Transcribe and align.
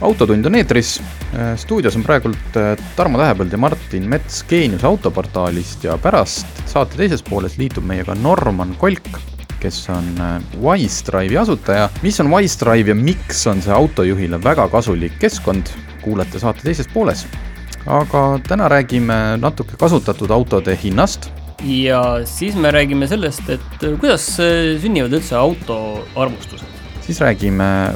Autotund 0.00 0.46
on 0.46 0.54
eetris. 0.54 0.94
stuudios 1.56 1.96
on 1.96 2.02
praegult 2.02 2.56
äh, 2.56 2.72
Tarmo 2.96 3.18
Tähepõld 3.20 3.52
ja 3.52 3.58
Martin 3.60 4.08
Mets 4.08 4.40
Geenius 4.48 4.84
autoportaalist 4.84 5.84
ja 5.84 5.98
pärast 6.00 6.64
saate 6.66 6.96
teises 6.96 7.22
pooles 7.22 7.58
liitub 7.60 7.84
meiega 7.86 8.16
Norman 8.18 8.72
Kolk, 8.80 9.20
kes 9.60 9.82
on 9.92 10.08
äh, 10.18 10.40
Wisedrive'i 10.62 11.36
asutaja. 11.42 11.90
mis 12.02 12.20
on 12.20 12.32
Wisedrive 12.32 12.94
ja 12.94 12.96
miks 12.96 13.46
on 13.46 13.62
see 13.62 13.76
autojuhile 13.76 14.40
väga 14.44 14.68
kasulik 14.72 15.20
keskkond, 15.20 15.70
kuulete 16.02 16.40
saate 16.40 16.64
teises 16.64 16.88
pooles 16.88 17.26
aga 17.86 18.40
täna 18.48 18.68
räägime 18.68 19.36
natuke 19.40 19.76
kasutatud 19.80 20.30
autode 20.30 20.76
hinnast. 20.82 21.30
ja 21.64 22.02
siis 22.24 22.56
me 22.56 22.70
räägime 22.70 23.06
sellest, 23.08 23.48
et 23.48 23.84
kuidas 24.00 24.26
sünnivad 24.80 25.12
üldse 25.12 25.36
auto 25.36 26.06
arvustused. 26.16 26.66
siis 27.00 27.20
räägime, 27.20 27.94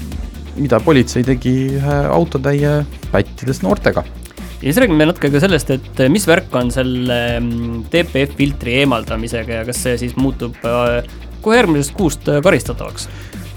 mida 0.56 0.80
politsei 0.80 1.24
tegi 1.26 1.54
ühe 1.78 1.98
autotäie 2.12 2.76
pättidest 3.12 3.64
noortega. 3.66 4.04
ja 4.04 4.64
siis 4.64 4.80
räägime 4.82 5.08
natuke 5.08 5.30
ka 5.30 5.42
sellest, 5.42 5.70
et 5.70 6.04
mis 6.12 6.26
värk 6.28 6.54
on 6.56 6.70
selle 6.74 7.20
DPF 7.92 8.32
mm, 8.32 8.36
filtri 8.38 8.78
eemaldamisega 8.82 9.60
ja 9.60 9.68
kas 9.68 9.82
see 9.86 9.98
siis 10.06 10.16
muutub 10.16 10.58
äh, 10.68 11.02
kohe 11.44 11.60
järgmisest 11.60 11.96
kuust 11.96 12.30
karistatavaks. 12.42 13.08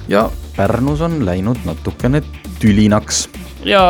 ja 0.08 0.30
Pärnus 0.58 1.02
on 1.06 1.20
läinud 1.26 1.62
natukene 1.66 2.24
tülinaks 2.60 3.28
ja 3.68 3.82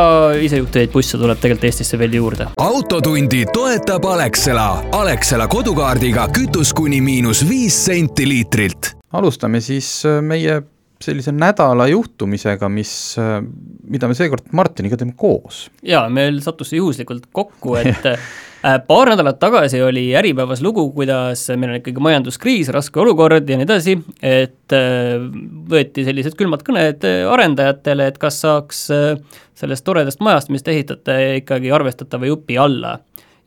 isejuhtivaid 0.42 0.92
busse 0.92 1.18
tuleb 1.20 1.40
tegelikult 1.42 1.68
Eestisse 1.70 2.00
veel 2.00 2.14
juurde. 2.20 2.50
autotundi 2.58 3.46
toetab 3.54 4.06
Alexela, 4.06 4.70
Alexela 4.92 5.48
kodukaardiga 5.48 6.28
kütus 6.34 6.74
kuni 6.74 7.02
miinus 7.02 7.44
viis 7.50 7.78
senti 7.86 8.28
liitrilt. 8.28 8.96
alustame 9.14 9.62
siis 9.62 10.04
meie 10.22 10.62
sellise 11.04 11.32
nädala 11.36 11.88
juhtumisega, 11.92 12.70
mis, 12.74 12.92
äh, 13.22 13.40
mida 13.88 14.10
me 14.10 14.18
seekord 14.18 14.52
Martiniga 14.58 14.98
teeme 14.98 15.16
koos. 15.18 15.68
jaa, 15.86 16.08
meil 16.10 16.42
sattus 16.46 16.74
see 16.74 16.82
juhuslikult 16.82 17.30
kokku, 17.32 17.78
et 17.82 18.14
Äh, 18.66 18.80
paar 18.88 19.10
nädalat 19.10 19.38
tagasi 19.40 19.82
oli 19.82 20.16
Äripäevas 20.18 20.62
lugu, 20.66 20.90
kuidas 20.92 21.44
meil 21.56 21.72
on 21.72 21.78
ikkagi 21.78 22.02
majanduskriis, 22.02 22.72
raske 22.74 23.00
olukord 23.00 23.46
ja 23.50 23.58
nii 23.60 23.68
edasi, 23.68 23.94
et 24.26 24.74
äh, 24.74 25.14
võeti 25.70 26.02
sellised 26.08 26.34
külmad 26.40 26.64
kõned 26.66 27.06
arendajatele, 27.06 28.08
et 28.10 28.18
kas 28.18 28.42
saaks 28.42 28.82
äh, 28.96 29.38
sellest 29.58 29.86
toredast 29.86 30.24
majast, 30.26 30.50
mis 30.50 30.66
te 30.66 30.74
ehitate, 30.74 31.20
ikkagi 31.44 31.72
arvestatava 31.72 32.32
jupi 32.32 32.58
alla. 32.58 32.98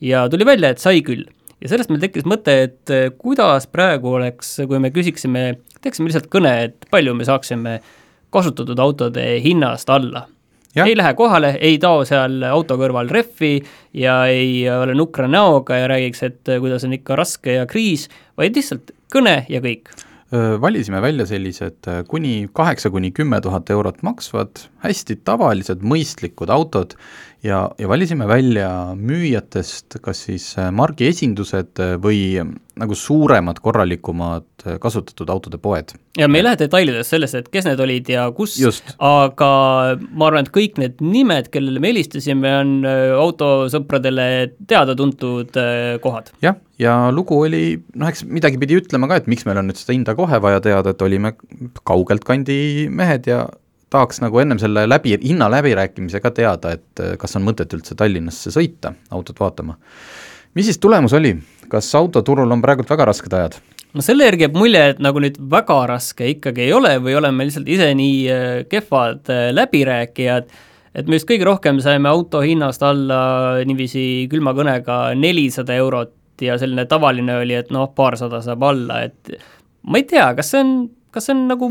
ja 0.00 0.28
tuli 0.30 0.46
välja, 0.46 0.70
et 0.70 0.78
sai 0.78 1.02
küll. 1.02 1.26
Ja 1.60 1.70
sellest 1.70 1.92
meil 1.92 2.02
tekkis 2.02 2.26
mõte, 2.28 2.56
et 2.66 2.92
kuidas 3.20 3.68
praegu 3.70 4.16
oleks, 4.18 4.56
kui 4.66 4.82
me 4.82 4.92
küsiksime, 4.94 5.46
teeksime 5.80 6.10
lihtsalt 6.10 6.30
kõne, 6.32 6.54
et 6.68 6.90
palju 6.90 7.14
me 7.14 7.28
saaksime 7.28 7.78
kasutatud 8.30 8.78
autode 8.78 9.24
hinnast 9.44 9.90
alla 9.90 10.26
ei 10.76 10.96
lähe 10.96 11.14
kohale, 11.14 11.54
ei 11.60 11.78
tao 11.82 12.04
seal 12.06 12.42
auto 12.46 12.76
kõrval 12.78 13.10
rehvi 13.10 13.58
ja 13.96 14.22
ei 14.30 14.62
ole 14.70 14.94
nukra 14.94 15.26
näoga 15.28 15.80
ja 15.80 15.88
räägiks, 15.90 16.22
et 16.22 16.52
kuidas 16.60 16.86
on 16.86 16.94
ikka 16.94 17.18
raske 17.18 17.58
ja 17.58 17.66
kriis, 17.66 18.08
vaid 18.38 18.56
lihtsalt 18.56 18.94
kõne 19.12 19.44
ja 19.48 19.60
kõik. 19.60 19.90
valisime 20.60 21.00
välja 21.02 21.26
sellised 21.26 21.88
kuni 22.06 22.48
kaheksa 22.54 22.90
kuni 22.90 23.10
kümme 23.10 23.40
tuhat 23.40 23.70
eurot 23.70 24.02
maksvad, 24.02 24.68
hästi 24.78 25.16
tavalised, 25.24 25.82
mõistlikud 25.82 26.50
autod 26.50 26.94
ja, 27.42 27.60
ja 27.78 27.88
valisime 27.88 28.28
välja 28.28 28.68
müüjatest 28.96 30.00
kas 30.04 30.24
siis 30.28 30.52
margi 30.76 31.08
esindused 31.10 31.80
või 32.02 32.40
nagu 32.80 32.96
suuremad, 32.96 33.58
korralikumad 33.60 34.64
kasutatud 34.80 35.30
autode 35.32 35.58
poed. 35.60 35.92
ja 36.18 36.28
me 36.28 36.40
ei 36.40 36.44
lähe 36.44 36.58
detailidesse 36.60 37.16
sellest, 37.16 37.36
et 37.38 37.48
kes 37.52 37.68
need 37.68 37.80
olid 37.80 38.08
ja 38.12 38.26
kus, 38.36 38.56
aga 38.96 39.50
ma 40.10 40.28
arvan, 40.28 40.46
et 40.46 40.52
kõik 40.54 40.80
need 40.80 41.00
nimed, 41.04 41.50
kellele 41.52 41.82
me 41.82 41.92
helistasime, 41.92 42.52
on 42.62 42.74
äh, 42.88 43.12
autosõpradele 43.16 44.26
teada-tuntud 44.70 45.56
äh, 45.60 45.96
kohad. 46.04 46.32
jah, 46.44 46.60
ja 46.80 46.96
lugu 47.14 47.40
oli, 47.40 47.80
noh, 47.94 48.12
eks 48.12 48.24
midagi 48.28 48.60
pidi 48.60 48.80
ütlema 48.80 49.10
ka, 49.10 49.20
et 49.20 49.30
miks 49.30 49.48
meil 49.48 49.60
on 49.60 49.70
nüüd 49.70 49.80
seda 49.80 49.96
hinda 49.96 50.16
kohe 50.18 50.40
vaja 50.42 50.62
teada, 50.64 50.94
et 50.94 51.08
olime 51.08 51.34
kaugelt 51.88 52.24
kandi 52.28 52.88
mehed 52.92 53.28
ja 53.30 53.44
tahaks 53.90 54.22
nagu 54.22 54.38
ennem 54.42 54.60
selle 54.62 54.86
läbi, 54.88 55.16
hinna 55.24 55.50
läbirääkimise 55.50 56.20
ka 56.22 56.32
teada, 56.34 56.76
et 56.78 57.02
äh, 57.02 57.16
kas 57.20 57.36
on 57.38 57.44
mõtet 57.46 57.72
üldse 57.76 57.96
Tallinnasse 57.98 58.52
sõita 58.54 58.94
autot 59.10 59.40
vaatama. 59.40 59.76
mis 60.54 60.66
siis 60.66 60.78
tulemus 60.78 61.12
oli, 61.14 61.36
kas 61.68 61.94
autoturul 61.94 62.50
on 62.50 62.62
praegult 62.62 62.90
väga 62.90 63.10
rasked 63.10 63.34
ajad? 63.34 63.58
no 63.94 64.04
selle 64.06 64.28
järgi 64.28 64.46
jääb 64.46 64.56
mulje, 64.58 64.86
et 64.94 65.02
nagu 65.02 65.22
nüüd 65.22 65.38
väga 65.50 65.80
raske 65.90 66.28
ikkagi 66.36 66.68
ei 66.68 66.72
ole 66.72 66.96
või 67.02 67.16
oleme 67.18 67.46
lihtsalt 67.46 67.68
ise 67.68 67.92
nii 67.98 68.18
äh, 68.30 68.48
kehvad 68.70 69.30
äh, 69.30 69.48
läbirääkijad, 69.56 70.50
et 70.94 71.10
me 71.10 71.18
just 71.18 71.28
kõige 71.28 71.48
rohkem 71.48 71.82
saime 71.82 72.10
auto 72.10 72.42
hinnast 72.46 72.82
alla 72.86 73.20
niiviisi 73.66 74.28
külma 74.30 74.54
kõnega 74.54 75.02
nelisada 75.18 75.74
eurot 75.78 76.14
ja 76.40 76.56
selline 76.58 76.86
tavaline 76.88 77.40
oli, 77.42 77.58
et 77.58 77.74
noh, 77.74 77.90
paarsada 77.94 78.40
saab 78.44 78.62
alla, 78.70 79.02
et 79.10 79.34
ma 79.82 79.98
ei 79.98 80.06
tea, 80.08 80.30
kas 80.38 80.54
see 80.54 80.62
on, 80.62 80.76
kas 81.10 81.26
see 81.26 81.34
on 81.34 81.48
nagu 81.50 81.68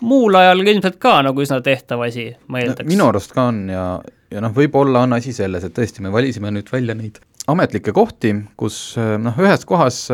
muul 0.00 0.36
ajal 0.38 0.62
ilmselt 0.64 0.98
ka 1.02 1.18
nagu 1.26 1.42
üsna 1.42 1.60
tehtav 1.64 2.04
asi, 2.06 2.28
ma 2.48 2.62
eeldaks 2.62 2.86
no,. 2.86 2.92
minu 2.92 3.08
arust 3.10 3.34
ka 3.34 3.48
on 3.50 3.64
ja, 3.72 3.86
ja 4.32 4.44
noh, 4.44 4.54
võib-olla 4.54 5.06
on 5.06 5.16
asi 5.18 5.34
selles, 5.36 5.66
et 5.66 5.74
tõesti, 5.76 6.04
me 6.04 6.12
valisime 6.14 6.52
nüüd 6.54 6.70
välja 6.72 6.96
neid 6.98 7.18
ametlikke 7.48 7.94
kohti, 7.96 8.34
kus 8.60 8.78
noh, 8.98 9.38
ühes 9.40 9.64
kohas 9.68 10.04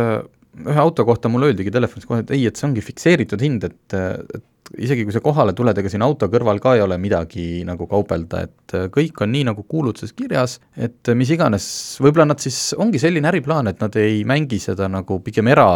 ühe 0.54 0.80
auto 0.80 1.04
kohta 1.06 1.30
mulle 1.30 1.50
öeldigi 1.50 1.72
telefonis 1.74 2.06
kohe, 2.06 2.22
et 2.22 2.32
ei, 2.34 2.44
et 2.46 2.58
see 2.58 2.68
ongi 2.68 2.82
fikseeritud 2.84 3.42
hind, 3.42 3.64
et, 3.66 3.96
et 4.36 4.70
isegi 4.80 5.04
kui 5.06 5.14
sa 5.14 5.22
kohale 5.24 5.52
tuled, 5.56 5.76
ega 5.78 5.90
siin 5.92 6.04
auto 6.06 6.28
kõrval 6.32 6.60
ka 6.62 6.76
ei 6.78 6.84
ole 6.84 6.96
midagi 7.00 7.64
nagu 7.66 7.88
kaubelda, 7.90 8.44
et 8.46 8.76
kõik 8.94 9.24
on 9.24 9.32
nii, 9.34 9.48
nagu 9.50 9.66
kuulutuses 9.68 10.14
kirjas, 10.16 10.58
et 10.76 11.12
mis 11.18 11.32
iganes, 11.34 11.66
võib-olla 12.02 12.30
nad 12.32 12.42
siis, 12.42 12.58
ongi 12.80 13.02
selline 13.02 13.28
äriplaan, 13.32 13.68
et 13.70 13.82
nad 13.82 13.98
ei 14.00 14.22
mängi 14.28 14.60
seda 14.62 14.88
nagu 14.90 15.18
pigem 15.24 15.50
era, 15.52 15.68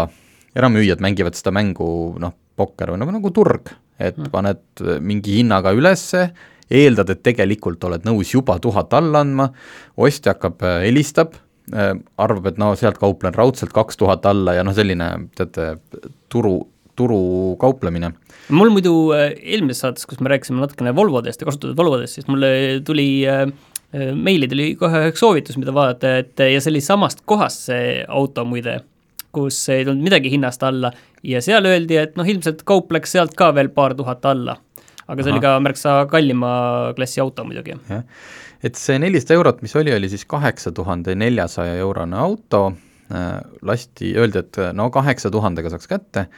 eramüüjad 0.57 1.03
mängivad 1.05 1.37
seda 1.39 1.53
mängu 1.55 1.91
noh, 2.23 2.35
pokker 2.59 2.95
või 2.95 3.03
nagu, 3.03 3.15
nagu 3.19 3.35
turg, 3.35 3.75
et 3.99 4.17
mm. 4.17 4.31
paned 4.33 4.87
mingi 5.05 5.41
hinnaga 5.41 5.75
ülesse, 5.77 6.31
eeldad, 6.69 7.11
et 7.11 7.23
tegelikult 7.25 7.85
oled 7.89 8.05
nõus 8.07 8.35
juba 8.35 8.59
tuhat 8.63 8.93
alla 8.97 9.23
andma, 9.25 9.51
ostja 9.97 10.35
hakkab, 10.37 10.65
helistab 10.85 11.37
Äh, 11.69 11.93
arvab, 12.17 12.47
et 12.49 12.59
no 12.61 12.71
sealt 12.79 12.97
kauplen 13.01 13.35
raudselt 13.37 13.75
kaks 13.77 13.99
tuhat 14.01 14.25
alla 14.29 14.55
ja 14.57 14.63
noh, 14.65 14.73
selline 14.77 15.09
teate, 15.37 15.75
turu, 16.33 16.55
turu 16.97 17.57
kauplemine. 17.61 18.15
mul 18.57 18.71
muidu 18.73 18.93
äh, 19.13 19.35
eelmises 19.37 19.83
saates, 19.85 20.07
kus 20.09 20.23
me 20.25 20.33
rääkisime 20.33 20.63
natukene 20.63 20.95
Volvodest 20.97 21.43
ja 21.43 21.49
kasutatud 21.49 21.77
Volvodest, 21.77 22.17
siis 22.17 22.29
mulle 22.31 22.81
tuli 22.89 23.21
äh, 23.29 23.45
meili 24.17 24.49
tuli 24.49 24.71
kohe 24.81 25.11
üks 25.11 25.21
soovitus, 25.21 25.59
mida 25.61 25.75
vaadata, 25.77 26.15
et 26.23 26.41
ja 26.41 26.63
see 26.63 26.73
oli 26.73 26.81
samast 26.85 27.21
kohast, 27.29 27.69
see 27.69 27.99
auto 28.09 28.47
muide, 28.49 28.79
kus 29.35 29.61
ei 29.73 29.85
tulnud 29.85 30.05
midagi 30.05 30.33
hinnast 30.33 30.63
alla 30.67 30.91
ja 31.27 31.43
seal 31.45 31.67
öeldi, 31.69 31.99
et 32.01 32.17
noh, 32.19 32.27
ilmselt 32.29 32.65
kaupleks 32.69 33.15
sealt 33.17 33.37
ka 33.39 33.51
veel 33.57 33.71
paar 33.75 33.97
tuhat 33.99 34.25
alla. 34.29 34.57
aga 35.09 35.25
see 35.25 35.31
Aha. 35.31 35.37
oli 35.37 35.45
ka 35.45 35.55
märksa 35.65 35.95
kallima 36.11 36.51
klassi 36.97 37.21
auto 37.21 37.45
muidugi. 37.45 37.77
et 38.63 38.75
see 38.77 38.99
nelisada 38.99 39.39
eurot, 39.39 39.63
mis 39.63 39.77
oli, 39.77 39.95
oli 39.95 40.09
siis 40.09 40.25
kaheksa 40.25 40.73
tuhande 40.73 41.15
neljasaja 41.15 41.75
eurone 41.83 42.17
auto, 42.17 42.73
äh, 43.13 43.41
lasti, 43.63 44.15
öeldi, 44.17 44.45
et 44.45 44.63
no 44.73 44.91
kaheksa 44.91 45.31
tuhandega 45.31 45.71
saaks 45.71 45.89
kätte 45.89 46.29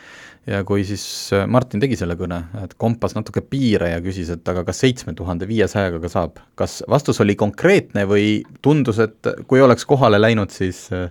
ja 0.48 0.62
kui 0.64 0.84
siis 0.88 1.04
äh, 1.36 1.46
Martin 1.50 1.82
tegi 1.82 1.98
selle 1.98 2.16
kõne, 2.18 2.40
et 2.64 2.74
kompas 2.80 3.14
natuke 3.16 3.42
piire 3.44 3.92
ja 3.92 4.00
küsis, 4.04 4.30
et 4.32 4.48
aga 4.48 4.64
kas 4.66 4.80
seitsme 4.82 5.14
tuhande 5.18 5.48
viiesajaga 5.48 6.00
ka 6.02 6.12
saab, 6.12 6.40
kas 6.58 6.80
vastus 6.90 7.20
oli 7.22 7.36
konkreetne 7.38 8.06
või 8.08 8.40
tundus, 8.64 9.00
et 9.02 9.34
kui 9.50 9.60
oleks 9.60 9.86
kohale 9.88 10.20
läinud, 10.20 10.52
siis 10.54 10.86
äh, 10.96 11.10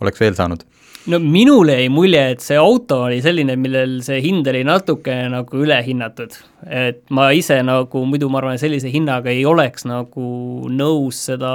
oleks 0.00 0.22
veel 0.22 0.38
saanud? 0.38 0.64
No 1.08 1.18
minule 1.18 1.76
jäi 1.78 1.88
mulje, 1.92 2.22
et 2.34 2.42
see 2.44 2.58
auto 2.60 3.04
oli 3.06 3.20
selline, 3.24 3.56
millel 3.60 3.98
see 4.04 4.20
hind 4.24 4.48
oli 4.50 4.62
natuke 4.66 5.14
nagu 5.32 5.62
ülehinnatud. 5.64 6.34
et 6.66 7.02
ma 7.10 7.30
ise 7.36 7.60
nagu 7.64 8.04
muidu 8.06 8.28
ma 8.32 8.40
arvan, 8.42 8.58
sellise 8.60 8.92
hinnaga 8.92 9.32
ei 9.32 9.46
oleks 9.48 9.86
nagu 9.88 10.26
nõus 10.68 11.24
seda 11.30 11.54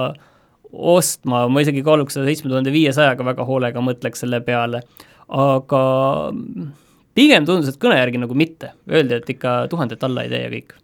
ostma, 0.72 1.46
ma 1.48 1.62
isegi 1.64 1.84
kaaluks 1.86 2.18
seda 2.18 2.26
seitsme 2.28 2.52
tuhande 2.52 2.74
viiesajaga 2.74 3.28
väga 3.28 3.46
hoolega, 3.48 3.84
mõtleks 3.84 4.26
selle 4.26 4.42
peale. 4.46 4.82
aga 5.28 5.84
pigem 7.16 7.46
tundus, 7.46 7.70
et 7.70 7.80
kõne 7.82 8.00
järgi 8.02 8.20
nagu 8.22 8.36
mitte, 8.38 8.74
öeldi, 8.90 9.22
et 9.22 9.30
ikka 9.38 9.66
tuhandet 9.70 10.04
alla 10.04 10.26
ei 10.26 10.34
tee 10.34 10.42
ja 10.44 10.50
kõik 10.52 10.76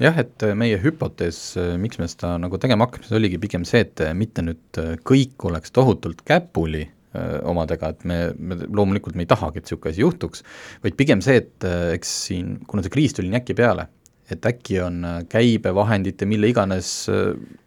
jah, 0.00 0.16
et 0.16 0.44
meie 0.56 0.78
hüpotees, 0.80 1.40
miks 1.80 1.98
me 2.00 2.08
seda 2.08 2.36
nagu 2.40 2.56
tegema 2.60 2.86
hakkame, 2.86 3.08
see 3.08 3.18
oligi 3.18 3.40
pigem 3.42 3.66
see, 3.68 3.84
et 3.84 4.00
mitte 4.16 4.44
nüüd 4.44 4.80
kõik 5.04 5.48
oleks 5.50 5.74
tohutult 5.76 6.24
käpuli 6.24 6.86
omadega, 7.18 7.90
et 7.90 8.04
me, 8.06 8.18
me 8.38 8.58
loomulikult 8.66 9.16
me 9.18 9.24
ei 9.24 9.30
tahagi, 9.30 9.58
et 9.58 9.66
niisugune 9.66 9.94
asi 9.94 10.04
juhtuks, 10.04 10.44
vaid 10.84 10.98
pigem 10.98 11.22
see, 11.24 11.40
et 11.42 11.66
eks 11.96 12.12
siin, 12.28 12.52
kuna 12.70 12.84
see 12.86 12.92
kriis 12.94 13.16
tuli 13.16 13.32
nii 13.32 13.40
äkki 13.40 13.56
peale, 13.58 13.88
et 14.30 14.46
äkki 14.46 14.78
on 14.84 15.00
käibevahendite, 15.30 16.28
mille 16.30 16.50
iganes 16.52 16.92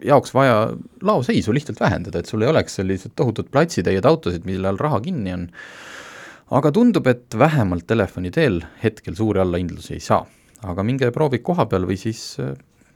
jaoks 0.04 0.31
vaja 0.36 0.69
laoseisu 1.04 1.56
lihtsalt 1.56 1.81
vähendada, 1.84 2.22
et 2.22 2.31
sul 2.31 2.45
ei 2.45 2.51
oleks 2.54 2.80
sellised 2.80 3.18
tohutud 3.19 3.51
platsitäied 3.51 4.07
autosid, 4.07 4.48
mille 4.48 4.72
all 4.72 4.80
raha 4.80 5.01
kinni 5.04 5.36
on, 5.36 5.50
aga 6.56 6.72
tundub, 6.72 7.07
et 7.12 7.36
vähemalt 7.39 7.88
telefoni 7.89 8.31
teel 8.31 8.62
hetkel 8.84 9.18
suuri 9.19 9.44
allahindlusi 9.44 9.98
ei 9.98 10.04
saa. 10.04 10.24
aga 10.63 10.84
minge 10.88 11.10
proovige 11.12 11.44
koha 11.44 11.66
peal 11.68 11.84
või 11.84 11.98
siis 12.00 12.38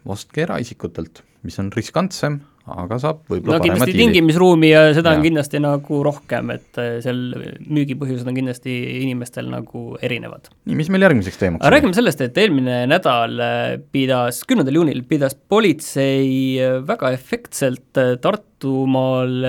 ostke 0.08 0.46
eraisikutelt, 0.46 1.20
mis 1.44 1.60
on 1.60 1.68
riskantsem, 1.76 2.40
aga 2.68 2.98
saab 3.02 3.20
võib-olla 3.32 3.60
no 3.60 3.64
kindlasti 3.64 3.96
tingimisruumi 3.96 4.72
ja 4.72 4.82
seda 4.96 5.14
ja. 5.14 5.20
on 5.20 5.26
kindlasti 5.26 5.62
nagu 5.64 6.00
rohkem, 6.06 6.52
et 6.58 6.80
äh, 6.82 6.98
seal 7.04 7.22
müügipõhjused 7.64 8.28
on 8.28 8.38
kindlasti 8.38 8.76
inimestel 9.04 9.50
nagu 9.52 9.84
erinevad. 10.04 10.52
nii, 10.68 10.80
mis 10.80 10.92
meil 10.94 11.08
järgmiseks 11.08 11.40
teemaks 11.42 11.64
aga 11.64 11.74
räägime 11.76 11.98
sellest, 11.98 12.24
et 12.26 12.42
eelmine 12.44 12.82
nädal 12.92 13.38
äh, 13.44 13.78
pidas, 13.94 14.42
kümnendal 14.50 14.82
juunil 14.82 15.04
pidas 15.08 15.38
politsei 15.38 16.58
äh, 16.64 16.80
väga 16.88 17.14
efektselt 17.16 18.02
Tartumaal 18.22 19.48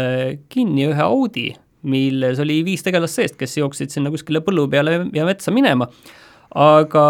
kinni 0.53 0.87
ühe 0.89 1.03
Audi, 1.05 1.51
milles 1.89 2.41
oli 2.43 2.63
viis 2.67 2.85
tegelast 2.87 3.19
seest, 3.19 3.37
kes 3.41 3.59
jooksid 3.59 3.93
sinna 3.93 4.13
kuskile 4.15 4.43
põllu 4.45 4.69
peale 4.71 5.03
ja 5.15 5.27
metsa 5.29 5.55
minema 5.55 5.89
aga 6.57 7.05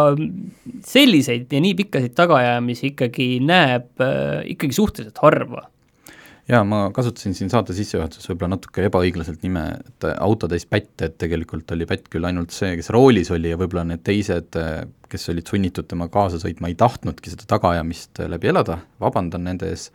selliseid 0.86 1.52
ja 1.52 1.60
nii 1.62 1.74
pikkasid 1.78 2.14
tagaajamisi 2.18 2.92
ikkagi 2.92 3.28
näeb 3.44 4.02
äh, 4.02 4.42
ikkagi 4.54 4.74
suhteliselt 4.74 5.20
harva 5.22 5.68
jaa, 6.48 6.62
ma 6.64 6.86
kasutasin 6.94 7.34
siin 7.36 7.50
saate 7.52 7.74
sissejuhatuses 7.76 8.30
võib-olla 8.30 8.56
natuke 8.56 8.86
ebaõiglaselt 8.88 9.42
nime, 9.44 9.64
et 9.84 10.06
autotäis 10.14 10.64
pätte, 10.68 11.10
et 11.10 11.18
tegelikult 11.20 11.74
oli 11.76 11.86
pätt 11.88 12.08
küll 12.12 12.24
ainult 12.28 12.54
see, 12.56 12.72
kes 12.78 12.88
roolis 12.94 13.30
oli 13.34 13.52
ja 13.52 13.58
võib-olla 13.60 13.84
need 13.90 14.04
teised, 14.06 14.56
kes 15.08 15.28
olid 15.32 15.50
sunnitud 15.50 15.88
tema 15.90 16.08
kaasa 16.12 16.40
sõitma, 16.40 16.70
ei 16.70 16.78
tahtnudki 16.78 17.34
seda 17.34 17.48
tagaajamist 17.52 18.22
läbi 18.32 18.52
elada, 18.52 18.80
vabandan 19.02 19.44
nende 19.48 19.68
ees, 19.74 19.90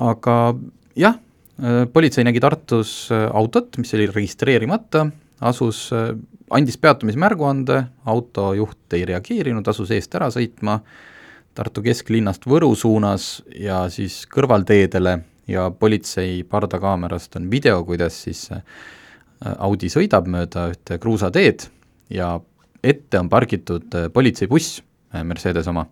aga 0.00 0.36
jah, 1.00 1.16
politsei 1.92 2.26
nägi 2.28 2.42
Tartus 2.44 2.94
autot, 3.12 3.80
mis 3.80 3.96
oli 3.96 4.08
registreerimata, 4.10 5.06
asus, 5.48 5.88
andis 6.52 6.76
peatumismärguande, 6.80 7.82
autojuht 8.10 8.98
ei 8.98 9.06
reageerinud, 9.08 9.68
asus 9.72 9.92
eest 9.96 10.20
ära 10.20 10.28
sõitma, 10.34 10.80
Tartu 11.50 11.82
kesklinnast 11.82 12.44
Võru 12.46 12.68
suunas 12.78 13.40
ja 13.58 13.82
siis 13.90 14.20
kõrvalteedele 14.30 15.16
ja 15.50 15.70
politsei 15.70 16.44
pardakaamerast 16.48 17.36
on 17.36 17.50
video, 17.50 17.82
kuidas 17.84 18.22
siis 18.26 18.46
äh, 18.54 18.62
Audi 19.58 19.90
sõidab 19.90 20.28
mööda 20.30 20.68
ühte 20.72 20.98
kruusateed 21.02 21.66
ja 22.14 22.34
ette 22.82 23.20
on 23.20 23.30
pargitud 23.32 23.94
äh, 23.98 24.08
politseibuss, 24.12 24.80
äh, 25.14 25.24
Mercedes 25.26 25.68
oma, 25.70 25.86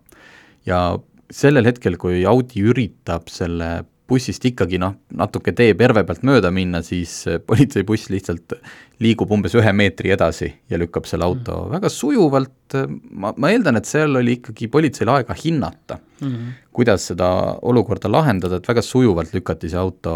ja 0.65 0.99
sellel 1.29 1.67
hetkel, 1.69 1.97
kui 2.01 2.23
Audi 2.27 2.63
üritab 2.65 3.29
selle 3.29 3.83
bussist 4.09 4.45
ikkagi 4.49 4.79
noh, 4.81 4.95
natuke 5.15 5.53
tee 5.55 5.75
perve 5.77 6.03
pealt 6.07 6.25
mööda 6.27 6.51
minna, 6.53 6.81
siis 6.85 7.21
politseibuss 7.47 8.09
lihtsalt 8.13 8.57
liigub 9.03 9.31
umbes 9.31 9.55
ühe 9.55 9.73
meetri 9.75 10.11
edasi 10.15 10.49
ja 10.69 10.79
lükkab 10.81 11.07
selle 11.09 11.27
auto 11.29 11.55
mm. 11.63 11.71
väga 11.77 11.91
sujuvalt, 11.93 12.77
ma, 13.11 13.33
ma 13.37 13.53
eeldan, 13.53 13.79
et 13.79 13.89
seal 13.89 14.19
oli 14.19 14.39
ikkagi 14.39 14.67
politseil 14.71 15.11
aega 15.13 15.37
hinnata 15.37 15.99
mm, 15.99 16.27
-hmm. 16.27 16.51
kuidas 16.75 17.09
seda 17.11 17.29
olukorda 17.61 18.11
lahendada, 18.11 18.59
et 18.59 18.67
väga 18.67 18.83
sujuvalt 18.85 19.33
lükati 19.33 19.71
see 19.71 19.79
auto 19.79 20.15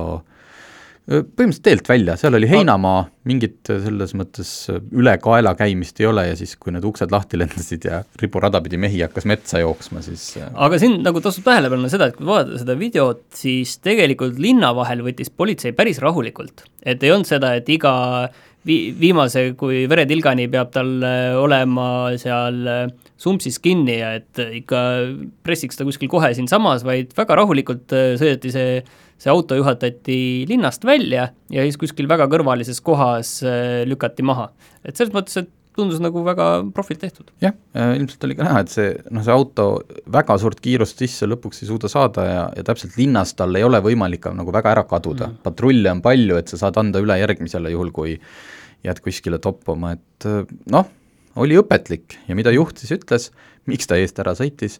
põhimõtteliselt 1.04 1.64
teelt 1.66 1.90
välja, 1.90 2.16
seal 2.20 2.38
oli 2.38 2.48
heinamaa, 2.48 3.02
mingit 3.28 3.68
selles 3.68 4.14
mõttes 4.16 4.52
üle 4.72 5.16
kaela 5.24 5.52
käimist 5.60 6.00
ei 6.00 6.08
ole 6.08 6.30
ja 6.30 6.38
siis, 6.40 6.56
kui 6.60 6.72
need 6.76 6.86
uksed 6.88 7.12
lahti 7.12 7.40
lendasid 7.40 7.88
ja 7.90 8.00
riburada 8.22 8.62
pidi 8.64 8.80
mehi 8.80 9.02
hakkas 9.04 9.28
metsa 9.28 9.60
jooksma, 9.60 10.04
siis 10.06 10.30
aga 10.40 10.80
siin 10.80 11.02
nagu 11.04 11.20
tasub 11.24 11.44
tähele 11.48 11.72
panna 11.74 11.92
seda, 11.92 12.08
et 12.08 12.18
kui 12.20 12.30
vaadata 12.30 12.62
seda 12.64 12.78
videot, 12.80 13.26
siis 13.36 13.76
tegelikult 13.84 14.40
linna 14.40 14.72
vahel 14.78 15.04
võttis 15.04 15.32
politsei 15.32 15.76
päris 15.76 16.00
rahulikult. 16.04 16.66
et 16.86 17.04
ei 17.04 17.12
olnud 17.12 17.28
seda, 17.28 17.52
et 17.60 17.68
iga 17.70 17.94
vi-, 18.64 18.96
viimase 18.96 19.50
kui 19.60 19.84
veretilgani 19.92 20.48
peab 20.52 20.72
tal 20.72 20.96
olema 21.44 21.88
seal 22.20 22.64
sumpsis 23.20 23.60
kinni 23.64 24.00
ja 24.00 24.16
et 24.22 24.40
ikka 24.64 24.80
pressiks 25.44 25.76
ta 25.80 25.84
kuskil 25.88 26.12
kohe 26.12 26.32
siinsamas, 26.36 26.88
vaid 26.88 27.12
väga 27.18 27.44
rahulikult 27.44 27.92
sõideti 27.92 28.56
see 28.56 28.84
see 29.24 29.31
auto 29.31 29.58
juhatati 29.58 30.20
linnast 30.50 30.86
välja 30.88 31.30
ja 31.54 31.66
siis 31.66 31.80
kuskil 31.80 32.10
väga 32.12 32.28
kõrvalises 32.31 32.81
kohas 32.84 33.38
äh, 33.48 33.84
lükati 33.88 34.25
maha. 34.25 34.50
et 34.84 34.98
selles 35.00 35.14
mõttes, 35.16 35.38
et 35.40 35.52
tundus 35.74 36.02
nagu 36.04 36.22
väga 36.25 36.48
profilt 36.75 37.02
tehtud. 37.02 37.30
jah, 37.42 37.56
äh, 37.75 37.96
ilmselt 37.98 38.25
oli 38.28 38.38
ka 38.38 38.48
näha, 38.48 38.64
et 38.64 38.74
see, 38.74 38.90
noh, 39.10 39.24
see 39.25 39.36
auto 39.36 39.68
väga 40.18 40.38
suurt 40.42 40.62
kiirust 40.64 41.00
sisse 41.02 41.30
lõpuks 41.30 41.64
ei 41.64 41.70
suuda 41.72 41.92
saada 41.92 42.25
ja, 42.28 42.44
ja 42.58 42.66
täpselt 42.68 42.98
linnas 43.00 43.34
tal 43.40 43.56
ei 43.58 43.66
ole 43.66 43.81
võimalik 43.84 44.28
nagu 44.36 44.54
väga 44.54 44.75
ära 44.75 44.84
kaduda 44.90 45.30
mm., 45.31 45.40
patrulle 45.46 45.94
on 45.94 46.04
palju, 46.06 46.40
et 46.40 46.52
sa 46.52 46.60
saad 46.66 46.81
anda 46.81 47.02
üle 47.04 47.18
järgmisele, 47.22 47.74
juhul 47.74 47.94
kui 47.96 48.18
jääd 48.84 49.00
kuskile 49.04 49.40
toppama, 49.44 49.96
et 49.98 50.30
äh, 50.30 50.44
noh, 50.74 50.92
oli 51.40 51.58
õpetlik 51.58 52.19
ja 52.28 52.38
mida 52.38 52.54
juht 52.54 52.84
siis 52.84 52.94
ütles, 53.00 53.31
miks 53.71 53.89
ta 53.89 54.00
eest 54.00 54.19
ära 54.24 54.36
sõitis, 54.38 54.80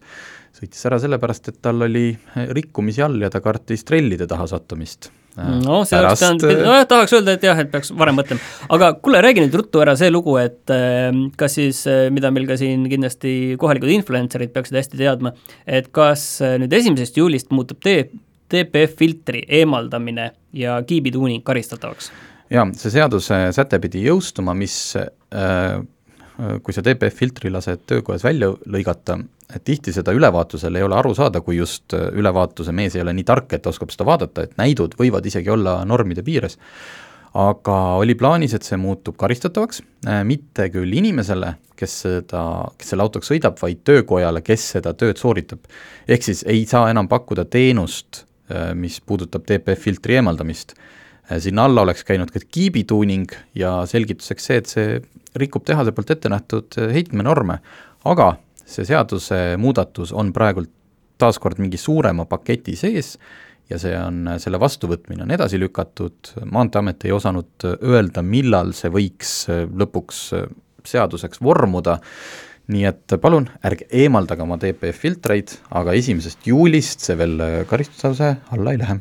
sõitis 0.54 0.86
ära 0.88 1.00
sellepärast, 1.02 1.52
et 1.52 1.60
tal 1.64 1.86
oli 1.88 2.10
rikkumisi 2.56 3.04
all 3.04 3.20
ja 3.22 3.32
ta 3.32 3.42
kartis 3.44 3.86
trellide 3.88 4.28
taha 4.30 4.48
sattumist 4.50 5.10
no 5.36 5.80
see 5.84 5.98
Pärast... 5.98 6.22
oleks 6.22 6.22
tähendab, 6.22 6.60
nojah, 6.62 6.84
tahaks 6.88 7.14
öelda, 7.16 7.34
et 7.34 7.46
jah, 7.46 7.60
et 7.64 7.70
peaks 7.72 7.90
varem 7.98 8.18
mõtlema. 8.18 8.42
aga 8.76 8.90
kuule, 9.02 9.22
räägi 9.24 9.42
nüüd 9.42 9.56
ruttu 9.58 9.82
ära 9.82 9.96
see 9.98 10.10
lugu, 10.12 10.36
et 10.40 10.70
ähm, 10.74 11.24
kas 11.38 11.56
siis, 11.58 11.82
äh, 11.90 12.06
mida 12.14 12.30
meil 12.34 12.46
ka 12.50 12.58
siin 12.60 12.84
kindlasti 12.90 13.56
kohalikud 13.60 13.90
influencer'id 13.96 14.54
peaksid 14.54 14.78
hästi 14.78 15.00
teadma, 15.00 15.34
et 15.66 15.90
kas 15.94 16.26
äh, 16.44 16.54
nüüd 16.62 16.74
esimesest 16.78 17.18
juulist 17.18 17.50
muutub 17.54 17.82
T-, 17.84 18.12
TPF-filtri 18.52 19.42
eemaldamine 19.60 20.30
ja 20.54 20.78
kiibituuning 20.86 21.42
karistatavaks? 21.46 22.12
jaa, 22.54 22.68
see 22.78 22.94
seaduse 22.94 23.40
säte 23.56 23.80
pidi 23.82 24.04
jõustuma, 24.06 24.54
mis 24.54 24.76
äh, 25.00 25.80
kui 26.34 26.74
sa 26.74 26.82
TPF-filtri 26.82 27.50
lased 27.52 27.84
töökojas 27.86 28.24
välja 28.26 28.48
lõigata, 28.50 29.20
et 29.54 29.62
tihti 29.64 29.92
seda 29.94 30.12
ülevaatusel 30.16 30.74
ei 30.74 30.82
ole 30.82 30.96
aru 30.98 31.14
saada, 31.14 31.40
kui 31.44 31.58
just 31.60 31.94
äh, 31.94 32.08
ülevaatuse 32.18 32.74
mees 32.74 32.96
ei 32.96 33.04
ole 33.04 33.14
nii 33.14 33.26
tark, 33.28 33.52
et 33.54 33.66
oskab 33.70 33.92
seda 33.94 34.06
vaadata, 34.08 34.46
et 34.46 34.56
näidud 34.58 34.96
võivad 34.98 35.26
isegi 35.30 35.52
olla 35.54 35.76
normide 35.86 36.24
piires, 36.26 36.58
aga 37.38 37.78
oli 38.00 38.16
plaanis, 38.18 38.54
et 38.54 38.66
see 38.66 38.78
muutub 38.80 39.18
karistatavaks, 39.20 39.82
äh, 40.08 40.22
mitte 40.26 40.68
küll 40.74 40.98
inimesele, 40.98 41.54
kes 41.78 41.96
seda, 42.06 42.44
kes 42.78 42.94
selle 42.94 43.06
autoga 43.06 43.30
sõidab, 43.30 43.58
vaid 43.62 43.82
töökojale, 43.86 44.42
kes 44.46 44.68
seda 44.76 44.94
tööd 44.98 45.22
sooritab. 45.22 45.62
ehk 46.08 46.22
siis 46.22 46.42
ei 46.46 46.66
saa 46.66 46.90
enam 46.90 47.08
pakkuda 47.08 47.44
teenust, 47.44 48.24
äh, 48.50 48.72
mis 48.74 49.00
puudutab 49.00 49.46
TPF-filtri 49.46 50.18
eemaldamist 50.18 50.74
sinna 51.40 51.64
alla 51.64 51.80
oleks 51.80 52.04
käinud 52.04 52.28
ka 52.28 52.40
kiibituuning 52.52 53.30
ja 53.56 53.86
selgituseks 53.88 54.44
see, 54.44 54.56
et 54.60 54.66
see 54.68 54.98
rikub 55.36 55.64
tehase 55.66 55.92
poolt 55.92 56.14
ette 56.14 56.32
nähtud 56.32 56.78
eh, 56.78 56.92
heitmenorme, 56.98 57.58
aga 58.10 58.34
see 58.64 58.86
seadusemuudatus 58.88 60.14
on 60.16 60.32
praegult 60.32 60.70
taaskord 61.20 61.60
mingi 61.62 61.78
suurema 61.78 62.24
paketi 62.26 62.74
sees 62.76 63.14
ja 63.70 63.78
see 63.80 63.94
on, 63.96 64.26
selle 64.42 64.60
vastuvõtmine 64.60 65.24
on 65.24 65.32
edasi 65.34 65.60
lükatud, 65.60 66.34
Maanteeamet 66.52 67.06
ei 67.06 67.14
osanud 67.16 67.68
öelda, 67.76 68.24
millal 68.24 68.74
see 68.76 68.90
võiks 68.92 69.44
lõpuks 69.48 70.26
seaduseks 70.84 71.40
vormuda, 71.40 71.98
nii 72.72 72.84
et 72.88 73.14
palun, 73.20 73.46
ärge 73.64 73.86
eemaldage 73.92 74.44
oma 74.44 74.58
DPF-filtreid, 74.60 75.54
aga 75.80 75.94
esimesest 75.96 76.44
juulist 76.48 77.04
see 77.04 77.16
veel 77.20 77.40
karistuse 77.68 78.30
alla 78.56 78.72
ei 78.72 78.80
lähe. 78.80 78.98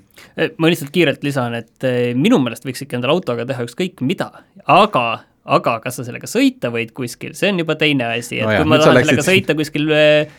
ma 0.57 0.71
lihtsalt 0.71 0.91
kiirelt 0.95 1.23
lisan, 1.27 1.55
et 1.59 1.87
minu 2.19 2.39
meelest 2.43 2.67
võiks 2.67 2.83
ikka 2.83 2.99
endale 2.99 3.15
autoga 3.15 3.47
teha 3.47 3.67
ükskõik 3.67 4.03
mida, 4.03 4.31
aga 4.63 5.05
aga 5.43 5.77
kas 5.83 5.99
sa 5.99 6.05
sellega 6.07 6.27
sõita 6.29 6.71
võid 6.73 6.93
kuskil, 6.95 7.33
see 7.35 7.51
on 7.51 7.61
juba 7.63 7.75
teine 7.79 8.07
asi, 8.13 8.39
et 8.39 8.47
no 8.47 8.53
jah, 8.53 8.63
kui 8.63 8.71
ma 8.71 8.79
tahan 8.79 8.97
läksid... 8.97 9.09
sellega 9.11 9.27
sõita 9.27 9.55
kuskil 9.59 9.91
äh, 9.91 10.35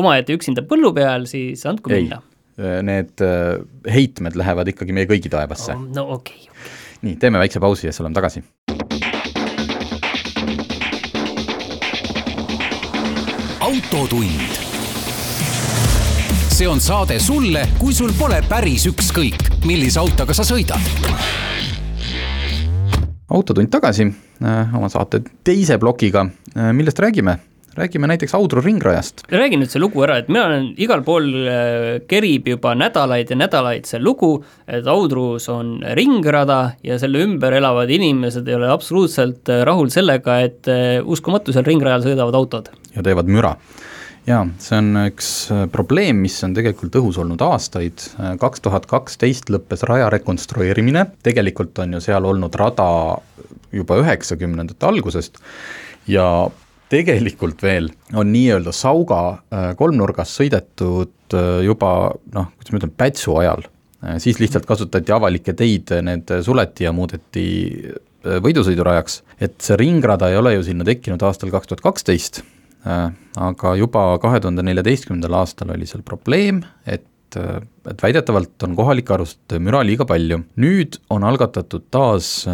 omaette 0.00 0.36
üksinda 0.36 0.64
põllu 0.68 0.92
peal, 0.96 1.26
siis 1.28 1.64
andku 1.68 1.92
Ei. 1.92 2.06
minna. 2.06 2.22
Äh, 2.56 2.80
need 2.86 3.24
äh, 3.24 3.60
heitmed 3.92 4.38
lähevad 4.40 4.72
ikkagi 4.72 4.96
meie 4.96 5.08
kõigi 5.10 5.32
taevasse 5.32 5.76
oh,. 5.76 5.84
no 5.92 6.08
okei 6.16 6.46
okay,, 6.46 6.48
okei 6.48 6.64
okay.. 6.64 6.98
nii, 7.08 7.20
teeme 7.20 7.40
väikse 7.42 7.60
pausi 7.64 7.88
ja 7.88 7.92
siis 7.94 8.04
oleme 8.04 8.16
tagasi. 8.16 8.44
autotund. 13.62 14.58
see 16.52 16.68
on 16.68 16.80
saade 16.80 17.16
sulle, 17.20 17.64
kui 17.80 17.96
sul 17.96 18.12
pole 18.18 18.40
päris 18.48 18.84
ükskõik, 18.88 19.48
millise 19.68 20.00
autoga 20.00 20.36
sa 20.36 20.44
sõidad 20.44 21.41
autotund 23.32 23.70
tagasi 23.72 24.06
äh, 24.08 24.76
oma 24.76 24.90
saate 24.92 25.22
teise 25.46 25.78
plokiga, 25.82 26.28
äh, 26.56 26.72
millest 26.76 27.00
räägime? 27.00 27.38
räägime 27.72 28.04
näiteks 28.06 28.34
Audru 28.36 28.60
ringrajast. 28.60 29.22
räägi 29.32 29.56
nüüd 29.56 29.70
see 29.72 29.80
lugu 29.80 30.02
ära, 30.04 30.18
et 30.20 30.28
mina 30.28 30.42
olen 30.44 30.66
igal 30.76 31.00
pool 31.06 31.30
äh, 31.48 32.02
kerib 32.08 32.50
juba 32.50 32.74
nädalaid 32.76 33.32
ja 33.32 33.38
nädalaid 33.40 33.88
see 33.88 34.00
lugu, 34.02 34.34
et 34.68 34.86
Audrus 34.86 35.48
on 35.48 35.78
ringrada 35.96 36.74
ja 36.84 36.98
selle 37.00 37.22
ümber 37.24 37.56
elavad 37.56 37.90
inimesed 37.90 38.48
ei 38.48 38.58
ole 38.58 38.68
absoluutselt 38.68 39.48
rahul 39.64 39.88
sellega, 39.94 40.36
et 40.44 40.68
uskumatu, 41.04 41.56
seal 41.56 41.64
ringrajal 41.64 42.04
sõidavad 42.10 42.36
autod. 42.42 42.68
ja 42.92 43.02
teevad 43.02 43.32
müra 43.32 43.56
jaa, 44.26 44.46
see 44.62 44.78
on 44.78 45.00
üks 45.06 45.28
probleem, 45.74 46.22
mis 46.24 46.38
on 46.46 46.54
tegelikult 46.56 46.98
õhus 47.00 47.18
olnud 47.22 47.42
aastaid, 47.42 48.04
kaks 48.40 48.64
tuhat 48.64 48.86
kaksteist 48.90 49.50
lõppes 49.50 49.84
raja 49.88 50.10
rekonstrueerimine, 50.12 51.06
tegelikult 51.26 51.78
on 51.82 51.96
ju 51.96 52.02
seal 52.04 52.28
olnud 52.30 52.54
rada 52.60 52.88
juba 53.72 53.98
üheksakümnendate 54.02 54.86
algusest. 54.86 55.40
Ja 56.10 56.26
tegelikult 56.92 57.62
veel 57.64 57.90
on 58.18 58.32
nii-öelda 58.34 58.72
Sauga 58.76 59.22
äh, 59.32 59.70
kolmnurgas 59.78 60.34
sõidetud 60.40 61.36
äh, 61.36 61.62
juba 61.66 62.12
noh, 62.34 62.50
kuidas 62.58 62.74
ma 62.74 62.80
ütlen, 62.82 62.94
Pätsu 62.98 63.36
ajal, 63.40 63.64
äh, 64.04 64.18
siis 64.22 64.40
lihtsalt 64.42 64.68
kasutati 64.68 65.14
avalikke 65.14 65.56
teid, 65.56 65.94
need 66.04 66.32
suleti 66.44 66.88
ja 66.88 66.94
muudeti 66.96 67.46
võidusõidurajaks, 68.22 69.16
et 69.42 69.56
see 69.64 69.74
ringrada 69.80 70.28
ei 70.30 70.36
ole 70.38 70.52
ju 70.54 70.66
sinna 70.68 70.84
tekkinud 70.86 71.22
aastal 71.26 71.50
kaks 71.50 71.72
tuhat 71.72 71.80
kaksteist, 71.82 72.42
aga 72.84 73.74
juba 73.78 74.18
kahe 74.22 74.40
tuhande 74.42 74.64
neljateistkümnendal 74.66 75.38
aastal 75.42 75.70
oli 75.74 75.86
seal 75.86 76.04
probleem, 76.06 76.62
et 76.86 77.08
et 77.32 78.02
väidetavalt 78.02 78.60
on 78.66 78.74
kohalike 78.76 79.14
arust 79.14 79.54
müra 79.56 79.80
liiga 79.86 80.04
palju. 80.04 80.42
nüüd 80.60 80.98
on 81.10 81.24
algatatud 81.24 81.86
taas 81.90 82.44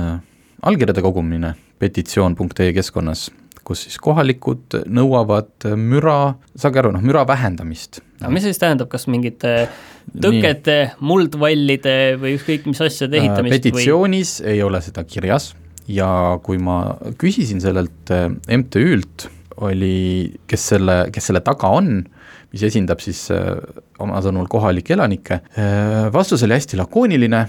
allkirjade 0.62 1.02
kogumine 1.02 1.56
petitsioon.ee 1.82 2.72
keskkonnas 2.76 3.24
kus 3.68 3.84
siis 3.84 3.98
kohalikud 4.00 4.78
nõuavad 4.88 5.68
müra, 5.76 6.34
saage 6.58 6.80
aru, 6.80 6.92
noh, 6.96 7.04
müra 7.04 7.24
vähendamist. 7.28 8.00
aga 8.22 8.32
mis 8.32 8.46
see 8.46 8.54
siis 8.54 8.62
tähendab, 8.62 8.88
kas 8.92 9.06
mingite 9.10 9.54
tõkete, 10.08 10.76
muldvallide 11.04 11.96
või 12.20 12.36
ükskõik 12.38 12.68
mis 12.70 12.80
asjade 12.84 13.18
äh, 13.18 13.26
ehitamist 13.26 13.58
petitsioonis 13.58 14.36
või? 14.40 14.54
ei 14.54 14.62
ole 14.64 14.80
seda 14.84 15.04
kirjas 15.04 15.52
ja 15.88 16.10
kui 16.44 16.60
ma 16.62 16.78
küsisin 17.20 17.60
sellelt 17.64 18.14
äh, 18.14 18.30
MTÜ-lt, 18.56 19.28
oli, 19.66 20.38
kes 20.50 20.68
selle, 20.74 20.98
kes 21.14 21.30
selle 21.30 21.42
taga 21.46 21.70
on, 21.74 22.02
mis 22.52 22.64
esindab 22.68 23.02
siis 23.04 23.26
äh, 23.34 23.56
oma 24.02 24.22
sõnul 24.24 24.48
kohalikke 24.50 24.94
elanikke, 24.96 25.42
vastus 26.14 26.44
oli 26.46 26.56
hästi 26.56 26.78
lakooniline, 26.80 27.42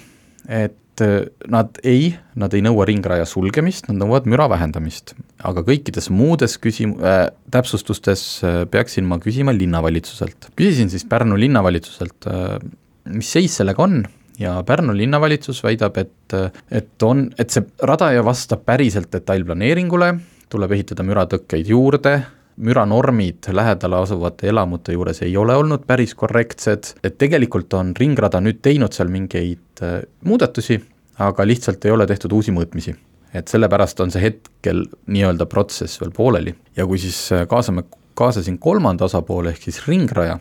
et 0.49 1.03
äh, 1.03 1.29
nad 1.51 1.79
ei, 1.87 2.11
nad 2.39 2.53
ei 2.55 2.63
nõua 2.65 2.87
ringraja 2.89 3.27
sulgemist, 3.29 3.87
nad 3.89 3.99
nõuavad 4.01 4.29
müra 4.29 4.49
vähendamist. 4.51 5.15
aga 5.43 5.63
kõikides 5.63 6.09
muudes 6.11 6.57
küsim- 6.59 6.97
äh,, 7.03 7.29
täpsustustes 7.51 8.43
äh, 8.43 8.65
peaksin 8.65 9.05
ma 9.05 9.19
küsima 9.19 9.53
linnavalitsuselt. 9.55 10.51
küsisin 10.55 10.89
siis 10.89 11.05
Pärnu 11.05 11.37
linnavalitsuselt 11.39 12.27
äh,, 12.27 12.57
mis 13.05 13.31
seis 13.31 13.55
sellega 13.57 13.83
on 13.83 14.03
ja 14.39 14.63
Pärnu 14.63 14.95
linnavalitsus 14.95 15.63
väidab, 15.63 15.97
et, 15.97 16.33
äh, 16.33 16.51
et 16.71 17.03
on, 17.03 17.29
et 17.37 17.49
see 17.49 17.65
rada 17.83 18.11
ei 18.11 18.23
vasta 18.25 18.57
päriselt 18.57 19.11
detailplaneeringule, 19.13 20.13
tuleb 20.49 20.73
ehitada 20.75 21.05
müratõkkeid 21.05 21.69
juurde, 21.69 22.15
müranormid 22.59 23.47
lähedal 23.55 23.95
asuvate 24.01 24.49
elamute 24.51 24.93
juures 24.93 25.21
ei 25.23 25.35
ole 25.37 25.55
olnud 25.55 25.85
päris 25.87 26.15
korrektsed, 26.17 26.93
et 27.03 27.17
tegelikult 27.21 27.73
on 27.79 27.93
ringrada 27.95 28.41
nüüd 28.43 28.59
teinud 28.65 28.95
seal 28.95 29.11
mingeid 29.13 29.83
äh, 29.85 30.01
muudatusi, 30.27 30.79
aga 31.23 31.45
lihtsalt 31.47 31.85
ei 31.85 31.95
ole 31.95 32.07
tehtud 32.07 32.35
uusi 32.35 32.55
mõõtmisi. 32.55 32.95
et 33.33 33.47
sellepärast 33.47 33.99
on 34.01 34.09
see 34.09 34.23
hetkel 34.23 34.87
nii-öelda 35.05 35.45
protsess 35.45 36.01
veel 36.01 36.11
pooleli. 36.11 36.55
ja 36.75 36.85
kui 36.85 36.99
siis 36.99 37.31
äh, 37.31 37.47
kaasame, 37.47 37.85
kaasasin 38.13 38.57
kolmanda 38.59 39.05
osapoole 39.05 39.53
ehk 39.53 39.69
siis 39.69 39.85
ringraja, 39.87 40.39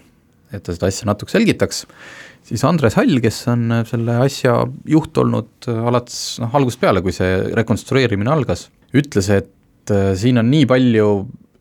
et 0.52 0.62
ta 0.62 0.74
seda 0.74 0.88
asja 0.90 1.06
natuke 1.06 1.30
selgitaks, 1.30 1.84
siis 2.42 2.64
Andres 2.64 2.96
Hall, 2.98 3.20
kes 3.22 3.44
on 3.52 3.70
äh, 3.70 3.84
selle 3.86 4.18
asja 4.24 4.56
juht 4.86 5.22
olnud 5.22 5.70
alates 5.70 6.40
noh, 6.42 6.50
algusest 6.50 6.82
peale, 6.82 7.04
kui 7.04 7.14
see 7.14 7.44
rekonstrueerimine 7.54 8.34
algas, 8.34 8.72
ütles, 8.96 9.30
et 9.30 9.54
siin 10.18 10.40
on 10.40 10.50
nii 10.50 10.66
palju 10.68 11.08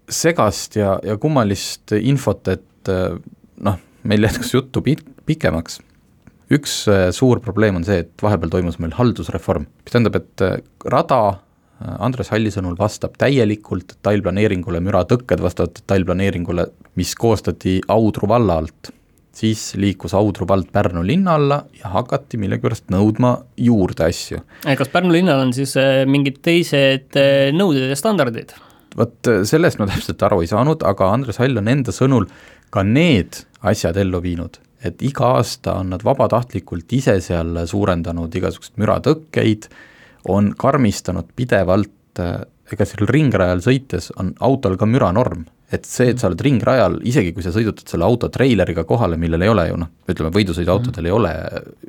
segast 0.10 0.78
ja, 0.80 0.96
ja 1.04 1.18
kummalist 1.20 1.94
infot, 2.00 2.48
et 2.52 2.92
äh, 2.92 3.18
noh, 3.64 3.82
meil 4.08 4.28
jätkus 4.28 4.54
juttu 4.56 4.84
pi-, 4.86 5.00
pikemaks. 5.28 5.82
üks 6.54 6.80
äh, 6.92 7.10
suur 7.16 7.42
probleem 7.44 7.80
on 7.80 7.88
see, 7.88 8.06
et 8.06 8.24
vahepeal 8.24 8.54
toimus 8.54 8.80
meil 8.80 8.96
haldusreform, 8.96 9.68
mis 9.84 9.94
tähendab, 9.94 10.20
et 10.22 10.46
äh, 10.46 10.58
rada 10.86 11.22
Andres 11.78 12.32
Halli 12.34 12.50
sõnul 12.50 12.78
vastab 12.80 13.20
täielikult 13.22 13.92
detailplaneeringule, 13.92 14.80
müratõkked 14.82 15.44
vastavad 15.44 15.76
detailplaneeringule, 15.78 16.66
mis 16.98 17.12
koostati 17.20 17.76
Audru 17.94 18.30
valla 18.32 18.56
alt. 18.64 18.90
Siis 19.38 19.72
liikus 19.78 20.16
Audru 20.18 20.48
vald 20.50 20.72
Pärnu 20.74 21.04
linna 21.06 21.36
alla 21.38 21.60
ja 21.78 21.92
hakati 21.94 22.40
millegipärast 22.42 22.90
nõudma 22.94 23.36
juurde 23.62 24.08
asju. 24.08 24.42
kas 24.66 24.94
Pärnu 24.94 25.14
linnal 25.14 25.46
on 25.46 25.54
siis 25.54 25.76
mingid 26.10 26.42
teised 26.46 27.20
nõuded 27.54 27.94
ja 27.94 28.00
standardid? 28.00 28.58
vot 28.98 29.30
äh, 29.30 29.44
sellest 29.48 29.82
ma 29.82 29.88
täpselt 29.90 30.24
aru 30.28 30.42
ei 30.44 30.52
saanud, 30.52 30.86
aga 30.88 31.12
Andres 31.14 31.42
Hall 31.42 31.60
on 31.60 31.70
enda 31.72 31.94
sõnul 31.96 32.28
ka 32.74 32.84
need 32.86 33.44
asjad 33.68 33.98
ellu 34.02 34.22
viinud, 34.24 34.60
et 34.86 35.02
iga 35.06 35.34
aasta 35.38 35.78
on 35.82 35.94
nad 35.94 36.04
vabatahtlikult 36.06 36.92
ise 36.98 37.18
seal 37.24 37.64
suurendanud 37.70 38.34
igasuguseid 38.40 38.82
müratõkkeid, 38.82 39.70
on 40.34 40.52
karmistanud 40.60 41.30
pidevalt, 41.38 42.22
äh, 42.24 42.42
ega 42.74 42.88
seal 42.88 43.08
ringrajal 43.12 43.64
sõites 43.64 44.12
on 44.20 44.34
autol 44.44 44.76
ka 44.80 44.90
müranorm, 44.90 45.46
et 45.72 45.86
see, 45.88 46.12
et 46.14 46.22
sa 46.22 46.30
oled 46.30 46.42
ringrajal, 46.46 47.00
isegi 47.08 47.34
kui 47.36 47.44
sa 47.44 47.52
sõidutad 47.56 47.90
selle 47.92 48.08
auto 48.08 48.30
treileriga 48.32 48.86
kohale, 48.88 49.20
millel 49.20 49.44
ei 49.44 49.52
ole 49.52 49.68
ju 49.70 49.80
noh, 49.84 49.92
ütleme 50.08 50.32
võidusõiduautodel 50.36 51.04
mm. 51.04 51.10
ei 51.10 51.16
ole 51.16 51.34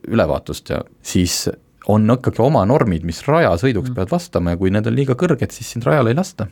ülevaatust 0.09 0.75
ja 0.75 0.83
siis 1.03 1.45
on 1.89 2.11
ikkagi 2.19 2.43
oma 2.45 2.65
normid, 2.69 3.07
mis 3.07 3.23
rajasõiduks 3.27 3.93
mm. 3.93 3.99
peavad 3.99 4.17
vastama 4.17 4.55
ja 4.55 4.61
kui 4.61 4.75
need 4.75 4.91
on 4.91 4.99
liiga 4.99 5.17
kõrged, 5.19 5.55
siis 5.55 5.71
sind 5.75 5.87
rajale 5.89 6.13
ei 6.13 6.19
lasta 6.19 6.49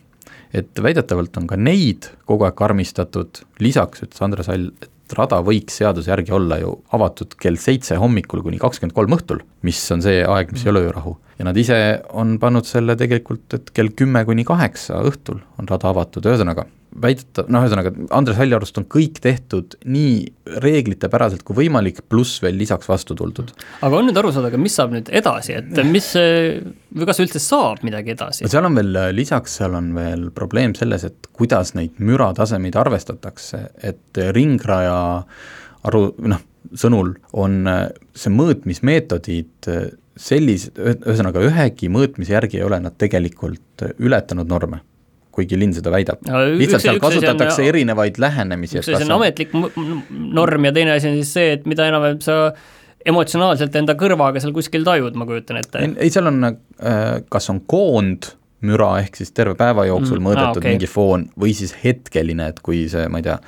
et 0.55 0.83
väidetavalt 0.83 1.37
on 1.41 1.49
ka 1.51 1.59
neid 1.59 2.11
kogu 2.29 2.47
aeg 2.47 2.57
karmistatud, 2.59 3.43
lisaks 3.63 4.05
ütles 4.07 4.23
Andres 4.25 4.51
Hall, 4.51 4.71
et 4.83 5.17
rada 5.17 5.41
võiks 5.45 5.79
seaduse 5.81 6.11
järgi 6.11 6.35
olla 6.35 6.59
ju 6.63 6.73
avatud 6.97 7.37
kell 7.41 7.59
seitse 7.61 7.99
hommikul 8.01 8.43
kuni 8.47 8.61
kakskümmend 8.63 8.97
kolm 8.97 9.17
õhtul, 9.19 9.43
mis 9.67 9.83
on 9.95 10.05
see 10.05 10.23
aeg, 10.25 10.55
mis 10.55 10.65
ei 10.67 10.73
ole 10.73 10.87
öörahu. 10.89 11.17
ja 11.37 11.45
nad 11.49 11.59
ise 11.61 11.77
on 12.17 12.39
pannud 12.41 12.65
selle 12.69 12.97
tegelikult, 12.97 13.47
et 13.59 13.75
kell 13.77 13.93
kümme 13.97 14.25
kuni 14.29 14.47
kaheksa 14.49 15.03
õhtul 15.05 15.43
on 15.61 15.69
rada 15.69 15.93
avatud, 15.93 16.25
ühesõnaga 16.25 16.65
väidetav, 17.03 17.49
noh, 17.53 17.65
ühesõnaga 17.65 17.93
Andres 18.17 18.39
Halli 18.39 18.57
arust 18.57 18.79
on 18.81 18.87
kõik 18.91 19.19
tehtud 19.23 19.77
nii 19.89 20.59
reeglitepäraselt 20.63 21.45
kui 21.47 21.59
võimalik, 21.61 22.03
pluss 22.11 22.41
veel 22.45 22.57
lisaks 22.59 22.89
vastu 22.89 23.17
tuldud. 23.19 23.53
aga 23.85 23.99
on 23.99 24.09
nüüd 24.09 24.21
aru 24.21 24.33
saada, 24.35 24.51
aga 24.53 24.61
mis 24.61 24.77
saab 24.79 24.95
nüüd 24.95 25.11
edasi, 25.21 25.59
et 25.61 25.83
mis 25.89 26.09
või 26.17 27.09
kas 27.11 27.21
üldse 27.25 27.43
saab 27.43 27.85
midagi 27.87 28.15
edasi? 28.17 28.49
seal 28.49 28.69
on 28.69 28.79
veel, 28.79 28.93
lisaks 29.17 29.59
seal 29.61 29.77
on 29.79 29.93
veel 29.97 30.29
probleem 30.37 30.75
selles, 30.79 31.07
et 31.09 31.31
kuidas 31.37 31.75
neid 31.77 32.01
müratasemeid 32.01 32.79
arvestatakse, 32.81 33.67
et 33.85 34.25
ringraja 34.37 34.99
aru, 35.87 36.07
noh, 36.27 36.45
sõnul 36.75 37.15
on 37.33 37.63
see 38.17 38.33
mõõtmismeetodid 38.35 39.71
sellised, 40.17 40.79
ühesõnaga 40.81 41.43
ühegi 41.45 41.91
mõõtmise 41.93 42.33
järgi 42.33 42.61
ei 42.61 42.67
ole 42.67 42.81
nad 42.81 42.97
tegelikult 42.99 43.85
ületanud 44.01 44.49
norme 44.49 44.81
kuigi 45.37 45.59
linn 45.61 45.75
seda 45.77 45.93
väidab 45.93 46.23
no,. 46.27 46.41
lihtsalt 46.57 46.85
seal 46.87 47.03
kasutatakse 47.03 47.61
on, 47.63 47.69
erinevaid 47.73 48.21
lähenemisi. 48.23 48.81
üks 48.81 48.89
asi 48.89 49.07
on 49.07 49.19
ametlik 49.19 49.53
norm 49.55 50.69
ja 50.69 50.73
teine 50.77 50.97
asi 50.97 51.11
on 51.11 51.21
siis 51.21 51.35
see, 51.37 51.53
et 51.59 51.69
mida 51.69 51.89
enam-vähem 51.91 52.23
sa 52.25 52.39
emotsionaalselt 53.07 53.77
enda 53.79 53.95
kõrvaga 53.99 54.43
seal 54.43 54.55
kuskil 54.57 54.87
tajud, 54.87 55.15
ma 55.19 55.29
kujutan 55.29 55.61
ette. 55.61 55.85
ei, 55.93 56.11
seal 56.13 56.31
on 56.33 56.49
äh,, 56.49 57.05
kas 57.33 57.51
on 57.53 57.63
koondmüra, 58.57 59.01
ehk 59.01 59.17
siis 59.17 59.33
terve 59.33 59.55
päeva 59.55 59.87
jooksul 59.87 60.19
mm, 60.19 60.25
mõõdetud 60.25 60.57
ah, 60.57 60.61
okay. 60.61 60.75
mingi 60.75 60.87
foon 60.87 61.29
või 61.39 61.55
siis 61.55 61.75
hetkeline, 61.83 62.49
et 62.49 62.61
kui 62.61 62.89
see, 62.89 63.09
ma 63.09 63.19
ei 63.19 63.27
tea, 63.27 63.39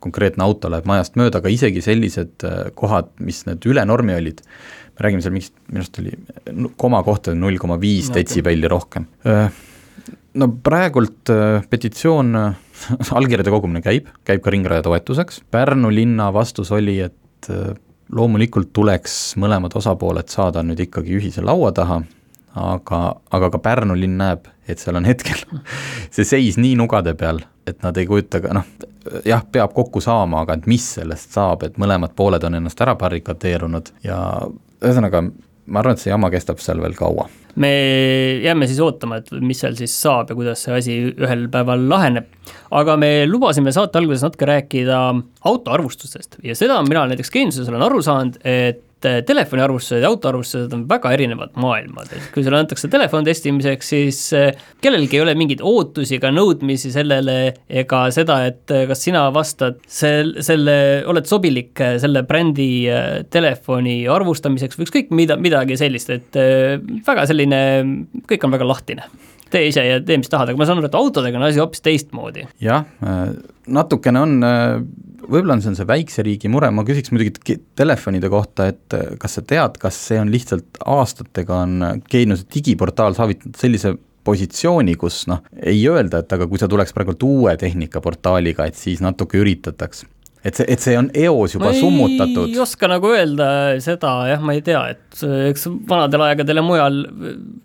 konkreetne 0.00 0.44
auto 0.44 0.68
läheb 0.70 0.86
majast 0.86 1.16
mööda, 1.16 1.38
aga 1.38 1.48
isegi 1.48 1.82
sellised 1.82 2.44
äh, 2.44 2.72
kohad, 2.74 3.08
mis 3.20 3.44
need 3.46 3.64
üle 3.66 3.84
normi 3.86 4.14
olid, 4.14 4.42
me 4.96 5.04
räägime 5.06 5.22
seal 5.22 5.34
mingist, 5.34 5.54
minu 5.68 5.82
arust 5.82 5.98
oli 6.00 6.12
komakohtade 6.76 7.36
null 7.36 7.58
koma 7.58 7.78
viis 7.80 8.10
detsibelli 8.12 8.68
rohkem. 8.68 9.06
Äh, 9.26 9.48
no 10.34 10.50
praegult 10.62 11.32
äh, 11.32 11.62
petitsioon 11.70 12.34
allkirjade 13.18 13.52
kogumine 13.54 13.82
käib, 13.84 14.10
käib 14.26 14.44
ka 14.44 14.52
ringraja 14.52 14.84
toetuseks, 14.86 15.42
Pärnu 15.50 15.90
linna 15.94 16.32
vastus 16.34 16.72
oli, 16.74 17.00
et 17.00 17.50
loomulikult 18.16 18.72
tuleks 18.74 19.36
mõlemad 19.38 19.74
osapooled 19.78 20.30
saada 20.30 20.62
nüüd 20.66 20.80
ikkagi 20.82 21.14
ühise 21.18 21.42
laua 21.44 21.72
taha, 21.74 22.00
aga, 22.58 23.00
aga 23.34 23.50
ka 23.54 23.60
Pärnu 23.62 23.96
linn 23.98 24.18
näeb, 24.20 24.46
et 24.68 24.82
seal 24.82 24.98
on 24.98 25.06
hetkel 25.08 25.40
see 26.14 26.26
seis 26.26 26.60
nii 26.60 26.76
nugade 26.78 27.14
peal, 27.18 27.40
et 27.66 27.82
nad 27.86 27.96
ei 27.96 28.06
kujuta 28.08 28.42
ka 28.44 28.54
noh, 28.56 28.68
jah, 29.26 29.42
peab 29.52 29.74
kokku 29.76 30.02
saama, 30.04 30.44
aga 30.44 30.58
et 30.58 30.68
mis 30.70 30.84
sellest 30.98 31.34
saab, 31.36 31.66
et 31.66 31.80
mõlemad 31.80 32.14
pooled 32.18 32.44
on 32.46 32.58
ennast 32.58 32.80
ära 32.82 32.96
barrikadeerunud 32.98 33.92
ja 34.06 34.20
ühesõnaga, 34.82 35.22
ma 35.66 35.82
arvan, 35.82 35.96
et 35.96 36.02
see 36.02 36.12
jama 36.12 36.30
kestab 36.32 36.60
seal 36.62 36.80
veel 36.82 36.94
kaua. 36.98 37.28
me 37.56 37.70
jääme 38.44 38.66
siis 38.68 38.80
ootama, 38.84 39.20
et 39.22 39.30
mis 39.40 39.60
seal 39.62 39.76
siis 39.78 39.94
saab 40.02 40.30
ja 40.30 40.36
kuidas 40.38 40.64
see 40.66 40.74
asi 40.76 40.96
ühel 41.14 41.46
päeval 41.52 41.86
laheneb. 41.88 42.26
aga 42.70 42.96
me 43.00 43.10
lubasime 43.26 43.72
saate 43.72 43.98
alguses 43.98 44.26
natuke 44.26 44.48
rääkida 44.48 45.00
autoarvustusest 45.44 46.40
ja 46.44 46.56
seda 46.58 46.82
mina 46.86 47.06
näiteks 47.10 47.30
Geeniuses 47.30 47.68
olen 47.68 47.86
aru 47.88 48.02
saanud, 48.02 48.40
et 48.44 48.82
et 49.06 49.26
telefoniarvustused 49.28 50.02
ja 50.04 50.10
autoarvustused 50.10 50.72
on 50.76 50.84
väga 50.88 51.12
erinevad 51.16 51.54
maailmad, 51.60 52.10
et 52.14 52.30
kui 52.34 52.44
sulle 52.44 52.60
antakse 52.60 52.90
telefon 52.92 53.26
testimiseks, 53.26 53.92
siis 53.92 54.20
eh, 54.36 54.66
kellelgi 54.84 55.18
ei 55.18 55.24
ole 55.24 55.36
mingeid 55.38 55.62
ootusi 55.66 56.18
ega 56.18 56.32
nõudmisi 56.34 56.92
sellele 56.94 57.36
ega 57.82 58.02
seda, 58.14 58.40
et 58.50 58.74
eh, 58.74 58.86
kas 58.90 59.04
sina 59.06 59.26
vastad 59.34 59.78
sel-, 59.86 60.36
selle, 60.46 60.76
oled 61.08 61.28
sobilik 61.28 61.84
eh, 61.84 61.96
selle 62.02 62.24
brändi 62.26 62.68
telefoni 63.32 63.98
arvustamiseks 64.10 64.78
või 64.78 64.88
ükskõik 64.88 65.14
mida, 65.16 65.38
midagi 65.40 65.78
sellist, 65.80 66.10
et 66.12 66.36
väga 67.06 67.24
selline, 67.28 67.60
kõik 68.28 68.46
on 68.46 68.54
väga 68.56 68.68
lahtine 68.68 69.08
tee 69.52 69.68
ise 69.70 69.82
ja 69.86 69.98
tee, 70.02 70.16
mis 70.18 70.30
tahad, 70.30 70.50
aga 70.50 70.58
ma 70.58 70.66
saan 70.66 70.80
aru, 70.80 70.88
et 70.90 70.96
autodega 70.98 71.38
on 71.38 71.44
asi 71.46 71.60
hoopis 71.62 71.84
teistmoodi. 71.86 72.48
jah, 72.60 72.82
natukene 73.70 74.22
on 74.24 74.40
võib-olla 75.26 75.56
on 75.56 75.62
see 75.64 75.72
on 75.72 75.78
see 75.78 75.88
väikse 75.88 76.24
riigi 76.26 76.50
mure, 76.52 76.70
ma 76.74 76.84
küsiks 76.86 77.12
muidugi 77.14 77.58
telefonide 77.78 78.30
kohta, 78.32 78.70
et 78.72 78.96
äh, 78.96 79.14
kas 79.20 79.38
sa 79.38 79.44
tead, 79.46 79.78
kas 79.82 79.98
see 80.08 80.20
on 80.22 80.32
lihtsalt 80.32 80.82
aastatega 80.96 81.62
on 81.66 82.02
Geeniuse 82.10 82.48
digiportaal 82.52 83.16
saavutanud 83.18 83.58
sellise 83.60 83.96
positsiooni, 84.26 84.96
kus 84.98 85.24
noh, 85.30 85.44
ei 85.62 85.84
öelda, 85.86 86.24
et 86.24 86.34
aga 86.34 86.48
kui 86.50 86.58
sa 86.58 86.68
tuleks 86.70 86.94
praegult 86.96 87.22
uue 87.26 87.54
tehnikaportaaliga, 87.60 88.66
et 88.66 88.78
siis 88.78 89.02
natuke 89.04 89.38
üritataks 89.38 90.06
et 90.46 90.58
see, 90.58 90.66
et 90.70 90.82
see 90.82 90.94
on 90.98 91.08
eos 91.16 91.56
juba 91.56 91.70
ma 91.70 91.74
summutatud. 91.74 92.50
ei 92.52 92.60
oska 92.62 92.90
nagu 92.90 93.10
öelda 93.10 93.48
seda, 93.82 94.12
jah, 94.30 94.42
ma 94.44 94.54
ei 94.54 94.62
tea, 94.66 94.82
et 94.94 95.24
eks 95.50 95.66
vanadel 95.88 96.26
aegadel 96.28 96.60
ja 96.60 96.64
mujal 96.66 97.00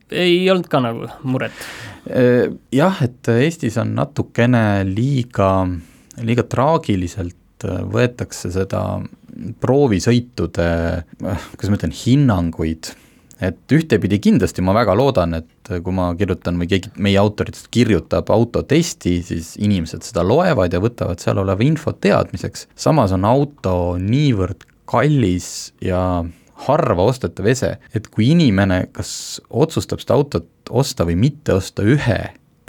ei 0.10 0.40
olnud 0.52 0.70
ka 0.72 0.82
nagu 0.84 1.10
muret. 1.30 1.66
Äh, 2.10 2.50
jah, 2.74 3.04
et 3.06 3.30
Eestis 3.36 3.78
on 3.82 3.94
natukene 3.98 4.82
liiga, 4.88 5.52
liiga 6.26 6.48
traagiliselt 6.50 7.38
et 7.62 7.70
äh, 7.70 7.84
võetakse 7.86 8.52
seda 8.54 8.82
proovisõitude, 9.62 10.68
äh, 11.02 11.48
kuidas 11.56 11.72
ma 11.72 11.80
ütlen, 11.80 11.94
hinnanguid, 11.96 12.92
et 13.42 13.74
ühtepidi 13.74 14.20
kindlasti 14.22 14.62
ma 14.62 14.76
väga 14.78 14.96
loodan, 14.98 15.34
et 15.40 15.72
kui 15.82 15.94
ma 15.96 16.12
kirjutan 16.18 16.60
või 16.62 16.70
keegi 16.70 16.92
meie 17.02 17.18
autoritest 17.22 17.72
kirjutab 17.74 18.30
autotesti, 18.34 19.22
siis 19.26 19.56
inimesed 19.62 20.06
seda 20.06 20.26
loevad 20.26 20.74
ja 20.74 20.82
võtavad 20.84 21.22
seal 21.24 21.42
oleva 21.42 21.66
info 21.66 21.94
teadmiseks, 21.94 22.68
samas 22.76 23.16
on 23.16 23.26
auto 23.26 23.96
niivõrd 24.02 24.68
kallis 24.92 25.72
ja 25.82 26.24
harva 26.68 27.08
ostetav 27.10 27.48
ese, 27.50 27.78
et 27.98 28.12
kui 28.14 28.30
inimene 28.36 28.84
kas 28.94 29.42
otsustab 29.50 30.04
seda 30.04 30.20
autot 30.20 30.70
osta 30.70 31.08
või 31.08 31.18
mitte 31.18 31.56
osta 31.58 31.82
ühe 31.88 32.20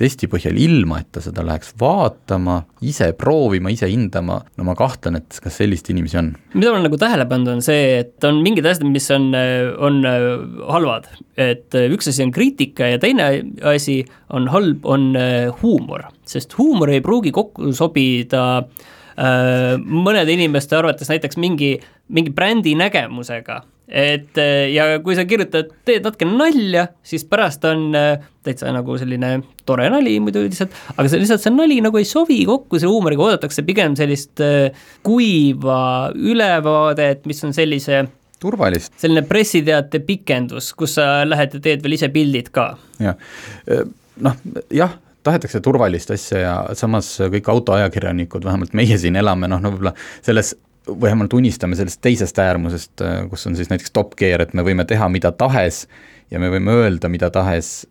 testi 0.02 0.28
põhjal, 0.30 0.58
ilma 0.60 1.00
et 1.02 1.10
ta 1.14 1.22
seda 1.24 1.44
läheks 1.46 1.72
vaatama, 1.80 2.60
ise 2.84 3.12
proovima, 3.18 3.72
ise 3.72 3.88
hindama, 3.90 4.40
no 4.58 4.66
ma 4.66 4.76
kahtlen, 4.78 5.20
et 5.22 5.40
kas 5.42 5.60
sellist 5.62 5.90
inimesi 5.94 6.20
on. 6.20 6.32
mida 6.54 6.70
ma 6.70 6.76
olen 6.76 6.88
nagu 6.88 7.00
tähele 7.00 7.26
pannud, 7.30 7.54
on 7.56 7.64
see, 7.64 8.00
et 8.02 8.28
on 8.28 8.42
mingid 8.44 8.66
asjad, 8.68 8.88
mis 8.90 9.10
on, 9.14 9.30
on 9.32 10.00
halvad. 10.70 11.10
et 11.40 11.78
üks 11.82 12.10
asi 12.12 12.26
on 12.26 12.32
kriitika 12.34 12.90
ja 12.92 13.02
teine 13.02 13.28
asi 13.72 14.02
on 14.34 14.50
halb, 14.52 14.84
on 14.84 15.12
huumor, 15.62 16.08
sest 16.28 16.58
huumor 16.58 16.92
ei 16.92 17.04
pruugi 17.04 17.32
kokku 17.34 17.72
sobida 17.76 18.42
äh, 18.58 18.90
mõnede 19.16 20.32
inimeste 20.32 20.78
arvates 20.78 21.10
näiteks 21.12 21.36
mingi, 21.40 21.74
mingi 22.08 22.32
brändi 22.34 22.72
nägemusega 22.78 23.62
et 23.92 24.38
äh, 24.40 24.70
ja 24.72 24.86
kui 25.04 25.14
sa 25.16 25.24
kirjutad, 25.28 25.68
teed 25.86 26.06
natuke 26.06 26.26
nalja, 26.26 26.86
siis 27.06 27.26
pärast 27.28 27.64
on 27.68 27.90
äh, 27.98 28.22
täitsa 28.46 28.72
nagu 28.74 28.96
selline 28.98 29.34
tore 29.68 29.88
nali 29.92 30.16
muidu 30.24 30.44
lihtsalt, 30.46 30.72
aga 30.94 31.06
see 31.10 31.20
lihtsalt 31.20 31.44
see 31.44 31.52
nali 31.54 31.78
nagu 31.84 32.00
ei 32.00 32.08
sobi 32.08 32.40
kokku 32.48 32.80
selle 32.80 32.94
huumoriga, 32.94 33.26
oodatakse 33.26 33.64
pigem 33.68 33.96
sellist 33.98 34.42
äh, 34.44 34.84
kuiva 35.04 35.82
ülevaadet, 36.16 37.26
mis 37.28 37.44
on 37.44 37.52
sellise 37.56 38.04
turvalist. 38.42 38.94
selline 39.02 39.26
pressiteate 39.28 40.00
pikendus, 40.06 40.72
kus 40.78 40.96
sa 40.98 41.26
lähed 41.28 41.58
ja 41.58 41.64
teed 41.68 41.84
veel 41.84 41.98
ise 41.98 42.08
pildid 42.14 42.48
ka. 42.54 42.72
jah, 43.02 43.18
noh 44.24 44.40
jah, 44.72 44.96
tahetakse 45.22 45.60
turvalist 45.64 46.10
asja 46.14 46.42
ja 46.42 46.54
samas 46.78 47.14
kõik 47.20 47.48
autoajakirjanikud, 47.52 48.44
vähemalt 48.44 48.76
meie 48.78 48.98
siin 48.98 49.16
elame, 49.20 49.50
noh, 49.50 49.62
no 49.62 49.72
võib-olla 49.74 49.94
selles 50.20 50.54
vähemalt 50.86 51.34
unistame 51.38 51.76
sellest 51.78 52.00
teisest 52.02 52.38
äärmusest, 52.42 53.04
kus 53.30 53.46
on 53.46 53.56
siis 53.56 53.70
näiteks 53.70 53.94
Top 53.94 54.16
Gear, 54.18 54.42
et 54.42 54.54
me 54.54 54.64
võime 54.66 54.86
teha 54.88 55.06
mida 55.12 55.30
tahes 55.30 55.84
ja 56.32 56.40
me 56.42 56.50
võime 56.50 56.74
öelda 56.74 57.10
mida 57.12 57.30
tahes, 57.30 57.86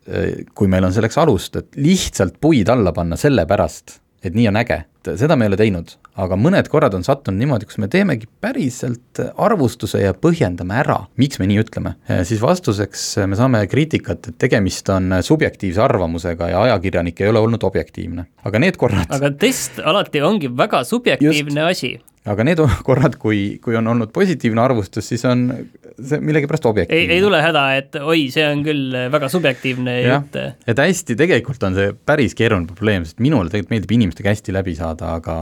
kui 0.54 0.68
meil 0.68 0.84
on 0.84 0.92
selleks 0.94 1.18
alust, 1.22 1.56
et 1.56 1.80
lihtsalt 1.80 2.36
puid 2.42 2.68
alla 2.72 2.92
panna 2.92 3.16
sellepärast, 3.16 3.98
et 4.22 4.36
nii 4.36 4.48
on 4.50 4.60
äge, 4.60 4.82
seda 5.08 5.38
me 5.38 5.46
ei 5.46 5.52
ole 5.52 5.60
teinud, 5.60 5.96
aga 6.20 6.36
mõned 6.36 6.68
korrad 6.72 6.94
on 6.96 7.04
sattunud 7.06 7.40
niimoodi, 7.40 7.68
kus 7.68 7.80
me 7.82 7.88
teemegi 7.92 8.28
päriselt 8.42 9.20
arvustuse 9.40 10.02
ja 10.02 10.12
põhjendame 10.16 10.76
ära, 10.82 10.98
miks 11.20 11.40
me 11.40 11.48
nii 11.50 11.62
ütleme. 11.64 11.96
Äh, 12.10 12.22
siis 12.28 12.42
vastuseks 12.44 13.06
me 13.30 13.38
saame 13.38 13.64
kriitikat, 13.70 14.32
et 14.32 14.38
tegemist 14.42 14.88
on 14.92 15.18
subjektiivse 15.24 15.82
arvamusega 15.82 16.52
ja 16.52 16.62
ajakirjanik 16.68 17.20
ei 17.22 17.32
ole 17.32 17.42
olnud 17.42 17.64
objektiivne, 17.66 18.28
aga 18.44 18.62
need 18.62 18.78
korrad 18.80 19.12
aga 19.12 19.32
test 19.40 19.80
alati 19.82 20.22
ongi 20.24 20.50
väga 20.56 20.82
subjektiivne 20.88 21.68
Just. 21.68 21.70
asi 21.70 22.11
aga 22.28 22.46
need 22.46 22.60
korrad, 22.88 23.16
kui, 23.20 23.42
kui 23.62 23.76
on 23.78 23.88
olnud 23.92 24.12
positiivne 24.14 24.62
arvustus, 24.62 25.08
siis 25.12 25.24
on 25.28 25.48
see 25.92 26.20
millegipärast 26.24 26.66
objektiivne. 26.70 27.16
ei, 27.16 27.22
tule 27.22 27.40
häda, 27.42 27.64
et 27.78 27.98
oi, 28.00 28.26
see 28.32 28.44
on 28.48 28.62
küll 28.66 28.96
väga 29.12 29.30
subjektiivne 29.32 29.96
jutt. 30.04 30.38
et 30.70 30.84
hästi, 30.84 31.16
tegelikult 31.18 31.66
on 31.68 31.78
see 31.78 31.90
päris 32.06 32.36
keeruline 32.38 32.70
probleem, 32.70 33.06
sest 33.08 33.22
minule 33.24 33.50
tegelikult 33.50 33.74
meeldib 33.74 33.96
inimestega 33.98 34.34
hästi 34.34 34.54
läbi 34.54 34.76
saada, 34.78 35.16
aga, 35.18 35.36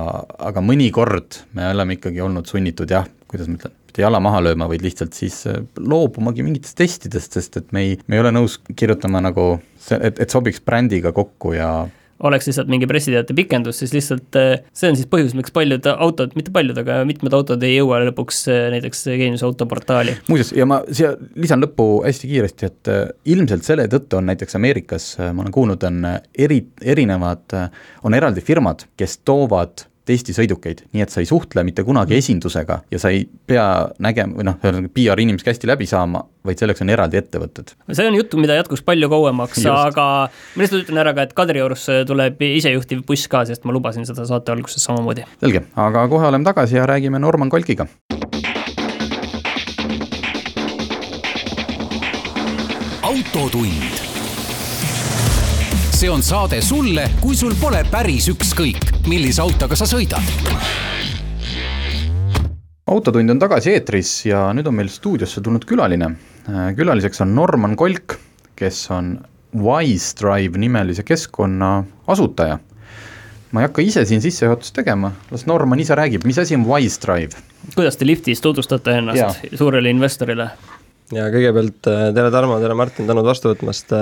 aga 0.50 0.64
mõnikord 0.64 1.42
me 1.58 1.68
oleme 1.70 1.98
ikkagi 1.98 2.24
olnud 2.24 2.48
sunnitud 2.50 2.90
jah, 2.90 3.08
kuidas 3.30 3.50
ma 3.50 3.60
ütlen, 3.60 3.76
mitte 3.90 4.04
jala 4.04 4.20
maha 4.22 4.42
lööma, 4.46 4.68
vaid 4.70 4.84
lihtsalt 4.86 5.16
siis 5.18 5.42
äh, 5.50 5.62
loobumagi 5.78 6.44
mingitest 6.46 6.78
testidest, 6.78 7.36
sest 7.36 7.60
et 7.60 7.72
me 7.76 7.84
ei, 7.86 7.96
me 8.06 8.18
ei 8.18 8.24
ole 8.24 8.32
nõus 8.34 8.58
kirjutama 8.76 9.22
nagu 9.28 9.52
see, 9.78 9.98
et, 9.98 10.20
et 10.22 10.30
sobiks 10.30 10.62
brändiga 10.64 11.12
kokku 11.16 11.54
ja 11.56 11.72
oleks 12.26 12.48
lihtsalt 12.48 12.70
mingi 12.70 12.88
pressiteate 12.90 13.34
pikendus, 13.36 13.80
siis 13.80 13.94
lihtsalt 13.94 14.38
äh, 14.38 14.62
see 14.76 14.90
on 14.90 14.98
siis 14.98 15.08
põhjus, 15.10 15.34
miks 15.38 15.54
paljud 15.54 15.86
autod, 15.92 16.34
mitte 16.38 16.52
paljud, 16.54 16.78
aga 16.82 17.00
mitmed 17.08 17.34
autod 17.36 17.62
ei 17.66 17.76
jõua 17.76 18.02
lõpuks 18.08 18.42
äh, 18.52 18.62
näiteks 18.76 19.06
Geeniuse 19.10 19.46
autoportaali. 19.48 20.16
muuseas, 20.28 20.52
ja 20.56 20.68
ma 20.68 20.82
siia 20.90 21.14
lisan 21.40 21.62
lõppu 21.64 21.88
hästi 22.06 22.30
kiiresti, 22.30 22.70
et 22.70 22.92
äh, 22.92 23.04
ilmselt 23.34 23.66
selle 23.66 23.88
tõttu 23.92 24.20
on 24.20 24.28
näiteks 24.30 24.58
Ameerikas, 24.60 25.12
ma 25.20 25.44
olen 25.44 25.54
kuulnud, 25.54 25.86
on 25.88 26.02
eri, 26.34 26.62
erinevad, 26.82 27.56
on 28.04 28.16
eraldi 28.16 28.44
firmad, 28.44 28.84
kes 29.00 29.20
toovad 29.24 29.86
testisõidukeid, 30.10 30.84
nii 30.94 31.04
et 31.04 31.12
sa 31.12 31.22
ei 31.22 31.28
suhtle 31.28 31.64
mitte 31.66 31.84
kunagi 31.86 32.16
mm. 32.16 32.24
esindusega 32.24 32.80
ja 32.90 33.00
sa 33.02 33.12
ei 33.14 33.24
pea 33.24 33.66
nägema 34.02 34.36
või 34.38 34.48
noh, 34.48 34.58
ühesõnaga 34.60 34.92
PR 34.96 35.22
inimesega 35.22 35.54
hästi 35.54 35.70
läbi 35.70 35.88
saama, 35.90 36.24
vaid 36.46 36.60
selleks 36.60 36.84
on 36.84 36.92
eraldi 36.92 37.20
ettevõtted. 37.20 37.74
see 37.92 38.08
on 38.10 38.18
jutt, 38.18 38.36
mida 38.40 38.58
jätkuks 38.58 38.84
palju 38.86 39.10
kauemaks, 39.12 39.62
aga 39.70 40.06
ma 40.30 40.64
lihtsalt 40.64 40.84
ütlen 40.84 41.02
ära 41.04 41.14
ka, 41.16 41.28
et 41.28 41.34
Kadriorus 41.36 41.86
tuleb 42.08 42.42
isejuhtiv 42.50 43.04
buss 43.08 43.30
ka, 43.30 43.44
sest 43.48 43.66
ma 43.68 43.76
lubasin 43.76 44.08
seda 44.08 44.26
saate 44.28 44.54
alguses 44.54 44.84
samamoodi. 44.84 45.26
selge, 45.40 45.64
aga 45.88 46.06
kohe 46.12 46.30
oleme 46.30 46.46
tagasi 46.46 46.80
ja 46.80 46.86
räägime 46.90 47.22
Norman 47.22 47.50
Kolkiga. 47.52 47.88
autotund 53.10 54.09
see 56.00 56.08
on 56.08 56.22
saade 56.24 56.62
sulle, 56.64 57.02
kui 57.20 57.36
sul 57.36 57.52
pole 57.60 57.82
päris 57.92 58.30
ükskõik, 58.32 58.86
millise 59.10 59.42
autoga 59.42 59.76
sa 59.76 59.84
sõidad. 59.84 60.24
autotund 62.88 63.30
on 63.34 63.42
tagasi 63.42 63.74
eetris 63.74 64.12
ja 64.24 64.46
nüüd 64.56 64.70
on 64.70 64.78
meil 64.78 64.88
stuudiosse 64.88 65.44
tulnud 65.44 65.66
külaline. 65.68 66.14
külaliseks 66.78 67.20
on 67.20 67.34
Norman 67.34 67.76
Kolk, 67.76 68.16
kes 68.56 68.80
on 68.96 69.18
Wise 69.52 70.16
Drive 70.16 70.56
nimelise 70.56 71.04
keskkonna 71.04 71.84
asutaja. 72.06 72.58
ma 73.52 73.60
ei 73.60 73.68
hakka 73.68 73.82
ise 73.82 74.04
siin 74.04 74.24
sissejuhatust 74.24 74.74
tegema, 74.74 75.12
las 75.30 75.44
Norman 75.46 75.80
ise 75.80 75.94
räägib, 75.94 76.24
mis 76.24 76.38
asi 76.38 76.56
on 76.56 76.64
Wise 76.64 76.96
Drive? 77.04 77.36
kuidas 77.74 78.00
te 78.00 78.06
liftis 78.06 78.40
tutvustate 78.40 79.02
ennast 79.02 79.18
ja. 79.20 79.34
suurele 79.52 79.90
investorile? 79.90 80.48
ja 81.12 81.28
kõigepealt 81.28 81.82
tere, 81.84 82.30
Tarmo, 82.30 82.56
tere, 82.58 82.74
Martin, 82.74 83.06
tänud 83.06 83.26
vastu 83.26 83.52
võtmast. 83.52 83.92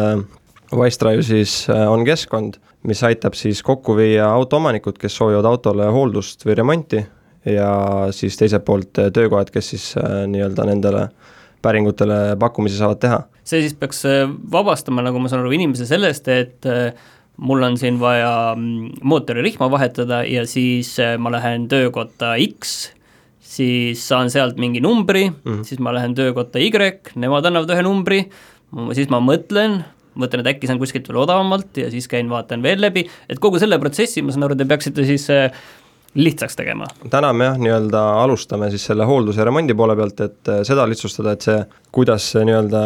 Wisedrive 0.76 1.22
siis 1.24 1.62
äh, 1.70 1.86
on 1.90 2.04
keskkond, 2.04 2.58
mis 2.88 3.00
aitab 3.06 3.36
siis 3.38 3.62
kokku 3.64 3.96
viia 3.96 4.28
autoomanikud, 4.34 4.98
kes 5.00 5.16
soovivad 5.16 5.48
autole 5.48 5.88
hooldust 5.94 6.44
või 6.46 6.58
remonti 6.58 7.02
ja 7.48 7.70
siis 8.12 8.36
teiselt 8.36 8.66
poolt 8.66 9.00
äh, 9.00 9.12
töökohad, 9.14 9.52
kes 9.54 9.72
siis 9.74 9.90
äh, 9.96 10.24
nii-öelda 10.28 10.66
nendele 10.68 11.08
päringutele 11.64 12.36
pakkumisi 12.38 12.78
saavad 12.78 13.00
teha. 13.02 13.22
see 13.48 13.64
siis 13.64 13.74
peaks 13.74 14.04
vabastama, 14.52 15.02
nagu 15.02 15.18
ma 15.18 15.30
saan 15.30 15.42
aru, 15.42 15.56
inimese 15.56 15.88
sellest, 15.88 16.28
et 16.30 16.68
mul 17.42 17.64
on 17.66 17.74
siin 17.80 17.98
vaja 17.98 18.52
mm, 18.52 19.00
mootori 19.02 19.42
rihma 19.42 19.66
vahetada 19.72 20.20
ja 20.28 20.44
siis 20.46 20.92
ma 21.18 21.32
lähen 21.34 21.66
töökotta 21.72 22.36
X 22.44 22.92
siis 23.48 24.04
saan 24.08 24.30
sealt 24.30 24.58
mingi 24.60 24.80
numbri 24.84 25.30
mm, 25.30 25.36
-hmm. 25.44 25.64
siis 25.64 25.80
ma 25.80 25.94
lähen 25.94 26.14
töökotta 26.14 26.58
Y, 26.58 26.70
nemad 27.14 27.46
annavad 27.46 27.70
ühe 27.74 27.82
numbri, 27.82 28.20
siis 28.92 29.08
ma 29.08 29.20
mõtlen, 29.24 29.80
mõtlen, 30.20 30.44
et 30.44 30.54
äkki 30.54 30.70
saan 30.70 30.80
kuskilt 30.80 31.08
veel 31.08 31.22
odavamalt 31.24 31.80
ja 31.80 31.88
siis 31.92 32.08
käin 32.10 32.30
vaatan 32.30 32.64
veel 32.64 32.80
läbi, 32.82 33.06
et 33.28 33.42
kogu 33.42 33.60
selle 33.62 33.78
protsessi, 33.82 34.24
ma 34.24 34.34
saan 34.34 34.48
aru, 34.48 34.58
te 34.58 34.66
peaksite 34.68 35.06
siis 35.08 35.28
äh, 35.34 35.48
lihtsaks 36.18 36.56
tegema? 36.58 36.88
täna 37.10 37.32
me 37.36 37.50
jah, 37.50 37.58
nii-öelda 37.60 38.04
alustame 38.22 38.70
siis 38.74 38.86
selle 38.90 39.06
hoolduse 39.08 39.42
ja 39.42 39.48
remondi 39.48 39.76
poole 39.78 39.96
pealt, 39.98 40.24
et 40.26 40.54
äh, 40.54 40.62
seda 40.68 40.86
lihtsustada, 40.90 41.36
et 41.36 41.48
see, 41.48 41.58
kuidas 41.94 42.32
see 42.34 42.46
nii-öelda 42.48 42.82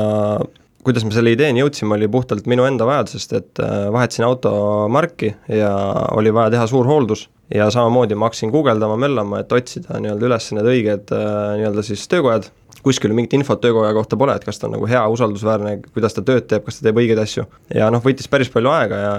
kuidas 0.83 1.05
me 1.07 1.15
selle 1.15 1.31
ideeni 1.31 1.63
jõudsime, 1.63 1.95
oli 1.95 2.09
puhtalt 2.11 2.49
minu 2.51 2.65
enda 2.67 2.87
vajadusest, 2.89 3.37
et 3.39 3.63
äh, 3.63 3.87
vahetasin 3.95 4.27
auto 4.27 4.55
marki 4.91 5.31
ja 5.49 5.71
oli 6.17 6.33
vaja 6.35 6.57
teha 6.57 6.67
suur 6.71 6.89
hooldus. 6.91 7.29
Ja 7.53 7.67
samamoodi 7.69 8.17
ma 8.17 8.31
hakkasin 8.31 8.49
guugeldama, 8.49 8.95
möllama, 8.97 9.43
et 9.43 9.51
otsida 9.53 9.99
nii-öelda 10.01 10.25
üles 10.25 10.47
need 10.57 10.69
õiged 10.73 11.11
nii-öelda 11.13 11.83
siis 11.85 12.07
töökojad, 12.09 12.47
kuskil 12.83 13.15
mingit 13.15 13.37
infot 13.39 13.61
töökoja 13.63 13.93
kohta 13.97 14.19
pole, 14.19 14.35
et 14.37 14.45
kas 14.45 14.59
ta 14.59 14.69
on 14.69 14.77
nagu 14.77 14.89
hea, 14.91 15.03
usaldusväärne, 15.15 15.79
kuidas 15.93 16.17
ta 16.17 16.25
tööd 16.27 16.49
teeb, 16.51 16.67
kas 16.67 16.79
ta 16.79 16.89
teeb 16.89 17.01
õigeid 17.03 17.23
asju. 17.23 17.47
ja 17.75 17.91
noh, 17.95 18.03
võttis 18.05 18.31
päris 18.31 18.51
palju 18.53 18.73
aega 18.73 19.01
ja 19.01 19.15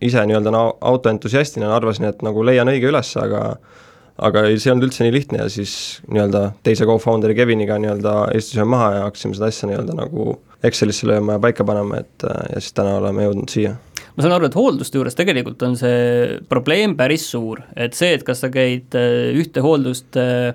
ise 0.00 0.24
nii-öelda 0.26 0.52
no, 0.54 0.64
autoentusiastina 0.92 1.74
arvasin, 1.76 2.08
et 2.10 2.22
nagu 2.24 2.44
leian 2.46 2.70
õige 2.72 2.90
üles, 2.92 3.12
aga 3.20 3.44
aga 4.20 4.42
see 4.50 4.68
ei 4.68 4.72
olnud 4.74 4.84
üldse 4.90 5.04
nii 5.06 5.14
lihtne 5.14 5.38
ja 5.40 5.48
siis 5.52 5.74
nii-öelda 6.12 6.50
teise 6.66 6.84
co-founder'i 6.88 7.36
Keviniga 7.38 7.78
nii-öelda 7.80 8.14
istusime 8.36 8.66
maha 8.68 8.90
ja 8.98 9.04
hakkasime 9.06 9.36
seda 9.38 9.48
asja 9.48 9.70
nii-öelda 9.70 9.96
nagu 9.96 10.34
Excelisse 10.64 11.06
lööma 11.08 11.38
ja 11.38 11.40
paika 11.40 11.64
panema, 11.64 12.02
et 12.02 12.26
ja 12.26 12.60
siis 12.60 12.74
täna 12.76 12.98
oleme 12.98 13.24
jõudnud 13.24 13.52
siia 13.52 13.78
ma 14.20 14.24
saan 14.24 14.34
aru, 14.36 14.50
et 14.50 14.58
hoolduste 14.58 14.98
juures 14.98 15.16
tegelikult 15.16 15.62
on 15.64 15.76
see 15.80 16.40
probleem 16.50 16.96
päris 16.98 17.24
suur, 17.30 17.62
et 17.72 17.96
see, 17.96 18.12
et 18.16 18.24
kas 18.26 18.42
sa 18.44 18.50
käid 18.52 18.96
äh, 18.98 19.30
ühte 19.40 19.64
hooldust 19.64 20.18
äh, 20.20 20.50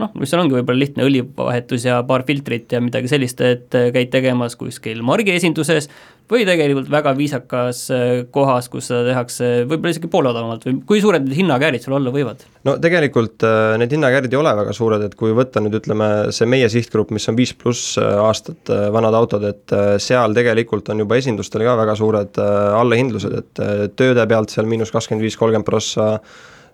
noh, 0.00 0.10
mis 0.18 0.30
seal 0.30 0.42
ongi 0.42 0.56
võib-olla 0.56 0.82
lihtne 0.82 1.06
õlivahetus 1.06 1.86
ja 1.86 2.00
paar 2.06 2.24
filtrit 2.26 2.72
ja 2.74 2.80
midagi 2.82 3.10
sellist, 3.10 3.40
et 3.44 3.76
äh, 3.78 3.90
käid 3.94 4.10
tegemas 4.12 4.56
kuskil 4.58 5.04
margiesinduses 5.06 5.88
või 6.30 6.46
tegelikult 6.48 6.88
väga 6.90 7.12
viisakas 7.18 7.84
äh, 7.94 8.14
kohas, 8.34 8.68
kus 8.72 8.88
seda 8.90 9.04
tehakse 9.06 9.50
võib-olla 9.70 9.94
isegi 9.94 10.10
poole 10.10 10.32
odavamalt 10.32 10.66
või 10.66 10.80
kui 10.88 11.02
suured 11.04 11.26
need 11.26 11.36
hinnakäärid 11.38 11.84
sul 11.84 11.96
olla 12.00 12.14
võivad? 12.14 12.42
no 12.66 12.76
tegelikult 12.82 13.46
äh, 13.46 13.76
need 13.82 13.94
hinnakäärid 13.94 14.34
ei 14.34 14.40
ole 14.40 14.56
väga 14.58 14.74
suured, 14.76 15.06
et 15.06 15.14
kui 15.20 15.34
võtta 15.36 15.62
nüüd 15.62 15.78
ütleme, 15.78 16.10
see 16.34 16.50
meie 16.50 16.70
sihtgrupp, 16.72 17.14
mis 17.14 17.28
on 17.30 17.38
viis 17.38 17.54
pluss 17.58 17.94
aastat 18.00 18.72
vanad 18.94 19.14
autod, 19.14 19.46
et 19.46 19.76
seal 20.02 20.34
tegelikult 20.34 20.90
on 20.90 21.04
juba 21.04 21.20
esindustel 21.20 21.62
ka 21.66 21.76
väga 21.78 21.94
suured 21.98 22.42
allahindlused, 22.42 23.38
et 23.38 23.94
tööde 23.94 24.26
pealt 24.30 24.50
seal 24.50 24.66
miinus 24.66 24.90
kakskümmend 24.94 25.22
viis, 25.22 25.38
kolmkümmend 25.38 25.68
prossa, 25.68 26.16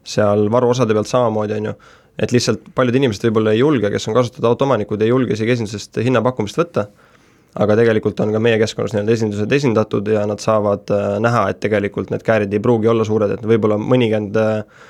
seal 0.07 0.49
varuosade 0.53 0.97
pealt 0.97 1.11
samamoodi, 1.11 1.59
on 1.61 1.73
ju 1.73 1.75
et 2.21 2.33
lihtsalt 2.35 2.73
paljud 2.77 2.97
inimesed 3.01 3.25
võib-olla 3.29 3.55
ei 3.55 3.63
julge, 3.63 3.91
kes 3.93 4.09
on 4.11 4.17
kasutatud 4.17 4.49
autoomanikud, 4.51 5.01
ei 5.03 5.13
julge 5.13 5.37
isegi 5.37 5.57
esindusest 5.57 6.01
hinnapakkumist 6.05 6.61
võtta, 6.61 6.87
aga 7.61 7.77
tegelikult 7.81 8.21
on 8.23 8.35
ka 8.35 8.43
meie 8.43 8.61
keskkonnas 8.61 8.95
nii-öelda 8.95 9.17
esindused 9.17 9.53
esindatud 9.57 10.09
ja 10.13 10.23
nad 10.29 10.43
saavad 10.43 10.93
äh, 10.95 11.11
näha, 11.23 11.49
et 11.51 11.61
tegelikult 11.65 12.13
need 12.13 12.25
käärid 12.27 12.53
ei 12.55 12.63
pruugi 12.63 12.91
olla 12.93 13.07
suured, 13.09 13.35
et 13.35 13.47
võib-olla 13.47 13.81
mõnikümmend 13.81 14.39
äh, 14.39 14.87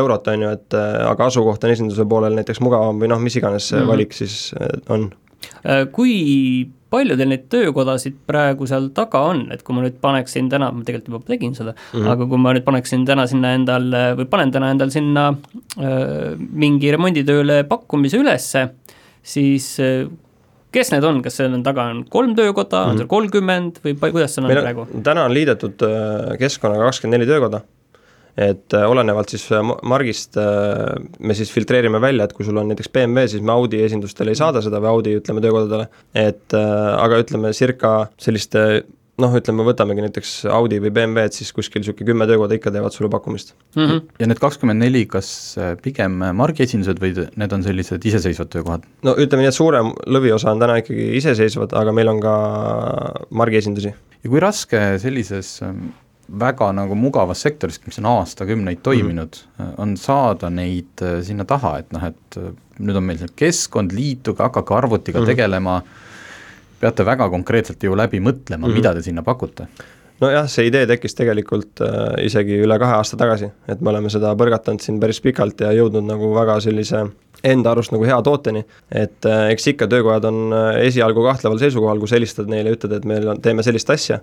eurot, 0.00 0.28
on 0.30 0.46
ju, 0.46 0.52
et 0.58 0.78
äh, 0.78 0.94
aga 1.08 1.30
asukoht 1.30 1.64
on 1.64 1.74
esinduse 1.74 2.06
poolel 2.08 2.36
näiteks 2.38 2.62
mugavam 2.64 3.00
või 3.02 3.10
noh, 3.10 3.22
mis 3.22 3.38
iganes 3.40 3.70
see 3.70 3.78
mm 3.78 3.82
-hmm. 3.82 3.94
valik 3.94 4.16
siis 4.20 4.38
on. 4.88 5.10
Kui 5.92 6.14
palju 6.94 7.16
teil 7.18 7.30
neid 7.30 7.46
töökodasid 7.52 8.16
praegu 8.28 8.68
seal 8.70 8.88
taga 8.96 9.22
on, 9.30 9.44
et 9.54 9.62
kui 9.66 9.76
ma 9.76 9.84
nüüd 9.84 9.98
paneksin 10.02 10.50
täna, 10.52 10.70
ma 10.74 10.84
tegelikult 10.86 11.10
juba 11.10 11.32
tegin 11.32 11.54
seda 11.56 11.74
mm, 11.74 11.92
-hmm. 11.92 12.10
aga 12.12 12.28
kui 12.30 12.42
ma 12.44 12.54
nüüd 12.54 12.66
paneksin 12.66 13.06
täna 13.08 13.26
sinna 13.30 13.54
endale 13.58 14.04
või 14.18 14.28
panen 14.30 14.52
täna 14.54 14.70
endal 14.74 14.92
sinna 14.94 15.28
äh, 15.30 16.34
mingi 16.64 16.92
remonditööle 16.94 17.62
pakkumise 17.70 18.20
ülesse, 18.22 18.68
siis 19.22 19.74
äh, 19.82 20.06
kes 20.74 20.90
need 20.94 21.06
on, 21.06 21.22
kas 21.22 21.38
seal 21.38 21.54
on 21.54 21.62
taga 21.66 21.88
on 21.90 22.04
kolm 22.10 22.34
töökoda 22.38 22.80
mm, 22.80 22.84
-hmm. 22.84 22.90
on 22.90 23.02
seal 23.02 23.12
kolmkümmend 23.16 23.80
või 23.84 23.96
kuidas 24.04 24.34
see 24.34 24.42
on 24.42 24.50
Meil 24.50 24.62
praegu? 24.62 24.86
täna 25.02 25.26
on 25.28 25.34
liidetud 25.34 25.86
äh, 25.88 26.36
keskkonnaga 26.38 26.90
kakskümmend 26.90 27.18
neli 27.18 27.30
töökoda 27.30 27.64
et 28.36 28.74
äh, 28.74 28.86
olenevalt 28.90 29.34
siis 29.34 29.46
äh, 29.54 29.62
margist 29.86 30.38
äh, 30.40 30.96
me 31.20 31.36
siis 31.38 31.52
filtreerime 31.54 32.00
välja, 32.02 32.26
et 32.26 32.34
kui 32.34 32.46
sul 32.46 32.58
on 32.58 32.72
näiteks 32.72 32.90
BMW, 32.94 33.28
siis 33.30 33.44
me 33.44 33.54
Audi 33.54 33.82
esindustele 33.84 34.34
ei 34.34 34.40
saada 34.40 34.62
seda 34.64 34.82
või 34.82 34.90
Audi, 34.96 35.14
ütleme, 35.20 35.42
töökodadele, 35.44 35.88
et 36.18 36.56
aga 36.56 37.22
ütleme, 37.22 37.52
circa 37.54 37.94
selliste 38.20 38.64
noh, 39.22 39.34
ütleme, 39.38 39.62
võtamegi 39.66 40.02
näiteks 40.02 40.32
Audi 40.50 40.80
või 40.82 40.90
BMW, 40.96 41.28
et 41.28 41.38
siis 41.38 41.52
kuskil 41.54 41.82
niisugune 41.82 42.10
kümme 42.10 42.26
töökoda 42.26 42.58
ikka 42.58 42.72
teevad 42.74 42.94
sulle 42.96 43.10
pakkumist 43.12 43.54
mm. 43.76 43.84
-hmm. 43.84 44.00
ja 44.18 44.28
need 44.30 44.42
kakskümmend 44.42 44.82
neli, 44.82 45.04
kas 45.10 45.28
pigem 45.84 46.18
margiesindused 46.34 46.98
või 47.02 47.14
need 47.38 47.54
on 47.54 47.62
sellised 47.62 48.06
iseseisvad 48.10 48.50
töökohad? 48.50 48.88
no 49.06 49.14
ütleme 49.14 49.44
nii, 49.44 49.52
et 49.54 49.60
suurem 49.60 49.92
lõviosa 50.10 50.50
on 50.50 50.62
täna 50.62 50.80
ikkagi 50.82 51.12
iseseisvad, 51.20 51.76
aga 51.78 51.94
meil 51.94 52.10
on 52.10 52.22
ka 52.24 52.34
margiesindusi. 53.30 53.94
ja 53.94 54.30
kui 54.32 54.42
raske 54.42 54.82
sellises 54.98 55.60
ähm, 55.62 55.92
väga 56.40 56.70
nagu 56.72 56.96
mugavas 56.98 57.42
sektoris, 57.44 57.80
mis 57.86 57.98
on 57.98 58.06
aastakümneid 58.06 58.82
toiminud 58.82 59.36
mm, 59.36 59.64
-hmm. 59.64 59.74
on 59.78 59.96
saada 59.96 60.50
neid 60.50 61.02
äh, 61.02 61.22
sinna 61.22 61.44
taha, 61.44 61.78
et 61.78 61.92
noh, 61.92 62.04
et 62.04 62.38
äh, 62.38 62.52
nüüd 62.78 62.96
on 62.96 63.04
meil 63.04 63.18
see 63.18 63.32
keskkond, 63.36 63.92
liituge, 63.92 64.42
hakake 64.42 64.74
arvutiga 64.74 65.18
mm 65.18 65.24
-hmm. 65.24 65.26
tegelema, 65.26 65.82
peate 66.80 67.04
väga 67.06 67.28
konkreetselt 67.30 67.82
ju 67.82 67.96
läbi 67.96 68.20
mõtlema 68.20 68.66
mm, 68.66 68.72
-hmm. 68.72 68.74
mida 68.74 68.94
te 68.94 69.02
sinna 69.02 69.22
pakute 69.22 69.68
nojah, 70.20 70.46
see 70.50 70.68
idee 70.68 70.86
tekkis 70.86 71.16
tegelikult 71.18 71.82
äh, 71.84 72.24
isegi 72.26 72.60
üle 72.64 72.78
kahe 72.78 72.96
aasta 72.98 73.18
tagasi, 73.20 73.50
et 73.68 73.80
me 73.80 73.92
oleme 73.92 74.10
seda 74.12 74.34
põrgatanud 74.38 74.82
siin 74.82 75.00
päris 75.02 75.20
pikalt 75.24 75.60
ja 75.60 75.72
jõudnud 75.72 76.06
nagu 76.06 76.32
väga 76.34 76.60
sellise 76.64 77.04
enda 77.44 77.74
arust 77.74 77.92
nagu 77.92 78.06
hea 78.08 78.16
tooteni, 78.24 78.64
et 78.92 79.28
äh, 79.28 79.48
eks 79.52 79.68
ikka 79.74 79.88
töökojad 79.90 80.28
on 80.30 80.40
äh, 80.56 80.80
esialgu 80.88 81.24
kahtleval 81.26 81.60
seisukohal, 81.60 82.00
kui 82.00 82.10
sa 82.10 82.18
helistad 82.18 82.50
neile 82.50 82.74
ütled, 82.76 82.96
et 82.96 83.08
meil 83.08 83.28
on, 83.34 83.42
teeme 83.44 83.66
sellist 83.66 83.90
asja 83.90 84.20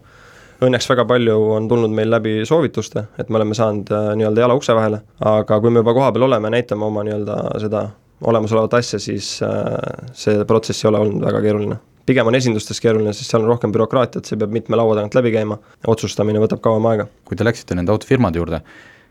õnneks 0.61 0.89
väga 0.91 1.05
palju 1.09 1.37
on 1.55 1.67
tulnud 1.71 1.93
meil 1.95 2.11
läbi 2.13 2.41
soovituste, 2.47 3.05
et 3.19 3.29
me 3.29 3.39
oleme 3.39 3.57
saanud 3.57 3.91
äh, 3.91 4.11
nii-öelda 4.19 4.45
jala 4.45 4.57
ukse 4.57 4.75
vahele, 4.77 5.01
aga 5.31 5.59
kui 5.61 5.73
me 5.73 5.81
juba 5.83 5.95
kohapeal 5.97 6.27
oleme, 6.29 6.51
näitame 6.53 6.85
oma 6.87 7.05
nii-öelda 7.07 7.37
seda 7.63 7.87
olemasolevat 8.29 8.75
asja, 8.77 8.99
siis 9.01 9.37
äh, 9.45 10.11
see 10.13 10.43
protsess 10.45 10.85
ei 10.85 10.91
ole 10.91 11.01
olnud 11.05 11.25
väga 11.25 11.41
keeruline 11.47 11.79
pigem 12.05 12.27
on 12.27 12.35
esindustes 12.35 12.81
keeruline, 12.83 13.13
sest 13.15 13.31
seal 13.31 13.43
on 13.43 13.51
rohkem 13.51 13.73
bürokraatiat, 13.73 14.27
see 14.27 14.39
peab 14.39 14.53
mitme 14.55 14.77
laua 14.79 14.97
tagant 14.97 15.17
läbi 15.17 15.33
käima, 15.35 15.57
otsustamine 15.91 16.41
võtab 16.43 16.61
kauem 16.63 16.87
aega. 16.89 17.07
kui 17.27 17.37
te 17.37 17.45
läksite 17.45 17.77
nende 17.77 17.93
autofirmade 17.93 18.41
juurde, 18.41 18.61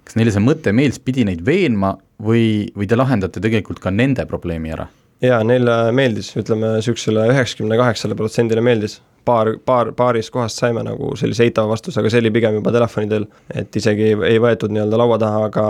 kas 0.05 0.19
neile 0.19 0.35
see 0.35 0.43
mõte 0.45 0.75
meeldis, 0.77 1.03
pidi 1.03 1.25
neid 1.29 1.45
veenma 1.47 1.95
või, 2.23 2.71
või 2.77 2.89
te 2.91 2.99
lahendate 2.99 3.43
tegelikult 3.43 3.83
ka 3.83 3.95
nende 3.95 4.27
probleemi 4.31 4.75
ära? 4.77 4.89
jaa, 5.25 5.41
neile 5.45 5.77
meeldis, 5.97 6.33
ütleme 6.41 6.75
niisugusele 6.79 7.29
üheksakümne 7.35 7.79
kaheksale 7.81 8.17
protsendile 8.19 8.65
meeldis, 8.65 8.99
paar, 9.25 9.53
paar, 9.65 9.93
paarist 9.97 10.33
kohast 10.35 10.61
saime 10.61 10.83
nagu 10.87 11.15
sellise 11.19 11.47
eitava 11.47 11.75
vastuse, 11.75 12.01
aga 12.01 12.13
see 12.13 12.23
oli 12.23 12.33
pigem 12.35 12.59
juba 12.59 12.73
telefoni 12.75 13.11
teel. 13.11 13.27
et 13.55 13.77
isegi 13.77 14.11
ei, 14.11 14.19
ei 14.35 14.43
võetud 14.43 14.73
nii-öelda 14.75 15.01
laua 15.01 15.19
taha, 15.21 15.47
aga, 15.51 15.65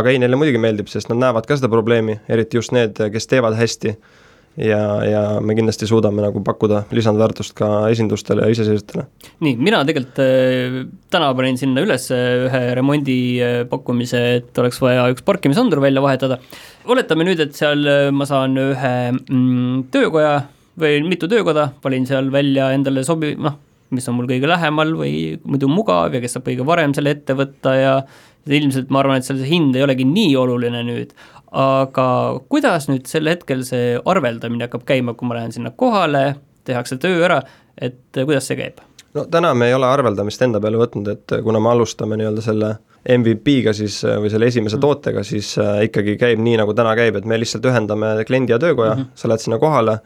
aga 0.00 0.12
ei, 0.12 0.20
neile 0.22 0.38
muidugi 0.40 0.60
meeldib, 0.62 0.90
sest 0.92 1.10
nad 1.12 1.20
näevad 1.22 1.48
ka 1.48 1.58
seda 1.58 1.70
probleemi, 1.72 2.18
eriti 2.28 2.60
just 2.60 2.74
need, 2.76 3.00
kes 3.14 3.30
teevad 3.30 3.58
hästi. 3.58 3.96
ja, 4.54 4.80
ja 5.02 5.20
me 5.42 5.56
kindlasti 5.58 5.86
suudame 5.90 6.22
nagu 6.22 6.38
pakkuda 6.46 6.84
lisandväärtust 6.94 7.56
ka 7.58 7.88
esindustele 7.90 8.44
ja 8.46 8.54
iseseisvatele. 8.54 9.06
nii, 9.42 9.56
mina 9.58 9.82
tegelikult 9.86 10.20
äh, 10.22 10.80
täna 11.10 11.32
panin 11.34 11.58
sinna 11.58 11.82
üles 11.82 12.06
ühe 12.14 12.64
remondi 12.78 13.18
äh, 13.42 13.60
pakkumise, 13.70 14.24
et 14.38 14.62
oleks 14.62 14.78
vaja 14.82 15.08
üks 15.10 15.26
parkimisandur 15.26 15.82
välja 15.82 16.02
vahetada. 16.04 16.38
oletame 16.86 17.26
nüüd, 17.26 17.42
et 17.42 17.58
seal 17.58 17.82
äh, 17.82 18.10
ma 18.14 18.28
saan 18.30 18.54
ühe 18.70 18.96
mm, 19.10 19.88
töökoja 19.90 20.36
või 20.80 21.02
mitu 21.06 21.28
töökoda, 21.30 21.68
valin 21.84 22.06
seal 22.08 22.30
välja 22.34 22.70
endale 22.74 23.04
sobi-, 23.06 23.34
noh, 23.40 23.58
mis 23.94 24.08
on 24.10 24.18
mul 24.18 24.28
kõige 24.30 24.48
lähemal 24.50 24.94
või 24.98 25.14
muidu 25.44 25.68
mugav 25.70 26.14
ja 26.14 26.22
kes 26.22 26.36
saab 26.36 26.48
kõige 26.48 26.66
varem 26.66 26.94
selle 26.96 27.14
ette 27.14 27.36
võtta 27.38 27.74
ja 27.78 27.94
ilmselt 28.50 28.90
ma 28.92 29.00
arvan, 29.00 29.20
et 29.20 29.28
seal 29.28 29.38
see 29.40 29.52
hind 29.52 29.76
ei 29.76 29.84
olegi 29.86 30.06
nii 30.08 30.32
oluline 30.36 30.82
nüüd, 30.86 31.12
aga 31.54 32.06
kuidas 32.50 32.88
nüüd 32.90 33.06
sel 33.10 33.30
hetkel 33.30 33.62
see 33.66 33.94
arveldamine 34.00 34.66
hakkab 34.66 34.86
käima, 34.88 35.14
kui 35.14 35.28
ma 35.28 35.38
lähen 35.38 35.54
sinna 35.54 35.72
kohale, 35.76 36.34
tehakse 36.66 36.98
töö 37.00 37.22
ära, 37.24 37.42
et 37.78 38.02
kuidas 38.24 38.50
see 38.50 38.58
käib? 38.58 38.82
no 39.14 39.28
täna 39.30 39.52
me 39.54 39.68
ei 39.70 39.76
ole 39.76 39.86
arveldamist 39.86 40.42
enda 40.42 40.60
peale 40.60 40.80
võtnud, 40.80 41.08
et 41.12 41.36
kuna 41.46 41.60
me 41.62 41.70
alustame 41.70 42.18
nii-öelda 42.18 42.42
selle 42.42 42.72
MVP-ga 43.14 43.74
siis 43.76 44.00
või 44.02 44.30
selle 44.32 44.48
esimese 44.50 44.78
mm. 44.78 44.82
tootega, 44.82 45.22
siis 45.26 45.52
äh, 45.60 45.84
ikkagi 45.88 46.16
käib 46.20 46.40
nii, 46.42 46.56
nagu 46.62 46.74
täna 46.76 46.94
käib, 46.98 47.18
et 47.20 47.28
me 47.28 47.38
lihtsalt 47.38 47.66
ühendame 47.68 48.16
kliendi 48.26 48.54
ja 48.54 48.58
töökoja 48.58 48.94
mm, 48.94 49.02
-hmm. 49.02 49.20
sa 49.20 49.30
lähed 49.30 49.44
sinna 49.44 49.58
kohale, 49.62 49.98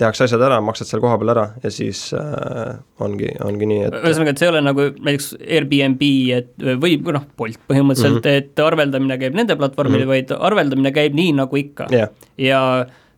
tehakse 0.00 0.26
asjad 0.26 0.42
ära, 0.48 0.58
maksad 0.64 0.88
seal 0.90 1.02
kohapeal 1.04 1.32
ära 1.32 1.46
ja 1.62 1.72
siis 1.72 2.08
äh, 2.16 2.76
ongi, 3.02 3.30
ongi 3.44 3.68
nii, 3.70 3.86
et 3.88 3.96
ühesõnaga, 4.02 4.34
et 4.34 4.42
see 4.42 4.48
ei 4.48 4.52
ole 4.52 4.62
nagu 4.64 4.86
näiteks 4.92 5.30
Airbnb, 5.40 6.04
et 6.36 6.68
või 6.82 6.98
noh, 7.16 7.24
Bolt 7.38 7.58
põhimõtteliselt 7.70 8.20
mm, 8.20 8.28
-hmm. 8.28 8.44
et 8.44 8.62
arveldamine 8.66 9.18
käib 9.22 9.38
nende 9.38 9.56
platvormil 9.56 10.02
mm, 10.02 10.04
-hmm. 10.04 10.14
vaid 10.14 10.46
arveldamine 10.50 10.92
käib 10.96 11.16
nii, 11.16 11.34
nagu 11.40 11.60
ikka 11.60 11.88
yeah.. 11.92 12.12
ja 12.40 12.60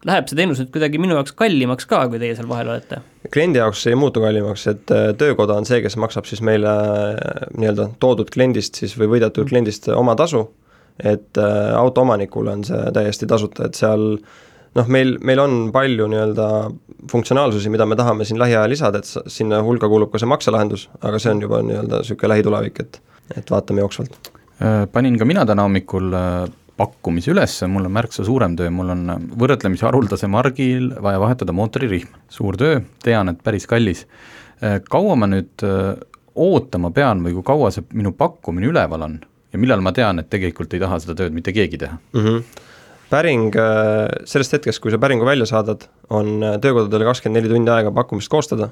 läheb 0.06 0.30
see 0.30 0.38
teenus 0.38 0.62
nüüd 0.62 0.70
kuidagi 0.74 1.00
minu 1.02 1.18
jaoks 1.18 1.34
kallimaks 1.38 1.88
ka, 1.90 2.04
kui 2.08 2.22
teie 2.22 2.36
seal 2.38 2.48
vahel 2.50 2.70
olete? 2.74 3.02
kliendi 3.34 3.58
jaoks 3.58 3.86
ei 3.90 3.98
muutu 3.98 4.22
kallimaks, 4.22 4.66
et 4.70 4.94
äh, 4.94 5.10
töökoda 5.18 5.58
on 5.58 5.66
see, 5.66 5.82
kes 5.82 5.98
maksab 5.98 6.30
siis 6.30 6.42
meile 6.46 6.70
äh, 6.70 7.44
nii-öelda 7.58 7.90
toodud 7.98 8.30
kliendist 8.30 8.78
siis 8.78 8.94
või 8.98 9.16
võidetud 9.16 9.50
kliendist 9.50 9.90
oma 9.94 10.14
tasu 10.18 10.46
et 10.98 11.38
äh, 11.38 11.74
autoomanikule 11.78 12.52
on 12.52 12.64
see 12.66 12.92
täiesti 12.94 13.26
tasuta, 13.30 13.68
et 13.68 13.78
seal 13.78 14.16
noh, 14.78 14.90
meil, 14.92 15.16
meil 15.24 15.42
on 15.42 15.56
palju 15.74 16.06
nii-öelda 16.12 16.46
funktsionaalsusi, 17.10 17.70
mida 17.72 17.86
me 17.88 17.98
tahame 17.98 18.26
siin 18.28 18.40
lähiajal 18.40 18.72
lisada, 18.72 19.02
et 19.02 19.30
sinna 19.32 19.60
hulka 19.66 19.90
kuulub 19.90 20.12
ka 20.12 20.20
see 20.20 20.30
makselahendus, 20.30 20.88
aga 21.00 21.20
see 21.22 21.32
on 21.34 21.44
juba 21.44 21.60
nii-öelda 21.66 22.02
niisugune 22.02 22.32
lähitulevik, 22.34 22.80
et, 22.84 23.00
et 23.36 23.52
vaatame 23.52 23.84
jooksvalt. 23.84 24.32
Äh, 24.58 24.82
panin 24.92 25.18
ka 25.18 25.28
mina 25.28 25.46
täna 25.48 25.66
hommikul 25.66 26.12
äh, 26.18 26.42
pakkumise 26.78 27.32
üles, 27.34 27.56
mul 27.70 27.88
on 27.88 27.94
märksa 27.94 28.26
suurem 28.26 28.54
töö, 28.58 28.70
mul 28.74 28.94
on 28.94 29.30
võrdlemisi 29.38 29.86
haruldase 29.86 30.30
margil 30.30 30.92
vaja 31.02 31.22
vahetada 31.22 31.54
mootoririhm. 31.56 32.14
suur 32.30 32.58
töö, 32.58 32.82
tean, 33.02 33.32
et 33.32 33.42
päris 33.44 33.66
kallis. 33.70 34.04
Äh, 34.62 34.78
kaua 34.90 35.18
ma 35.18 35.30
nüüd 35.30 35.66
ootama 36.38 36.92
pean 36.94 37.24
või 37.24 37.34
kui 37.34 37.46
kaua 37.46 37.72
see 37.74 37.86
minu 37.98 38.12
pakkumine 38.14 38.68
üleval 38.70 39.02
on 39.08 39.18
ja 39.52 39.58
millal 39.58 39.82
ma 39.82 39.90
tean, 39.96 40.20
et 40.20 40.28
tegelikult 40.30 40.74
ei 40.74 40.82
taha 40.82 41.00
seda 41.02 41.16
tööd 41.18 41.34
mitte 41.34 41.54
keegi 41.56 41.80
teha 41.80 41.98
mm? 41.98 42.24
-hmm 42.24 42.66
päring, 43.10 43.54
äh, 43.56 44.08
sellest 44.28 44.56
hetkest, 44.56 44.82
kui 44.82 44.92
sa 44.92 45.00
päringu 45.00 45.26
välja 45.28 45.46
saadad, 45.48 45.88
on 46.14 46.38
äh, 46.42 46.58
töökodadel 46.62 47.06
kakskümmend 47.08 47.40
neli 47.40 47.52
tundi 47.52 47.72
aega 47.72 47.94
pakkumist 47.94 48.30
koostada. 48.32 48.70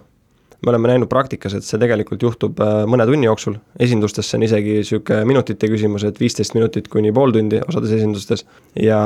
me 0.65 0.71
oleme 0.71 0.89
näinud 0.89 1.09
praktikas, 1.09 1.53
et 1.55 1.65
see 1.67 1.79
tegelikult 1.79 2.23
juhtub 2.23 2.61
äh, 2.65 2.85
mõne 2.89 3.05
tunni 3.07 3.27
jooksul, 3.29 3.59
esindustes 3.79 4.31
see 4.31 4.39
on 4.39 4.45
isegi 4.47 4.79
niisugune 4.79 5.27
minutite 5.29 5.69
küsimus, 5.69 6.05
et 6.09 6.21
viisteist 6.21 6.55
minutit 6.57 6.89
kuni 6.89 7.13
pool 7.13 7.35
tundi 7.35 7.61
osades 7.69 7.93
esindustes 7.99 8.47
ja 8.81 9.01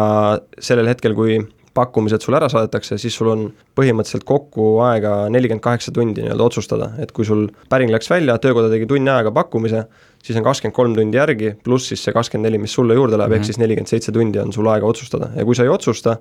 sellel 0.59 0.87
hetkel, 0.93 1.17
kui 1.19 1.41
pakkumised 1.81 2.23
sulle 2.23 2.39
ära 2.39 2.51
saadetakse, 2.53 2.99
siis 3.01 3.17
sul 3.17 3.33
on 3.33 3.47
põhimõtteliselt 3.79 4.27
kokku 4.29 4.69
aega 4.87 5.15
nelikümmend 5.33 5.65
kaheksa 5.65 5.95
tundi 5.97 6.23
nii-öelda 6.25 6.47
otsustada, 6.47 6.93
et 7.03 7.13
kui 7.17 7.27
sul 7.29 7.47
päring 7.73 7.93
läks 7.93 8.11
välja, 8.13 8.37
töökoda 8.43 8.71
tegi 8.73 8.89
tunni 8.91 9.11
aega 9.13 9.33
pakkumise, 9.35 9.87
siis 10.23 10.39
on 10.39 10.47
kakskümmend 10.47 10.77
kolm 10.77 10.95
tundi 10.99 11.21
järgi, 11.21 11.55
pluss 11.65 11.91
siis 11.93 12.05
see 12.05 12.15
kakskümmend 12.17 12.51
neli, 12.51 12.63
mis 12.63 12.77
sulle 12.77 12.97
juurde 12.99 13.19
läheb 13.19 13.31
mm, 13.31 13.33
-hmm. 13.33 13.41
ehk 13.41 13.47
mhm. 13.47 13.53
siis 13.53 13.63
nelikümmend 13.63 13.95
seitse 13.95 14.13
tundi 14.13 14.43
on 14.43 14.53
sul 14.53 14.69
aega 14.71 14.87
otsustada 14.87 15.31
ja 15.37 15.45
kui 15.45 15.55
sa 15.55 15.67
ei 15.67 15.73
otsusta, 15.73 16.17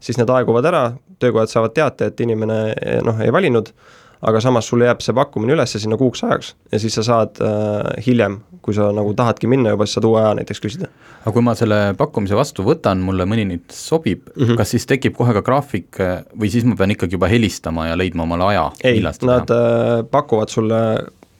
siis 0.00 0.18
need 0.18 0.30
aeguvad 0.30 0.66
ära, 0.68 0.82
töökojad 1.18 1.52
saavad 1.52 1.74
teate, 1.76 2.10
et 2.10 2.20
inimene 2.20 2.58
noh, 3.04 3.20
ei 3.20 3.32
valinud, 3.32 3.72
aga 4.26 4.42
samas 4.42 4.68
sulle 4.70 4.88
jääb 4.88 5.02
see 5.04 5.14
pakkumine 5.16 5.54
üles 5.56 5.76
sinna 5.78 5.98
kuuks 6.00 6.24
ajaks 6.26 6.54
ja 6.72 6.80
siis 6.82 6.96
sa 6.98 7.04
saad 7.06 7.40
äh, 7.44 7.90
hiljem, 8.06 8.40
kui 8.64 8.74
sa 8.76 8.88
nagu 8.94 9.12
tahadki 9.16 9.50
minna 9.50 9.74
juba, 9.74 9.86
siis 9.86 9.98
saad 9.98 10.08
uue 10.08 10.22
aja 10.22 10.32
näiteks 10.40 10.62
küsida. 10.62 10.90
aga 11.22 11.34
kui 11.34 11.44
ma 11.46 11.54
selle 11.58 11.80
pakkumise 11.98 12.38
vastu 12.38 12.66
võtan, 12.66 13.02
mulle 13.06 13.26
mõni 13.28 13.46
nüüd 13.52 13.66
sobib 13.74 14.26
mm, 14.26 14.42
-hmm. 14.42 14.58
kas 14.60 14.74
siis 14.74 14.88
tekib 14.90 15.16
kohe 15.18 15.36
ka 15.36 15.44
graafik 15.46 16.00
või 16.34 16.50
siis 16.52 16.66
ma 16.66 16.78
pean 16.78 16.94
ikkagi 16.94 17.18
juba 17.18 17.30
helistama 17.30 17.88
ja 17.90 17.98
leidma 17.98 18.26
omale 18.26 18.50
aja? 18.52 18.70
ei, 18.84 19.02
nad 19.02 19.54
äh, 19.54 20.02
pakuvad 20.10 20.52
sulle 20.52 20.82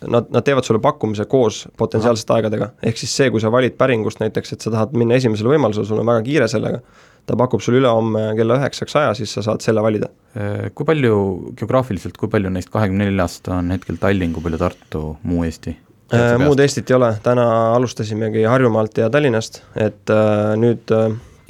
nad, 0.07 0.31
nad 0.31 0.45
teevad 0.45 0.65
sulle 0.65 0.81
pakkumise 0.81 1.25
koos 1.25 1.65
potentsiaalsete 1.77 2.33
aegadega, 2.37 2.71
ehk 2.83 2.99
siis 3.01 3.17
see, 3.17 3.31
kui 3.33 3.41
sa 3.43 3.51
valid 3.53 3.77
päringust 3.79 4.21
näiteks, 4.21 4.53
et 4.53 4.65
sa 4.65 4.73
tahad 4.75 4.97
minna 4.99 5.17
esimesel 5.19 5.49
võimalusel, 5.51 5.87
sul 5.89 6.03
on 6.03 6.07
väga 6.11 6.23
kiire 6.27 6.49
sellega, 6.51 6.83
ta 7.27 7.37
pakub 7.39 7.63
sulle 7.63 7.81
ülehomme 7.83 8.29
kella 8.39 8.61
üheksaks 8.61 8.97
aja, 9.01 9.15
siis 9.19 9.35
sa 9.37 9.45
saad 9.45 9.65
selle 9.65 9.83
valida. 9.85 10.11
Äh, 10.39 10.69
kui 10.77 10.87
palju 10.89 11.17
geograafiliselt, 11.59 12.19
kui 12.21 12.31
palju 12.33 12.53
neist 12.55 12.71
kahekümne 12.75 13.09
neljast 13.11 13.49
on 13.53 13.73
hetkel 13.75 13.99
Tallinn, 14.03 14.35
kui 14.37 14.45
palju 14.47 14.61
Tartu, 14.63 15.05
muu 15.27 15.47
Eesti? 15.47 15.77
Äh, 16.15 16.35
muud 16.39 16.61
Eestit 16.63 16.91
ei 16.91 16.99
ole, 16.99 17.15
täna 17.23 17.47
alustasimegi 17.75 18.47
Harjumaalt 18.47 19.03
ja 19.03 19.11
Tallinnast, 19.11 19.65
et 19.75 20.15
äh, 20.15 20.53
nüüd 20.61 20.95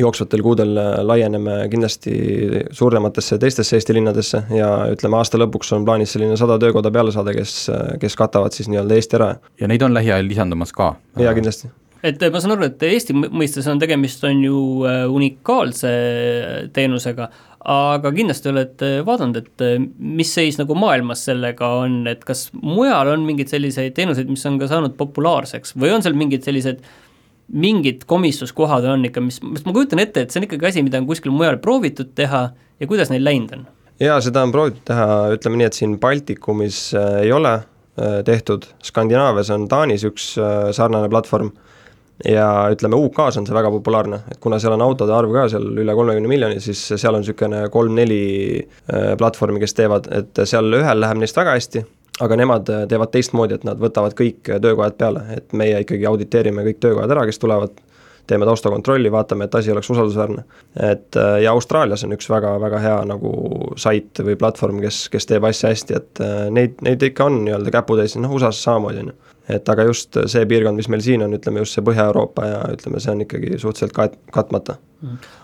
jooksvatel 0.01 0.43
kuudel 0.45 0.77
laieneme 1.09 1.55
kindlasti 1.73 2.12
suurematesse 2.77 3.39
teistesse 3.41 3.79
Eesti 3.79 3.97
linnadesse 3.97 4.43
ja 4.53 4.69
ütleme, 4.93 5.17
aasta 5.21 5.41
lõpuks 5.41 5.73
on 5.77 5.89
plaanis 5.89 6.12
selline 6.12 6.37
sada 6.37 6.59
töökoda 6.61 6.93
peale 6.93 7.15
saada, 7.17 7.33
kes, 7.37 7.57
kes 8.01 8.17
katavad 8.21 8.57
siis 8.57 8.69
nii-öelda 8.73 9.01
Eesti 9.01 9.21
ära. 9.21 9.33
ja 9.61 9.73
neid 9.73 9.85
on 9.85 9.97
lähiajal 9.97 10.29
lisandumas 10.29 10.77
ka? 10.77 10.95
jaa, 11.17 11.33
kindlasti 11.37 11.73
et 12.05 12.23
ma 12.33 12.43
saan 12.43 12.57
aru, 12.57 12.69
et 12.69 12.83
Eesti 12.89 13.17
mõistes 13.17 13.69
on 13.71 13.81
tegemist, 13.83 14.25
on 14.29 14.43
ju 14.45 14.59
äh, 14.89 15.05
unikaalse 15.11 15.93
teenusega, 16.77 17.31
aga 17.77 18.13
kindlasti 18.15 18.53
olete 18.53 18.91
vaadanud, 19.07 19.41
et 19.41 19.65
äh, 19.65 19.81
mis 19.99 20.35
seis 20.35 20.61
nagu 20.61 20.77
maailmas 20.79 21.25
sellega 21.29 21.73
on, 21.81 22.03
et 22.11 22.23
kas 22.27 22.49
mujal 22.61 23.15
on 23.15 23.27
mingeid 23.27 23.51
selliseid 23.53 23.97
teenuseid, 23.97 24.31
mis 24.31 24.47
on 24.49 24.61
ka 24.61 24.71
saanud 24.71 24.99
populaarseks 25.01 25.77
või 25.79 25.95
on 25.97 26.05
seal 26.05 26.19
mingid 26.19 26.47
sellised 26.47 26.83
äh, 26.83 26.95
mingid 27.53 28.05
komistuskohad 28.07 28.85
on 28.91 29.07
ikka, 29.07 29.23
mis, 29.23 29.39
ma 29.43 29.73
kujutan 29.73 30.03
ette, 30.03 30.25
et 30.25 30.33
see 30.33 30.41
on 30.41 30.47
ikkagi 30.49 30.71
asi, 30.71 30.83
mida 30.87 30.99
on 31.01 31.07
kuskil 31.09 31.35
mujal 31.35 31.59
proovitud 31.63 32.13
teha 32.19 32.43
ja 32.81 32.89
kuidas 32.91 33.13
neil 33.13 33.25
läinud 33.27 33.55
on? 33.55 33.67
jaa, 34.03 34.19
seda 34.25 34.43
on 34.47 34.55
proovitud 34.55 34.83
teha, 34.89 35.07
ütleme 35.37 35.61
nii, 35.61 35.71
et 35.71 35.79
siin 35.79 35.97
Baltikumis 36.03 36.81
äh, 36.99 37.21
ei 37.27 37.33
ole 37.35 37.55
äh, 37.55 38.19
tehtud, 38.27 38.67
Skandinaavias 38.85 39.53
on 39.55 39.69
Taanis 39.71 40.05
üks 40.09 40.33
äh, 40.41 40.73
sarnane 40.77 41.11
platvorm 41.13 41.53
ja 42.24 42.46
ütleme, 42.72 42.96
UK-s 42.96 43.40
on 43.40 43.46
see 43.48 43.57
väga 43.57 43.70
populaarne, 43.74 44.22
et 44.33 44.40
kuna 44.42 44.59
seal 44.62 44.76
on 44.76 44.85
autode 44.87 45.12
arv 45.12 45.33
ka 45.35 45.46
seal 45.52 45.66
üle 45.83 45.96
kolmekümne 45.98 46.31
miljoni, 46.31 46.61
siis 46.64 46.81
seal 46.94 47.14
on 47.14 47.24
niisugune 47.24 47.66
kolm-neli 47.72 48.22
äh, 48.62 49.12
platvormi, 49.20 49.61
kes 49.62 49.76
teevad, 49.76 50.09
et 50.16 50.44
seal 50.48 50.81
ühel 50.81 51.02
läheb 51.02 51.20
neist 51.20 51.37
väga 51.37 51.57
hästi 51.59 51.85
aga 52.24 52.38
nemad 52.40 52.70
äh, 52.72 52.87
teevad 52.88 53.12
teistmoodi, 53.12 53.59
et 53.59 53.66
nad 53.68 53.81
võtavad 53.81 54.16
kõik 54.16 54.48
äh, 54.48 54.62
töökojad 54.62 54.96
peale, 54.96 55.26
et 55.37 55.52
meie 55.52 55.83
ikkagi 55.85 56.09
auditeerime 56.09 56.64
kõik 56.70 56.81
töökojad 56.87 57.12
ära, 57.12 57.26
kes 57.29 57.42
tulevad, 57.42 57.76
teeme 58.26 58.48
taustakontrolli, 58.48 59.12
vaatame, 59.12 59.46
et 59.46 59.55
asi 59.55 59.70
oleks 59.70 59.90
usaldusväärne. 59.92 60.42
et 60.83 61.14
ja 61.42 61.52
Austraalias 61.52 62.02
on 62.02 62.16
üks 62.16 62.26
väga-väga 62.26 62.81
hea 62.83 62.96
nagu 63.07 63.31
sait 63.79 64.18
või 64.18 64.35
platvorm, 64.40 64.81
kes, 64.83 65.05
kes 65.12 65.31
teeb 65.31 65.46
asja 65.46 65.70
hästi, 65.70 66.00
et 66.00 66.22
neid, 66.50 66.74
neid 66.83 67.05
ikka 67.07 67.29
on 67.29 67.44
nii-öelda 67.44 67.70
käputäis, 67.70 68.16
noh 68.18 68.35
USA-s 68.35 68.64
samamoodi, 68.66 69.05
on 69.05 69.12
ju. 69.12 69.36
Et 69.49 69.69
aga 69.73 69.87
just 69.87 70.19
see 70.31 70.47
piirkond, 70.49 70.79
mis 70.81 70.91
meil 70.93 71.05
siin 71.05 71.25
on, 71.27 71.35
ütleme 71.37 71.63
just 71.63 71.77
see 71.77 71.85
Põhja-Euroopa 71.87 72.51
ja 72.51 72.61
ütleme, 72.75 73.01
see 73.03 73.15
on 73.15 73.25
ikkagi 73.27 73.57
suhteliselt 73.63 73.95
kat-, 73.97 74.21
katmata. 74.35 74.81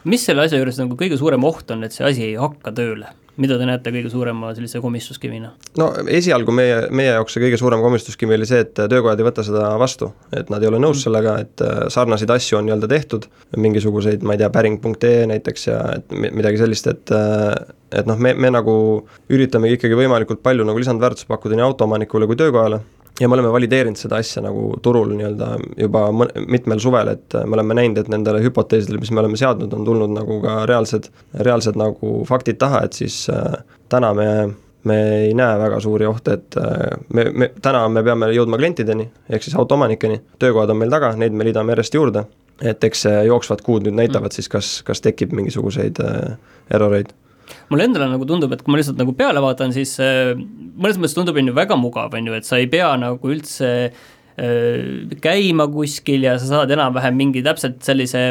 mis 0.08 0.24
selle 0.26 0.46
asja 0.46 0.58
juures 0.58 0.78
nagu 0.80 0.96
kõige 0.98 1.18
suurem 1.20 1.44
oht 1.46 1.70
on, 1.74 1.84
et 1.86 1.94
see 1.94 2.06
asi 2.08 2.30
ei 2.32 2.38
hakka 2.40 2.74
tööle? 2.76 3.12
mida 3.40 3.56
te 3.56 3.64
näete 3.64 3.88
kõige 3.94 4.10
suurema 4.12 4.50
sellise 4.52 4.80
komistuskivina? 4.84 5.52
no 5.80 5.88
esialgu 6.12 6.52
meie, 6.52 6.82
meie 6.92 7.14
jaoks 7.14 7.36
see 7.36 7.44
kõige 7.46 7.58
suurem 7.60 7.80
komistuskivi 7.84 8.36
oli 8.36 8.48
see, 8.48 8.60
et 8.66 8.74
töökojad 8.76 9.20
ei 9.22 9.28
võta 9.28 9.44
seda 9.46 9.70
vastu, 9.80 10.10
et 10.36 10.50
nad 10.52 10.62
ei 10.62 10.68
ole 10.68 10.80
nõus 10.82 10.98
mm. 10.98 11.04
sellega, 11.06 11.36
et 11.46 11.64
äh, 11.64 11.84
sarnaseid 11.92 12.32
asju 12.34 12.58
on 12.58 12.68
nii-öelda 12.68 12.90
tehtud, 12.92 13.28
mingisuguseid, 13.56 14.24
ma 14.26 14.36
ei 14.36 14.42
tea, 14.42 14.50
päring.ee 14.52 15.28
näiteks 15.32 15.68
ja 15.70 15.78
et 15.96 16.12
midagi 16.12 16.60
sellist, 16.60 16.90
et 16.92 17.14
äh, 17.16 17.54
et 17.92 18.08
noh, 18.08 18.16
me, 18.20 18.32
me 18.32 18.48
nagu 18.52 18.74
üritamegi 19.32 19.76
ikkagi 19.76 19.96
võimalikult 19.96 20.40
palju 20.44 20.64
nagu 20.64 20.80
lisandväärtust 20.80 21.28
pakkuda 21.28 21.58
nii 21.58 21.66
autoomanikule 21.66 22.28
kui 22.28 22.38
töökojale 22.40 22.80
ja 23.20 23.28
me 23.28 23.34
oleme 23.34 23.52
valideerinud 23.52 23.98
seda 23.98 24.18
asja 24.22 24.42
nagu 24.44 24.72
turul 24.82 25.12
nii-öelda 25.16 25.50
juba 25.76 26.06
mitmel 26.48 26.80
suvel, 26.82 27.12
et 27.12 27.36
me 27.44 27.58
oleme 27.58 27.76
näinud, 27.76 28.00
et 28.02 28.10
nendele 28.12 28.42
hüpoteesidele, 28.44 29.00
mis 29.02 29.12
me 29.12 29.22
oleme 29.22 29.38
seadnud, 29.40 29.72
on 29.76 29.86
tulnud 29.86 30.14
nagu 30.16 30.40
ka 30.44 30.62
reaalsed, 30.70 31.08
reaalsed 31.46 31.78
nagu 31.78 32.14
faktid 32.28 32.60
taha, 32.62 32.84
et 32.88 32.98
siis 33.02 33.24
äh, 33.32 33.62
täna 33.92 34.14
me 34.16 34.28
me 34.82 34.96
ei 35.14 35.34
näe 35.38 35.58
väga 35.60 35.76
suuri 35.80 36.06
ohte, 36.10 36.32
et 36.32 36.56
äh, 36.58 36.96
me, 37.14 37.28
me, 37.30 37.50
täna 37.62 37.84
me 37.88 38.02
peame 38.02 38.32
jõudma 38.34 38.58
klientideni, 38.58 39.04
ehk 39.30 39.44
siis 39.46 39.54
autoomanikeni, 39.54 40.18
töökohad 40.42 40.72
on 40.74 40.80
meil 40.80 40.90
taga, 40.90 41.12
neid 41.16 41.36
me 41.38 41.46
liidame 41.46 41.76
järjest 41.76 41.94
juurde, 41.94 42.24
et 42.62 42.84
eks 42.84 43.06
jooksvad 43.28 43.62
kuud 43.62 43.86
nüüd 43.86 43.94
näitavad 44.00 44.32
mm. 44.32 44.38
siis, 44.40 44.50
kas, 44.50 44.72
kas 44.86 45.04
tekib 45.04 45.36
mingisuguseid 45.38 46.02
äh, 46.02 46.56
erroreid 46.74 47.14
mulle 47.72 47.88
endale 47.88 48.08
nagu 48.12 48.26
tundub, 48.28 48.52
et 48.54 48.64
kui 48.64 48.74
ma 48.74 48.80
lihtsalt 48.80 49.00
nagu 49.00 49.14
peale 49.18 49.42
vaatan, 49.44 49.74
siis 49.74 49.94
äh, 50.02 50.32
mõnes 50.36 50.98
mõttes 51.00 51.18
tundub, 51.18 51.38
on 51.38 51.52
ju 51.52 51.54
väga 51.56 51.78
mugav, 51.80 52.16
on 52.16 52.32
ju, 52.32 52.38
et 52.38 52.48
sa 52.48 52.60
ei 52.60 52.68
pea 52.72 52.90
nagu 53.00 53.32
üldse 53.32 53.70
äh, 53.90 54.02
käima 55.22 55.68
kuskil 55.72 56.24
ja 56.26 56.36
sa 56.40 56.48
saad 56.48 56.72
enam-vähem 56.74 57.16
mingi 57.18 57.42
täpselt 57.44 57.82
sellise 57.84 58.22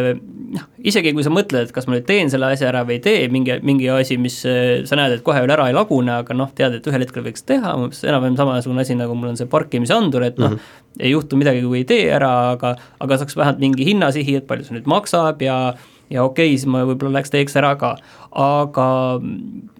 noh, 0.51 0.65
isegi 0.83 1.13
kui 1.15 1.25
sa 1.25 1.33
mõtled, 1.33 1.69
et 1.69 1.75
kas 1.75 1.87
ma 1.87 1.95
nüüd 1.95 2.07
teen 2.09 2.31
selle 2.33 2.49
asja 2.51 2.69
ära 2.71 2.83
või 2.87 2.97
ei 2.97 3.03
tee, 3.05 3.21
mingi, 3.33 3.59
mingi 3.67 3.89
asi, 3.93 4.17
mis 4.21 4.41
äh, 4.49 4.81
sa 4.89 4.99
näed, 4.99 5.17
et 5.17 5.25
kohe 5.25 5.43
veel 5.43 5.53
ära 5.53 5.69
ei 5.69 5.77
lagune, 5.77 6.17
aga 6.23 6.37
noh, 6.37 6.51
tead, 6.57 6.79
et 6.79 6.89
ühel 6.89 7.05
hetkel 7.05 7.25
võiks 7.27 7.45
teha, 7.47 7.75
enam-vähem 7.77 8.39
samasugune 8.39 8.85
asi, 8.85 8.97
nagu 8.99 9.15
mul 9.17 9.33
on 9.33 9.39
see 9.39 9.49
parkimisandur, 9.51 10.27
et 10.27 10.41
noh 10.41 10.55
mm 10.55 10.59
-hmm., 10.59 10.77
ei 10.99 11.13
juhtu 11.13 11.37
midagi, 11.39 11.61
kui 11.63 11.81
ei 11.81 11.87
tee 11.87 12.09
ära, 12.11 12.51
aga 12.51 12.75
aga 12.99 13.17
saaks 13.21 13.37
vähemalt 13.37 13.61
mingi 13.63 13.85
hinnasihi, 13.87 14.41
et 14.41 14.47
palju 14.47 14.67
see 14.67 14.75
nüüd 14.75 14.89
maksab 14.91 15.41
ja 15.41 15.55
ja 16.11 16.23
okei 16.27 16.51
okay,, 16.51 16.57
siis 16.57 16.69
ma 16.69 16.85
võib-olla 16.87 17.17
läheks 17.17 17.33
teeks 17.33 17.57
ära 17.59 17.73
ka, 17.79 17.95
aga 18.37 18.87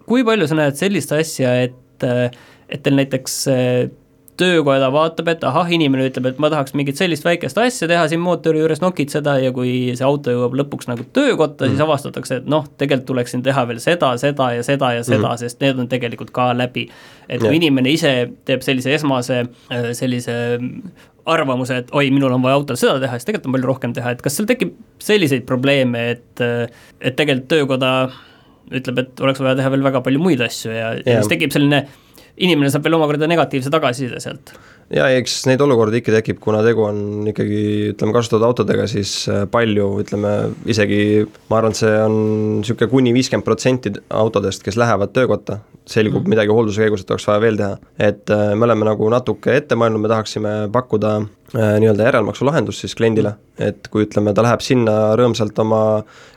kui 0.08 0.24
palju 0.26 0.48
sa 0.50 0.58
näed 0.58 0.78
sellist 0.80 1.12
asja, 1.16 1.54
et, 1.68 2.06
et 2.06 2.82
teil 2.82 2.98
näiteks 2.98 3.42
töökoda 4.40 4.88
vaatab, 4.92 5.28
et 5.32 5.44
ahah, 5.44 5.68
inimene 5.76 6.06
ütleb, 6.08 6.30
et 6.30 6.38
ma 6.40 6.48
tahaks 6.52 6.74
mingit 6.78 6.98
sellist 6.98 7.24
väikest 7.26 7.58
asja 7.60 7.88
teha 7.90 8.06
siin 8.10 8.22
mootori 8.22 8.62
juures, 8.62 8.80
nokitseda 8.82 9.36
ja 9.42 9.52
kui 9.54 9.92
see 9.98 10.06
auto 10.06 10.32
jõuab 10.32 10.56
lõpuks 10.62 10.88
nagu 10.88 11.04
töökotta 11.14 11.66
mm., 11.66 11.74
siis 11.74 11.84
avastatakse, 11.84 12.40
et 12.40 12.48
noh, 12.50 12.64
tegelikult 12.80 13.10
tuleks 13.12 13.34
siin 13.34 13.44
teha 13.44 13.66
veel 13.68 13.80
seda, 13.84 14.14
seda 14.20 14.48
ja 14.56 14.64
seda 14.66 14.94
ja 14.96 15.04
seda 15.04 15.34
mm., 15.34 15.42
sest 15.44 15.60
need 15.62 15.82
on 15.84 15.90
tegelikult 15.92 16.32
ka 16.34 16.50
läbi. 16.56 16.88
et 17.28 17.40
kui 17.40 17.52
ja. 17.52 17.58
inimene 17.60 17.92
ise 17.92 18.12
teeb 18.48 18.64
sellise 18.64 18.94
esmase 18.96 19.44
sellise 19.98 20.36
arvamuse, 21.30 21.76
et 21.82 21.90
oi, 21.94 22.08
minul 22.14 22.34
on 22.34 22.42
vaja 22.42 22.58
autol 22.58 22.78
seda 22.78 22.98
teha, 23.02 23.18
siis 23.18 23.28
tegelikult 23.28 23.50
on 23.50 23.56
palju 23.56 23.70
rohkem 23.70 23.96
teha, 23.96 24.14
et 24.14 24.22
kas 24.24 24.36
seal 24.38 24.48
tekib 24.50 24.74
selliseid 25.02 25.44
probleeme, 25.48 26.04
et, 26.16 26.42
et 26.42 27.18
tegelikult 27.18 27.50
töökoda 27.52 27.92
ütleb, 28.72 29.02
et 29.04 29.22
oleks 29.22 29.42
vaja 29.42 29.58
teha 29.58 29.70
veel 29.74 29.84
väga 29.84 30.02
palju 30.04 30.22
muid 30.22 30.42
asju 30.42 30.72
ja, 30.72 30.92
ja 30.98 31.20
siis 31.20 31.30
tekib 31.30 31.54
selline 31.54 31.84
inimene 32.42 32.70
saab 32.72 32.86
veel 32.86 32.96
omakorda 32.96 33.28
negatiivse 33.30 33.70
tagasiside 33.72 34.20
sealt. 34.24 34.54
Ja 34.92 35.08
eks 35.16 35.42
neid 35.48 35.62
olukordi 35.64 36.00
ikka 36.00 36.14
tekib, 36.18 36.38
kuna 36.42 36.62
tegu 36.64 36.84
on 36.86 37.28
ikkagi 37.30 37.60
ütleme, 37.92 38.14
kasutatud 38.16 38.46
autodega, 38.48 38.86
siis 38.90 39.14
äh, 39.32 39.44
palju, 39.50 39.88
ütleme 40.02 40.32
isegi 40.70 41.02
ma 41.50 41.60
arvan, 41.60 41.74
et 41.74 41.80
see 41.80 41.92
on 42.04 42.16
niisugune 42.60 42.90
kuni 42.92 43.14
viiskümmend 43.16 43.46
protsenti 43.46 43.94
autodest, 44.12 44.64
kes 44.66 44.78
lähevad 44.80 45.14
töökotta, 45.16 45.60
selgub 45.88 46.22
mm. 46.22 46.34
midagi 46.34 46.54
hoolduse 46.54 46.84
käigus, 46.84 47.04
et 47.04 47.14
oleks 47.14 47.28
vaja 47.30 47.44
veel 47.44 47.60
teha. 47.60 47.76
et 48.10 48.34
äh, 48.34 48.52
me 48.56 48.68
oleme 48.68 48.88
nagu 48.88 49.12
natuke 49.12 49.56
ette 49.62 49.78
mõelnud, 49.78 50.04
me 50.04 50.12
tahaksime 50.12 50.56
pakkuda 50.74 51.20
nii-öelda 51.52 52.06
järelmaksulahendus 52.08 52.78
siis 52.80 52.94
kliendile, 52.96 53.34
et 53.60 53.88
kui 53.92 54.06
ütleme, 54.06 54.32
ta 54.34 54.44
läheb 54.44 54.62
sinna 54.64 55.12
rõõmsalt 55.18 55.58
oma 55.60 55.80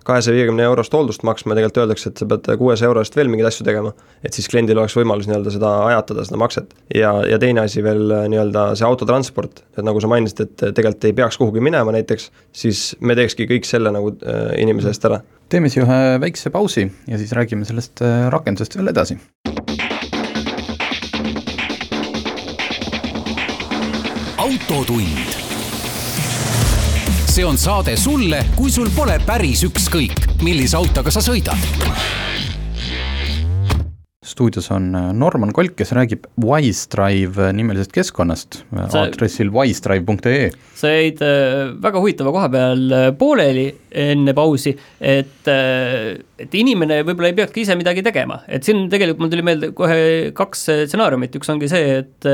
kahesaja 0.06 0.36
viiekümne 0.36 0.65
eurost 0.67 0.93
hooldust 0.93 1.23
maksma 1.28 1.56
tegelikult 1.56 1.84
öeldakse, 1.84 2.12
et 2.12 2.21
sa 2.21 2.28
pead 2.30 2.49
kuuesaja 2.60 2.89
euro 2.89 3.04
eest 3.04 3.15
veel 3.17 3.32
mingeid 3.32 3.49
asju 3.49 3.65
tegema, 3.67 3.93
et 4.25 4.36
siis 4.36 4.49
kliendil 4.51 4.82
oleks 4.82 4.97
võimalus 4.97 5.30
nii-öelda 5.30 5.54
seda 5.56 5.71
ajatada, 5.86 6.25
seda 6.28 6.41
makset. 6.41 6.75
ja, 6.93 7.13
ja 7.30 7.39
teine 7.41 7.63
asi 7.63 7.84
veel 7.86 8.12
äh, 8.12 8.28
nii-öelda 8.34 8.67
see 8.75 8.88
autotransport, 8.88 9.63
et 9.78 9.88
nagu 9.88 10.04
sa 10.04 10.12
mainisid, 10.12 10.43
et 10.45 10.67
tegelikult 10.67 11.10
ei 11.10 11.17
peaks 11.21 11.39
kuhugi 11.41 11.63
minema 11.63 11.95
näiteks, 11.95 12.30
siis 12.51 12.86
me 12.99 13.15
teekski 13.15 13.47
kõik 13.51 13.69
selle 13.69 13.93
nagu 13.95 14.13
äh, 14.19 14.51
inimese 14.62 14.91
eest 14.91 15.08
ära. 15.08 15.21
teeme 15.49 15.71
siis 15.71 15.86
ühe 15.86 16.04
väikse 16.21 16.51
pausi 16.51 16.89
ja 17.08 17.21
siis 17.21 17.34
räägime 17.38 17.65
sellest 17.65 18.04
rakendusest 18.34 18.80
veel 18.80 18.91
edasi 18.93 19.19
autotund. 24.75 25.35
see 27.31 27.45
on 27.45 27.57
saade 27.59 27.95
sulle, 27.99 28.41
kui 28.55 28.71
sul 28.71 28.89
pole 28.95 29.15
päris 29.25 29.63
ükskõik, 29.67 30.25
millise 30.43 30.75
autoga 30.79 31.11
sa 31.13 31.23
sõidad 31.23 31.59
stuudios 34.25 34.67
on 34.73 34.89
äh, 34.97 35.11
Norman 35.15 35.53
Kolk, 35.55 35.77
kes 35.79 35.93
räägib 35.95 36.25
Wisedrive 36.43 37.53
nimelisest 37.55 37.93
keskkonnast 37.95 38.57
äh, 38.63 38.88
sa, 38.89 39.05
aadressil 39.05 39.51
wisedrive.ee. 39.53 40.49
sa 40.75 40.91
jäid 40.91 41.23
äh, 41.23 41.71
väga 41.83 42.01
huvitava 42.03 42.33
koha 42.35 42.49
peal 42.51 42.97
pooleli 43.19 43.69
enne 43.95 44.33
pausi, 44.35 44.75
et, 44.99 45.47
et 45.47 46.59
inimene 46.59 46.99
võib-olla 47.07 47.31
ei 47.31 47.38
peakski 47.38 47.63
ise 47.63 47.79
midagi 47.79 48.03
tegema, 48.03 48.41
et 48.51 48.67
siin 48.67 48.89
tegelikult 48.91 49.23
mul 49.23 49.31
tuli 49.31 49.47
meelde 49.47 49.71
kohe 49.77 50.03
kaks 50.35 50.67
stsenaariumit, 50.89 51.39
üks 51.39 51.53
ongi 51.53 51.71
see, 51.71 52.01
et 52.01 52.31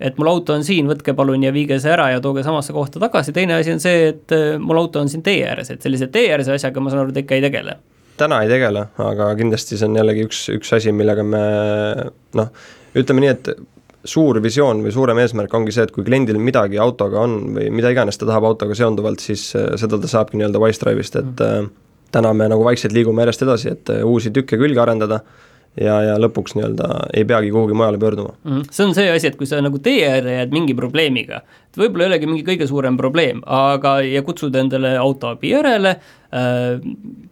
et 0.00 0.18
mul 0.20 0.30
auto 0.30 0.54
on 0.56 0.64
siin, 0.66 0.88
võtke 0.90 1.14
palun 1.16 1.44
ja 1.46 1.52
viige 1.54 1.78
see 1.80 1.92
ära 1.92 2.10
ja 2.12 2.22
tooge 2.24 2.44
samasse 2.46 2.74
kohta 2.76 3.00
tagasi, 3.02 3.34
teine 3.36 3.56
asi 3.56 3.72
on 3.72 3.82
see, 3.82 4.10
et 4.12 4.34
äh, 4.34 4.56
mul 4.60 4.80
auto 4.82 5.00
on 5.00 5.10
siin 5.12 5.24
tee 5.26 5.44
ääres, 5.48 5.72
et 5.72 5.84
sellise 5.84 6.10
tee 6.12 6.28
äärse 6.34 6.56
asjaga 6.56 6.82
ma 6.82 6.92
saan 6.92 7.04
aru, 7.04 7.14
te 7.16 7.24
ikka 7.24 7.38
ei 7.38 7.46
tegele. 7.46 7.78
Täna 8.16 8.40
ei 8.44 8.50
tegele, 8.50 8.86
aga 9.04 9.30
kindlasti 9.36 9.76
see 9.76 9.88
on 9.88 9.96
jällegi 9.98 10.26
üks, 10.28 10.42
üks 10.56 10.72
asi, 10.76 10.92
millega 10.96 11.24
me 11.24 11.40
noh, 12.36 12.52
ütleme 12.96 13.24
nii, 13.24 13.32
et 13.32 13.50
suur 14.06 14.38
visioon 14.40 14.84
või 14.84 14.92
suurem 14.94 15.18
eesmärk 15.20 15.52
ongi 15.58 15.74
see, 15.74 15.88
et 15.88 15.92
kui 15.92 16.04
kliendil 16.06 16.38
midagi 16.40 16.78
autoga 16.80 17.24
on 17.24 17.40
või 17.56 17.72
mida 17.74 17.90
iganes 17.92 18.20
ta 18.20 18.28
tahab 18.28 18.46
autoga 18.52 18.76
seonduvalt, 18.78 19.24
siis 19.24 19.48
äh, 19.56 19.72
seda 19.80 20.00
ta 20.00 20.12
saabki 20.12 20.38
nii-öelda 20.40 20.62
Wisedrive'ist, 20.62 21.20
et 21.22 21.44
mm. 21.48 21.74
täna 22.14 22.36
me 22.36 22.48
nagu 22.52 22.64
vaikselt 22.68 22.94
liigume 22.96 23.24
järjest 23.24 23.48
edasi, 23.48 23.76
et 23.76 23.96
uusi 24.04 24.32
tükke 24.36 24.60
külge 24.60 24.84
arendada 24.84 25.22
ja, 25.80 25.96
ja 26.02 26.16
lõpuks 26.20 26.56
nii-öelda 26.56 26.90
ei 27.16 27.24
peagi 27.28 27.50
kuhugi 27.54 27.76
mujale 27.76 27.98
pöörduma 28.00 28.34
mm. 28.34 28.52
-hmm. 28.52 28.68
see 28.70 28.86
on 28.86 28.94
see 28.94 29.10
asi, 29.12 29.30
et 29.30 29.36
kui 29.36 29.46
sa 29.46 29.60
nagu 29.62 29.78
tee 29.78 30.04
äärde 30.08 30.36
jääd 30.38 30.54
mingi 30.54 30.74
probleemiga, 30.74 31.42
et 31.70 31.80
võib-olla 31.80 32.06
ei 32.06 32.12
olegi 32.12 32.30
mingi 32.30 32.44
kõige 32.46 32.68
suurem 32.68 32.96
probleem, 32.96 33.42
aga, 33.46 34.00
ja 34.06 34.22
kutsud 34.22 34.56
endale 34.56 34.96
autoabi 34.98 35.52
järele 35.52 35.96
äh,, 35.96 36.80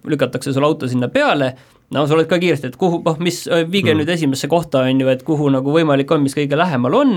lükatakse 0.04 0.52
sul 0.52 0.64
auto 0.64 0.88
sinna 0.88 1.08
peale 1.08 1.54
no 1.92 2.04
sa 2.08 2.16
oled 2.16 2.28
ka 2.30 2.38
kiiresti, 2.40 2.70
et 2.72 2.78
kuhu, 2.80 3.00
noh, 3.04 3.18
mis, 3.22 3.42
viige 3.68 3.92
mm. 3.92 4.00
nüüd 4.00 4.12
esimesse 4.14 4.48
kohta, 4.50 4.84
on 4.88 5.02
ju, 5.02 5.10
et 5.12 5.24
kuhu 5.26 5.50
nagu 5.52 5.74
võimalik 5.74 6.10
on, 6.14 6.22
mis 6.24 6.36
kõige 6.36 6.56
lähemal 6.58 6.96
on 6.96 7.12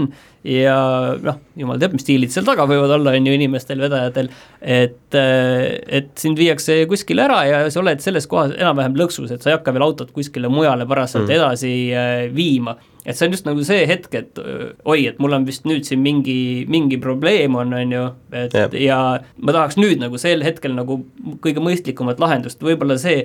ja 0.48 0.76
noh, 1.24 1.40
jumal 1.60 1.80
teab, 1.82 1.96
mis 1.96 2.06
stiilid 2.06 2.34
seal 2.34 2.48
taga 2.48 2.68
võivad 2.70 2.94
olla, 2.98 3.16
on 3.18 3.30
ju, 3.30 3.38
inimestel, 3.38 3.82
vedajatel, 3.86 4.30
et, 4.62 5.18
et 5.18 6.12
sind 6.20 6.40
viiakse 6.40 6.82
kuskile 6.92 7.26
ära 7.26 7.40
ja 7.48 7.64
sa 7.72 7.82
oled 7.82 8.04
selles 8.04 8.28
kohas 8.30 8.54
enam-vähem 8.58 9.00
lõksus, 9.00 9.32
et 9.34 9.44
sa 9.44 9.54
ei 9.54 9.58
hakka 9.58 9.74
veel 9.76 9.88
autot 9.88 10.12
kuskile 10.16 10.52
mujale 10.52 10.88
pärast 10.90 11.22
mm. 11.22 11.34
edasi 11.40 11.74
äh, 11.96 12.28
viima 12.36 12.78
et 13.08 13.16
see 13.16 13.30
on 13.30 13.32
just 13.32 13.46
nagu 13.48 13.64
see 13.64 13.86
hetk, 13.88 14.12
et 14.20 14.40
oi, 14.84 15.06
et 15.08 15.20
mul 15.24 15.38
on 15.38 15.46
vist 15.48 15.64
nüüd 15.70 15.88
siin 15.88 16.02
mingi, 16.04 16.66
mingi 16.68 17.00
probleem 17.00 17.56
on, 17.56 17.72
on 17.78 17.94
ju, 17.96 18.04
et 18.36 18.56
yeah. 18.58 18.74
ja 18.84 18.98
ma 19.40 19.56
tahaks 19.56 19.80
nüüd 19.80 20.02
nagu 20.04 20.20
sel 20.20 20.44
hetkel 20.44 20.76
nagu 20.76 21.00
kõige 21.44 21.64
mõistlikumat 21.64 22.20
lahendust, 22.20 22.60
võib-olla 22.68 23.00
see 23.00 23.24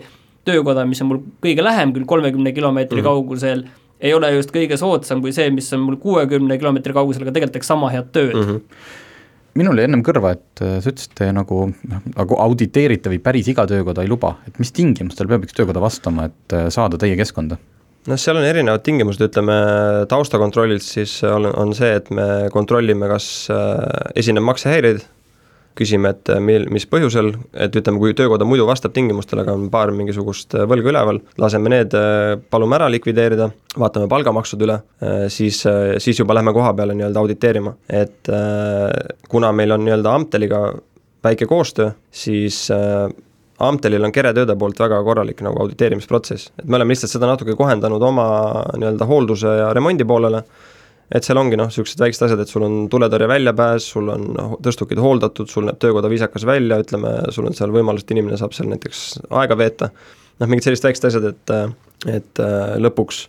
töökoda, 0.48 0.87
mis 0.88 1.02
on 1.05 1.11
mul 1.11 1.22
kõige 1.44 1.64
lähem, 1.64 1.92
küll 1.94 2.09
kolmekümne 2.09 2.52
kilomeetri 2.52 3.00
mm 3.00 3.05
-hmm. 3.05 3.11
kaugusel, 3.11 3.64
ei 4.00 4.14
ole 4.14 4.33
just 4.35 4.50
kõige 4.55 4.76
soodsam 4.76 5.22
kui 5.22 5.33
see, 5.33 5.50
mis 5.50 5.72
on 5.72 5.87
mul 5.87 5.96
kuuekümne 6.02 6.59
kilomeetri 6.59 6.92
kaugusel, 6.92 7.22
aga 7.22 7.33
tegelikult 7.33 7.59
teeks 7.59 7.72
sama 7.74 7.90
head 7.90 8.12
tööd 8.12 8.35
mm. 8.35 8.50
-hmm 8.50 9.00
minul 9.59 9.76
jäi 9.76 9.85
ennem 9.88 10.02
kõrva, 10.05 10.33
et 10.37 10.62
äh, 10.64 10.78
sa 10.81 10.92
ütlesid, 10.92 11.18
nagu, 11.37 11.66
noh, 11.88 12.07
nagu 12.16 12.38
auditeerite 12.40 13.12
või 13.12 13.20
päris 13.22 13.50
iga 13.52 13.66
töökoda 13.68 14.05
ei 14.05 14.09
luba, 14.09 14.37
et 14.48 14.59
mis 14.62 14.72
tingimustel 14.72 15.28
peab 15.28 15.44
üks 15.44 15.57
töökoda 15.57 15.83
vastama, 15.83 16.31
et 16.31 16.57
äh, 16.57 16.68
saada 16.72 17.00
teie 17.00 17.18
keskkonda? 17.20 17.59
noh, 18.09 18.18
seal 18.18 18.38
on 18.40 18.46
erinevad 18.46 18.83
tingimused, 18.83 19.22
ütleme 19.22 19.55
taustakontrollilt 20.11 20.83
siis 20.83 21.20
on, 21.28 21.46
on 21.46 21.74
see, 21.76 21.92
et 22.00 22.09
me 22.11 22.48
kontrollime, 22.55 23.07
kas 23.12 23.26
äh, 23.52 23.76
esineb 24.22 24.46
maksehäireid 24.48 25.05
küsime, 25.78 26.12
et 26.12 26.30
äh, 26.32 26.40
mil, 26.42 26.66
mis 26.72 26.87
põhjusel, 26.88 27.32
et 27.64 27.74
ütleme, 27.78 28.00
kui 28.02 28.14
töökoda 28.16 28.46
muidu 28.48 28.66
vastab 28.68 28.94
tingimustele, 28.96 29.44
aga 29.44 29.54
on 29.56 29.68
paar 29.72 29.92
mingisugust 29.96 30.56
äh, 30.58 30.66
võlga 30.68 30.92
üleval, 30.92 31.20
laseme 31.40 31.72
need, 31.72 31.96
äh, 31.96 32.37
palume 32.52 32.76
ära 32.78 32.90
likvideerida, 32.92 33.48
vaatame 33.80 34.08
palgamaksud 34.11 34.62
üle, 34.66 34.78
siis, 35.32 35.62
siis 36.04 36.18
juba 36.20 36.35
lähme 36.37 36.52
koha 36.52 36.74
peale 36.76 36.92
nii-öelda 36.92 37.20
auditeerima, 37.22 37.72
et 37.88 38.28
kuna 39.32 39.48
meil 39.56 39.72
on 39.72 39.80
nii-öelda 39.87 40.12
Amteliga 40.12 40.61
väike 41.24 41.48
koostöö, 41.48 41.94
siis 42.12 42.66
Amtelil 43.62 44.04
on 44.04 44.12
keretööde 44.12 44.58
poolt 44.61 44.80
väga 44.82 44.98
korralik 45.06 45.40
nagu 45.46 45.64
auditeerimisprotsess, 45.64 46.52
et 46.61 46.68
me 46.68 46.76
oleme 46.76 46.92
lihtsalt 46.92 47.14
seda 47.14 47.30
natuke 47.30 47.56
kohendanud 47.56 48.04
oma 48.04 48.26
nii-öelda 48.76 49.08
hoolduse 49.08 49.56
ja 49.62 49.72
remondi 49.72 50.04
poolele 50.04 50.44
et 51.12 51.27
seal 51.27 51.38
ongi 51.40 51.59
noh, 51.61 51.68
niisugused 51.68 52.01
väiksed 52.01 52.27
asjad, 52.27 52.40
et 52.42 52.51
sul 52.51 52.64
on 52.66 52.87
tuletõrje 52.92 53.29
väljapääs, 53.31 53.87
sul 53.94 54.09
on 54.14 54.27
noh, 54.37 54.57
tõstukid 54.64 55.01
hooldatud, 55.03 55.51
sul 55.51 55.66
näeb 55.68 55.79
töökoda 55.83 56.11
viisakas 56.12 56.46
välja, 56.48 56.81
ütleme, 56.83 57.12
sul 57.35 57.48
on 57.51 57.57
seal 57.57 57.75
võimalus, 57.75 58.07
et 58.07 58.14
inimene 58.16 58.38
saab 58.40 58.57
seal 58.57 58.70
näiteks 58.72 59.05
aega 59.42 59.59
veeta, 59.61 59.90
noh, 60.40 60.48
mingid 60.48 60.68
sellised 60.68 60.88
väiksed 60.88 61.09
asjad, 61.11 61.29
et, 61.35 61.55
et 62.16 62.42
äh, 62.44 62.75
lõpuks, 62.81 63.27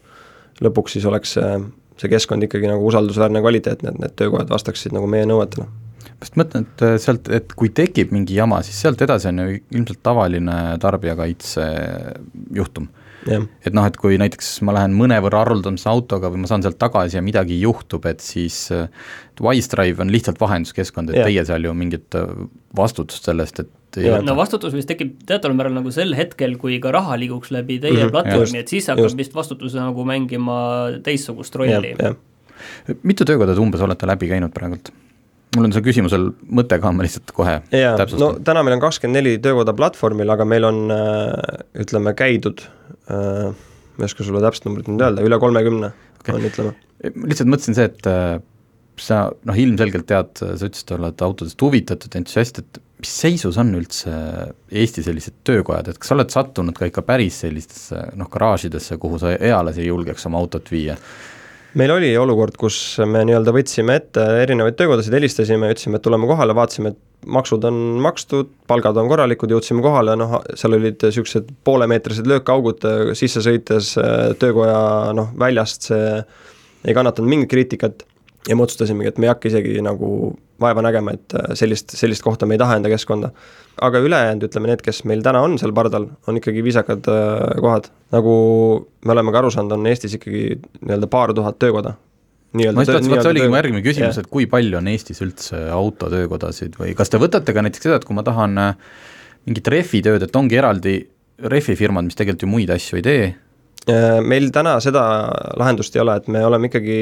lõpuks 0.64 0.98
siis 0.98 1.08
oleks 1.10 1.36
see, 1.38 1.54
see 2.00 2.12
keskkond 2.16 2.48
ikkagi 2.48 2.72
nagu 2.72 2.88
usaldusväärne, 2.88 3.44
kvaliteetne, 3.44 3.94
et 3.94 4.04
need 4.06 4.18
töökojad 4.22 4.52
vastaksid 4.54 4.96
nagu 4.96 5.10
meie 5.12 5.28
nõuetele. 5.30 5.68
Ma 5.68 6.24
just 6.24 6.40
mõtlen, 6.40 6.68
et 6.70 6.88
äh, 6.88 6.98
sealt, 7.04 7.28
et 7.36 7.52
kui 7.60 7.74
tekib 7.76 8.16
mingi 8.16 8.40
jama, 8.40 8.64
siis 8.64 8.80
sealt 8.86 9.02
edasi 9.04 9.34
on 9.34 9.44
ju 9.44 9.62
ilmselt 9.76 10.04
tavaline 10.08 10.60
tarbijakaitse 10.84 11.72
juhtum 12.56 12.88
et 13.28 13.74
noh, 13.74 13.86
et 13.88 13.98
kui 14.00 14.18
näiteks 14.22 14.56
ma 14.68 14.76
lähen 14.78 14.96
mõnevõrra 14.98 15.44
haruldamise 15.44 15.88
autoga 15.92 16.32
või 16.34 16.44
ma 16.44 16.50
saan 16.52 16.66
sealt 16.66 16.80
tagasi 16.82 17.20
ja 17.20 17.24
midagi 17.26 17.60
juhtub, 17.62 18.06
et 18.10 18.24
siis 18.24 18.66
Wisedrive 19.42 20.04
on 20.04 20.12
lihtsalt 20.14 20.42
vahenduskeskkond, 20.42 21.14
et 21.14 21.22
ja. 21.22 21.30
teie 21.30 21.46
seal 21.48 21.66
ju 21.66 21.74
mingit 21.78 22.18
äh, 22.20 22.36
vastutust 22.78 23.30
sellest, 23.30 23.64
et 23.64 23.72
Ja, 24.02 24.18
no 24.26 24.34
vastutus 24.34 24.74
vist 24.74 24.88
tekib 24.90 25.20
teataval 25.30 25.54
määral 25.54 25.76
nagu 25.76 25.92
sel 25.94 26.16
hetkel, 26.18 26.56
kui 26.58 26.80
ka 26.82 26.90
raha 26.96 27.14
liiguks 27.22 27.52
läbi 27.54 27.76
teie 27.78 27.94
mm 27.94 28.00
-hmm, 28.08 28.14
platvormi, 28.16 28.64
et 28.64 28.68
siis 28.68 28.88
hakkab 28.90 29.06
just. 29.06 29.18
vist 29.18 29.36
vastutus 29.36 29.76
nagu 29.78 30.06
mängima 30.06 30.56
teistsugust 31.04 31.56
rolli. 31.56 31.94
mitu 33.04 33.26
töökoda 33.26 33.54
te 33.54 33.62
umbes 33.62 33.82
olete 33.82 34.08
läbi 34.08 34.28
käinud 34.28 34.54
praegult? 34.54 34.90
Mul 35.56 35.68
on 35.68 35.76
see 35.76 35.86
küsimusel 35.86 36.30
mõte 36.60 36.80
ka, 36.82 36.94
ma 36.96 37.06
lihtsalt 37.06 37.34
kohe 37.36 37.60
jaa, 37.74 37.98
no 38.20 38.32
täna 38.46 38.64
meil 38.66 38.78
on 38.78 38.84
kakskümmend 38.84 39.20
neli 39.20 39.36
töökoda 39.44 39.76
platvormil, 39.78 40.32
aga 40.34 40.48
meil 40.48 40.68
on 40.70 40.80
äh, 40.94 41.36
ütleme, 41.86 42.16
käidud 42.18 42.66
äh, 43.12 43.52
ma 43.54 44.06
ei 44.06 44.10
oska 44.10 44.26
sulle 44.26 44.42
täpset 44.44 44.68
numbrit 44.68 44.90
nüüd 44.90 45.04
öelda, 45.06 45.26
üle 45.26 45.40
kolmekümne 45.42 45.92
okay. 46.20 46.38
on, 46.38 46.48
ütleme. 46.50 46.74
lihtsalt 47.04 47.52
mõtlesin 47.52 47.78
see, 47.78 47.90
et 47.92 48.10
äh, 48.10 48.40
sa 49.02 49.26
noh, 49.48 49.58
ilmselgelt 49.58 50.08
tead, 50.10 50.34
sa 50.40 50.56
ütlesid, 50.56 50.88
et 50.88 50.96
oled 50.98 51.26
autodest 51.26 51.62
huvitatud, 51.66 52.14
entusiast, 52.20 52.62
et 52.62 52.82
mis 53.04 53.14
seisus 53.24 53.58
on 53.60 53.74
üldse 53.76 54.14
Eesti 54.72 55.04
sellised 55.06 55.42
töökojad, 55.48 55.90
et 55.92 56.00
kas 56.00 56.12
sa 56.12 56.18
oled 56.18 56.34
sattunud 56.34 56.78
ka 56.78 56.88
ikka 56.90 57.04
päris 57.06 57.42
sellistesse 57.44 58.00
noh, 58.20 58.30
garaažidesse, 58.32 58.98
kuhu 59.02 59.20
sa 59.22 59.34
eales 59.36 59.82
ei 59.82 59.90
julgeks 59.90 60.30
oma 60.30 60.42
autot 60.44 60.72
viia? 60.72 60.98
Meil 61.80 61.92
oli 61.96 62.12
olukord, 62.18 62.56
kus 62.60 62.78
me 63.10 63.24
nii-öelda 63.28 63.54
võtsime 63.56 63.98
ette 64.00 64.24
erinevaid 64.44 64.78
töökodasid, 64.80 65.16
helistasime, 65.18 65.72
ütlesime, 65.74 66.00
et 66.00 66.06
tuleme 66.06 66.30
kohale, 66.30 66.56
vaatasime, 66.58 66.94
et 66.94 67.28
maksud 67.34 67.66
on 67.68 67.80
makstud, 68.04 68.52
palgad 68.70 68.98
on 69.00 69.10
korralikud, 69.12 69.52
jõudsime 69.54 69.84
kohale, 69.86 70.16
noh, 70.20 70.40
seal 70.60 70.78
olid 70.78 71.04
niisugused 71.04 71.52
poolemeetrised 71.66 72.28
löökaugud 72.30 72.86
sisse 73.18 73.44
sõites 73.46 73.94
töökoja 74.42 75.14
noh, 75.18 75.32
väljast, 75.40 75.90
see 75.90 76.10
ei 76.84 76.96
kannatanud 76.96 77.32
mingit 77.32 77.52
kriitikat. 77.54 78.04
Ja 78.50 78.58
me 78.60 78.66
otsustasimegi, 78.66 79.14
et 79.14 79.20
me 79.22 79.30
ei 79.30 79.32
hakka 79.32 79.48
isegi 79.48 79.78
nagu 79.80 80.34
vaeva 80.64 80.82
nägema, 80.86 81.14
et 81.14 81.36
sellist, 81.60 81.94
sellist 82.00 82.24
kohta 82.26 82.48
me 82.50 82.58
ei 82.58 82.64
taha 82.64 82.80
enda 82.80 82.92
keskkonda 82.92 83.34
aga 83.82 84.00
ülejäänud, 84.00 84.46
ütleme 84.48 84.70
need, 84.70 84.82
kes 84.86 85.04
meil 85.10 85.24
täna 85.26 85.42
on 85.44 85.58
seal 85.62 85.74
pardal, 85.76 86.08
on 86.30 86.40
ikkagi 86.40 86.64
viisakad 86.66 87.08
äh, 87.10 87.62
kohad. 87.62 87.90
nagu 88.14 88.34
me 89.06 89.16
oleme 89.16 89.34
ka 89.34 89.42
aru 89.42 89.52
saanud, 89.54 89.78
on 89.78 89.88
Eestis 89.90 90.18
ikkagi 90.20 90.44
nii-öelda 90.82 91.10
paar 91.12 91.34
tuhat 91.34 91.58
töökoda. 91.62 91.96
ma 92.54 92.68
just 92.68 92.92
tahtsin, 92.92 93.10
vot 93.10 93.26
see 93.26 93.34
oligi 93.34 93.50
mu 93.50 93.58
järgmine 93.58 93.86
küsimus, 93.86 94.20
et 94.22 94.30
kui 94.30 94.46
palju 94.50 94.78
on 94.78 94.92
Eestis 94.92 95.24
üldse 95.26 95.64
autotöökodasid 95.74 96.78
või 96.82 96.94
kas 96.98 97.10
te 97.10 97.22
võtate 97.22 97.56
ka 97.56 97.66
näiteks 97.66 97.90
seda, 97.90 97.98
et 98.02 98.06
kui 98.06 98.18
ma 98.18 98.26
tahan 98.26 98.60
äh, 98.62 98.76
mingit 99.50 99.74
rehvitööd, 99.74 100.28
et 100.28 100.38
ongi 100.38 100.60
eraldi 100.62 101.00
rehvifirmad, 101.44 102.06
mis 102.06 102.20
tegelikult 102.20 102.46
ju 102.46 102.52
muid 102.52 102.76
asju 102.76 103.02
ei 103.02 103.06
tee, 103.06 103.24
Äh, 103.26 103.53
meil 104.24 104.50
täna 104.56 104.78
seda 104.84 105.04
lahendust 105.60 105.96
ei 105.96 106.02
ole, 106.04 106.16
et 106.20 106.30
me 106.32 106.44
oleme 106.46 106.70
ikkagi 106.70 106.98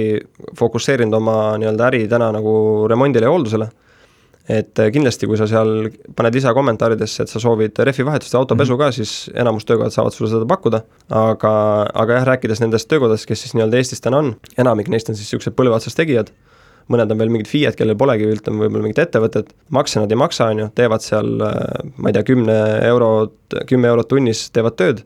fokusseerinud 0.57 1.13
oma 1.13 1.37
nii-öelda 1.61 1.87
äri 1.91 2.03
täna 2.09 2.31
nagu 2.33 2.53
remondile 2.89 3.27
ja 3.27 3.33
hooldusele. 3.33 3.69
et 4.49 4.79
äh, 4.79 4.89
kindlasti, 4.91 5.27
kui 5.29 5.37
sa 5.37 5.45
seal 5.47 5.91
paned 6.17 6.33
lisakommentaaridesse, 6.35 7.23
et 7.23 7.29
sa 7.29 7.39
soovid 7.39 7.77
rehvivahetust 7.85 8.33
ja 8.33 8.39
autopesu 8.39 8.77
ka, 8.77 8.89
siis 8.91 9.29
enamus 9.37 9.67
töökojad 9.69 9.93
saavad 9.93 10.15
sulle 10.15 10.31
seda 10.31 10.47
pakkuda. 10.49 10.81
aga, 11.09 11.51
aga 11.93 12.17
jah, 12.17 12.25
rääkides 12.33 12.63
nendest 12.63 12.89
töökodadest, 12.89 13.29
kes 13.29 13.45
siis 13.45 13.53
nii-öelda 13.53 13.77
Eestis 13.77 14.01
täna 14.01 14.23
on, 14.23 14.33
enamik 14.57 14.89
neist 14.89 15.09
on 15.09 15.15
siis 15.15 15.29
niisugused 15.29 15.55
põlve 15.55 15.77
otsas 15.77 15.95
tegijad 15.95 16.33
mõned 16.91 17.11
on 17.13 17.19
veel 17.21 17.31
mingid 17.31 17.47
FIE-d, 17.47 17.77
kellel 17.77 17.95
polegi 17.95 18.27
ütleme, 18.27 18.65
võib-olla 18.65 18.87
mingit 18.87 19.01
ettevõtet, 19.05 19.51
makse 19.69 20.01
nad 20.01 20.11
ei 20.11 20.19
maksa, 20.19 20.49
on 20.51 20.63
ju, 20.63 20.69
teevad 20.75 21.05
seal 21.05 21.43
äh, 21.45 21.59
ma 21.97 22.09
ei 22.09 22.17
tea, 22.17 22.25
kümne 22.27 22.57
eurot, 22.89 23.35
kümme 23.69 23.91
eurot 23.91 24.09
tunnis 24.11 24.47
teevad 24.55 24.75
tööd, 24.81 25.03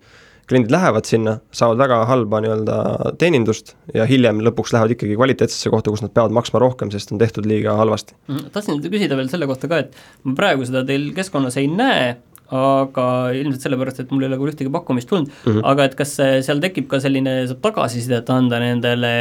kliendid 0.50 0.74
lähevad 0.74 1.08
sinna, 1.10 1.40
saavad 1.56 1.80
väga 1.82 2.04
halba 2.10 2.42
nii-öelda 2.44 2.78
teenindust 3.22 3.74
ja 3.96 4.06
hiljem 4.10 4.44
lõpuks 4.46 4.76
lähevad 4.76 4.94
ikkagi 4.96 5.18
kvaliteetsesse 5.18 5.72
kohta, 5.74 5.94
kus 5.94 6.04
nad 6.06 6.14
peavad 6.14 6.36
maksma 6.38 6.62
rohkem, 6.62 6.92
sest 6.94 7.14
on 7.14 7.22
tehtud 7.22 7.48
liiga 7.50 7.76
halvasti. 7.80 8.18
Mhm. 8.30 8.52
tahtsin 8.54 8.82
küsida 8.84 9.18
veel 9.18 9.32
selle 9.32 9.50
kohta 9.50 9.72
ka, 9.72 9.84
et 9.86 9.98
ma 10.24 10.36
praegu 10.38 10.68
seda 10.68 10.86
teil 10.86 11.12
keskkonnas 11.18 11.58
ei 11.62 11.70
näe, 11.72 12.16
aga 12.56 13.06
ilmselt 13.34 13.64
sellepärast, 13.66 14.04
et 14.04 14.12
mul 14.14 14.26
ei 14.26 14.30
ole 14.30 14.38
küll 14.38 14.54
ühtegi 14.54 14.72
pakkumist 14.74 15.10
tulnud 15.10 15.32
mm, 15.32 15.52
-hmm. 15.52 15.64
aga 15.66 15.88
et 15.90 15.96
kas 15.98 16.12
seal 16.46 16.60
tekib 16.62 16.86
ka 16.92 17.00
selline, 17.02 17.48
saab 17.50 17.64
tagasisidet 17.64 18.30
anda 18.30 18.60
nendele 18.62 19.14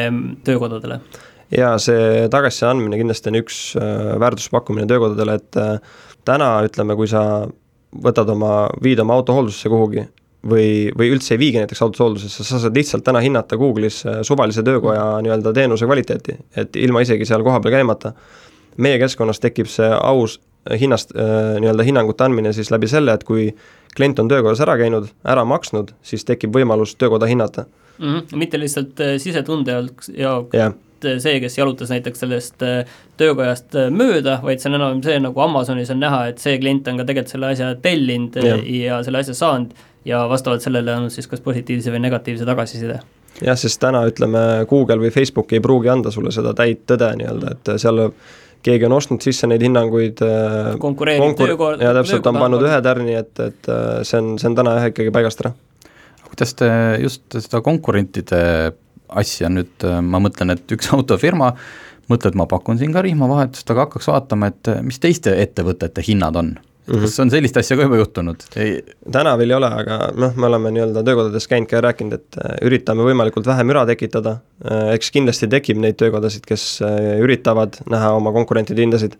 töökodadele? 0.45 1.01
jaa, 1.55 1.79
see 1.79 2.29
tagasiside 2.33 2.69
andmine 2.69 2.99
kindlasti 3.01 3.33
on 3.33 3.41
üks 3.41 3.61
äh, 3.81 4.13
väärtuspakkumine 4.21 4.87
töökodadele, 4.91 5.39
et 5.41 5.57
äh, 5.57 5.79
täna 6.25 6.51
ütleme, 6.69 6.97
kui 7.01 7.09
sa 7.09 7.47
võtad 7.95 8.29
oma, 8.29 8.69
viid 8.83 9.01
oma 9.01 9.17
auto 9.17 9.37
hooldusse 9.37 9.73
kuhugi 9.73 10.05
või, 10.51 10.93
või 10.99 11.11
üldse 11.15 11.35
ei 11.35 11.41
viigi 11.41 11.61
näiteks 11.61 11.83
autot 11.85 12.05
hooldusesse, 12.05 12.45
sa 12.45 12.61
saad 12.63 12.77
lihtsalt 12.77 13.05
täna 13.07 13.23
hinnata 13.25 13.57
Google'is 13.61 14.03
äh, 14.09 14.21
suvalise 14.27 14.63
töökoja 14.63 15.05
nii-öelda 15.25 15.53
teenuse 15.57 15.89
kvaliteeti, 15.89 16.37
et 16.57 16.77
ilma 16.77 17.05
isegi 17.05 17.27
seal 17.29 17.45
kohapeal 17.47 17.79
käimata. 17.79 18.13
meie 18.77 18.99
keskkonnas 18.99 19.39
tekib 19.41 19.69
see 19.71 19.87
aus 19.87 20.41
hinnast 20.81 21.13
äh, 21.17 21.61
nii-öelda 21.61 21.83
hinnangute 21.87 22.25
andmine 22.25 22.53
siis 22.53 22.71
läbi 22.71 22.89
selle, 22.91 23.15
et 23.15 23.25
kui 23.25 23.53
klient 23.97 24.19
on 24.19 24.29
töökojas 24.29 24.61
ära 24.61 24.77
käinud, 24.77 25.09
ära 25.25 25.45
maksnud, 25.45 25.95
siis 26.03 26.25
tekib 26.25 26.55
võimalus 26.55 26.97
töökoda 26.99 27.27
hinnata 27.27 27.65
mm. 27.99 28.09
-hmm. 28.09 28.37
mitte 28.37 28.59
lihtsalt 28.59 29.01
äh, 29.01 29.19
sisetunde 29.19 29.73
jaoks, 29.73 30.11
jaoks 30.15 30.55
yeah 30.55 30.73
see, 31.05 31.41
kes 31.41 31.59
jalutas 31.59 31.91
näiteks 31.93 32.21
sellest 32.21 32.63
töökojast 33.21 33.75
mööda, 33.93 34.39
vaid 34.43 34.63
see 34.63 34.71
on 34.71 34.79
enam 34.79 35.03
see, 35.05 35.19
nagu 35.21 35.41
Amazonis 35.41 35.91
on 35.93 36.01
näha, 36.01 36.29
et 36.31 36.39
see 36.41 36.57
klient 36.59 36.89
on 36.89 36.97
ka 36.97 37.05
tegelikult 37.05 37.35
selle 37.35 37.51
asja 37.53 37.75
tellinud 37.75 38.39
ja, 38.41 38.55
ja 38.57 39.03
selle 39.05 39.21
asja 39.21 39.35
saanud 39.37 39.75
ja 40.05 40.25
vastavalt 40.29 40.65
sellele 40.65 40.97
on 40.97 41.11
siis 41.11 41.29
kas 41.31 41.43
positiivse 41.45 41.93
või 41.95 42.03
negatiivse 42.05 42.47
tagasiside. 42.49 43.01
Jah, 43.43 43.59
sest 43.59 43.81
täna 43.83 44.05
ütleme, 44.07 44.39
Google 44.71 45.01
või 45.03 45.11
Facebook 45.15 45.53
ei 45.53 45.63
pruugi 45.63 45.91
anda 45.91 46.13
sulle 46.15 46.31
seda 46.35 46.55
täit 46.55 46.85
tõde 46.87 47.11
nii-öelda, 47.19 47.55
et 47.57 47.73
seal 47.83 48.03
keegi 48.65 48.87
on 48.89 48.95
ostnud 48.97 49.25
sisse 49.25 49.49
neid 49.51 49.65
hinnanguid 49.65 50.23
konkureeriv 50.81 51.25
konkur 51.25 51.51
töökohal 51.51 51.83
ja 51.83 51.93
täpselt, 51.99 52.27
on 52.31 52.39
pannud 52.41 52.65
ühe 52.65 52.79
tärni, 52.85 53.17
et, 53.19 53.33
et 53.43 53.71
äh, 53.73 54.01
see 54.07 54.21
on, 54.23 54.35
see 54.41 54.51
on 54.51 54.59
täna 54.61 54.79
jah 54.79 54.89
ikkagi 54.93 55.13
paigast 55.15 55.43
ära. 55.45 55.53
kuidas 56.29 56.55
te 56.59 56.71
just 57.03 57.27
seda 57.35 57.61
konkurentide 57.65 58.45
asja 59.09 59.51
nüüd, 59.53 59.75
äh, 59.85 59.99
ma 60.01 60.23
mõtlen, 60.23 60.55
et 60.55 60.77
üks 60.77 60.93
autofirma 60.97 61.55
mõtled, 62.11 62.37
ma 62.37 62.47
pakun 62.49 62.79
siin 62.81 62.93
ka 62.93 63.03
rihmavahetust, 63.05 63.71
aga 63.73 63.87
hakkaks 63.87 64.09
vaatama, 64.13 64.53
et 64.53 64.73
äh, 64.73 64.81
mis 64.87 65.01
teiste 65.03 65.35
ettevõtete 65.43 66.05
hinnad 66.07 66.39
on 66.41 66.55
Mm 66.87 66.95
-hmm. 66.95 67.01
kas 67.01 67.21
on 67.21 67.31
sellist 67.31 67.57
asja 67.57 67.77
ka 67.77 67.83
juba 67.83 67.97
juhtunud? 67.97 68.43
täna 69.13 69.39
veel 69.39 69.51
ei 69.51 69.57
ole, 69.57 69.69
aga 69.73 69.99
noh, 70.21 70.35
me 70.37 70.47
oleme 70.47 70.73
nii-öelda 70.75 71.03
töökodades 71.07 71.49
käinud 71.49 71.69
ka 71.71 71.79
ja 71.79 71.85
rääkinud, 71.87 72.13
et 72.19 72.37
äh, 72.41 72.59
üritame 72.69 73.07
võimalikult 73.07 73.47
vähe 73.47 73.65
müra 73.65 73.87
tekitada, 73.89 74.37
äh, 74.65 74.91
eks 74.93 75.11
kindlasti 75.15 75.49
tekib 75.49 75.81
neid 75.81 75.97
töökodasid, 75.97 76.45
kes 76.45 76.83
äh, 76.85 77.21
üritavad 77.25 77.81
näha 77.89 78.13
oma 78.19 78.33
konkurentide 78.37 78.85
hindasid, 78.85 79.17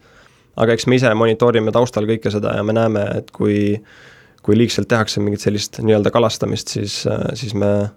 aga 0.57 0.77
eks 0.77 0.87
me 0.87 1.01
ise 1.01 1.15
monitoorime 1.15 1.73
taustal 1.73 2.05
kõike 2.11 2.31
seda 2.31 2.53
ja 2.57 2.63
me 2.63 2.77
näeme, 2.77 3.07
et 3.23 3.31
kui 3.31 3.81
kui 4.45 4.59
liigselt 4.59 4.89
tehakse 4.89 5.23
mingit 5.25 5.41
sellist 5.41 5.79
nii-öelda 5.81 6.11
kalastamist, 6.13 6.69
siis, 6.69 7.07
siis 7.33 7.55
me 7.57 7.89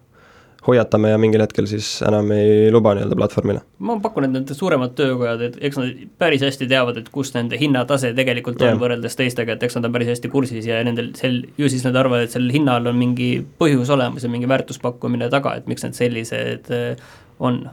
hoiatame 0.67 1.11
ja 1.13 1.17
mingil 1.21 1.41
hetkel 1.43 1.67
siis 1.69 1.89
enam 2.05 2.31
ei 2.35 2.71
luba 2.73 2.93
nii-öelda 2.97 3.17
platvormile. 3.17 3.61
ma 3.79 3.97
pakun, 4.03 4.27
et 4.27 4.33
need 4.35 4.53
suuremad 4.55 4.95
töökojad, 4.97 5.43
et 5.47 5.59
eks 5.69 5.79
nad 5.79 6.01
päris 6.19 6.43
hästi 6.45 6.67
teavad, 6.69 6.99
et 7.01 7.09
kus 7.13 7.33
nende 7.35 7.59
hinnatase 7.59 8.13
tegelikult 8.17 8.61
on 8.61 8.73
yeah. 8.73 8.81
võrreldes 8.81 9.17
teistega, 9.19 9.55
et 9.55 9.63
eks 9.67 9.77
nad 9.79 9.87
on 9.87 9.95
päris 9.95 10.11
hästi 10.13 10.31
kursis 10.33 10.67
ja 10.67 10.81
nendel 10.87 11.13
sel, 11.19 11.39
ju 11.59 11.69
siis 11.71 11.85
nad 11.87 11.97
arvavad, 11.99 12.27
et 12.27 12.35
sellel 12.35 12.53
hinnal 12.55 12.91
on 12.91 12.99
mingi 12.99 13.29
põhjus 13.61 13.91
olemas 13.95 14.27
ja 14.27 14.31
mingi 14.33 14.49
väärtuspakkumine 14.49 15.31
taga, 15.33 15.55
et 15.57 15.71
miks 15.71 15.87
need 15.87 15.97
sellised 15.97 16.71
äh, 16.75 17.07
on. 17.39 17.63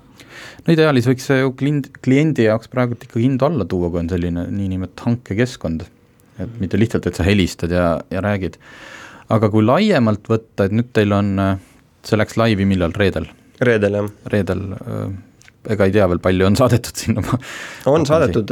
no 0.64 0.76
ideaalis 0.76 1.08
võiks 1.10 1.28
see 1.30 1.42
ju 1.42 1.52
klient, 1.58 1.90
kliendi 2.04 2.48
jaoks 2.48 2.70
praegult 2.72 3.04
ikka 3.06 3.22
hindu 3.22 3.48
alla 3.48 3.66
tuua, 3.68 3.90
kui 3.90 4.04
on 4.04 4.10
selline 4.12 4.48
niinimetatud 4.52 5.08
hankekeskkond. 5.08 5.86
et 6.38 6.58
mitte 6.60 6.78
lihtsalt, 6.78 7.06
et 7.06 7.18
sa 7.18 7.26
helistad 7.26 7.72
ja, 7.74 8.00
ja 8.10 8.22
räägid. 8.24 8.58
aga 9.34 9.50
kui 9.50 9.64
laiemalt 9.64 10.28
võtta, 10.30 10.66
et 10.66 10.74
nüüd 10.76 10.92
teil 10.96 11.14
on 11.16 11.38
äh, 11.42 11.54
see 12.08 12.18
läks 12.20 12.38
laivi 12.40 12.66
millal, 12.68 12.94
reedel? 12.96 13.28
reedel, 13.64 14.00
jah. 14.00 14.10
reedel, 14.32 14.64
ega 15.70 15.86
ei 15.86 15.94
tea 15.94 16.08
veel, 16.10 16.20
palju 16.22 16.48
on 16.48 16.58
saadetud 16.58 16.98
sinna 17.04 17.22
on 17.90 18.06
saadetud 18.08 18.50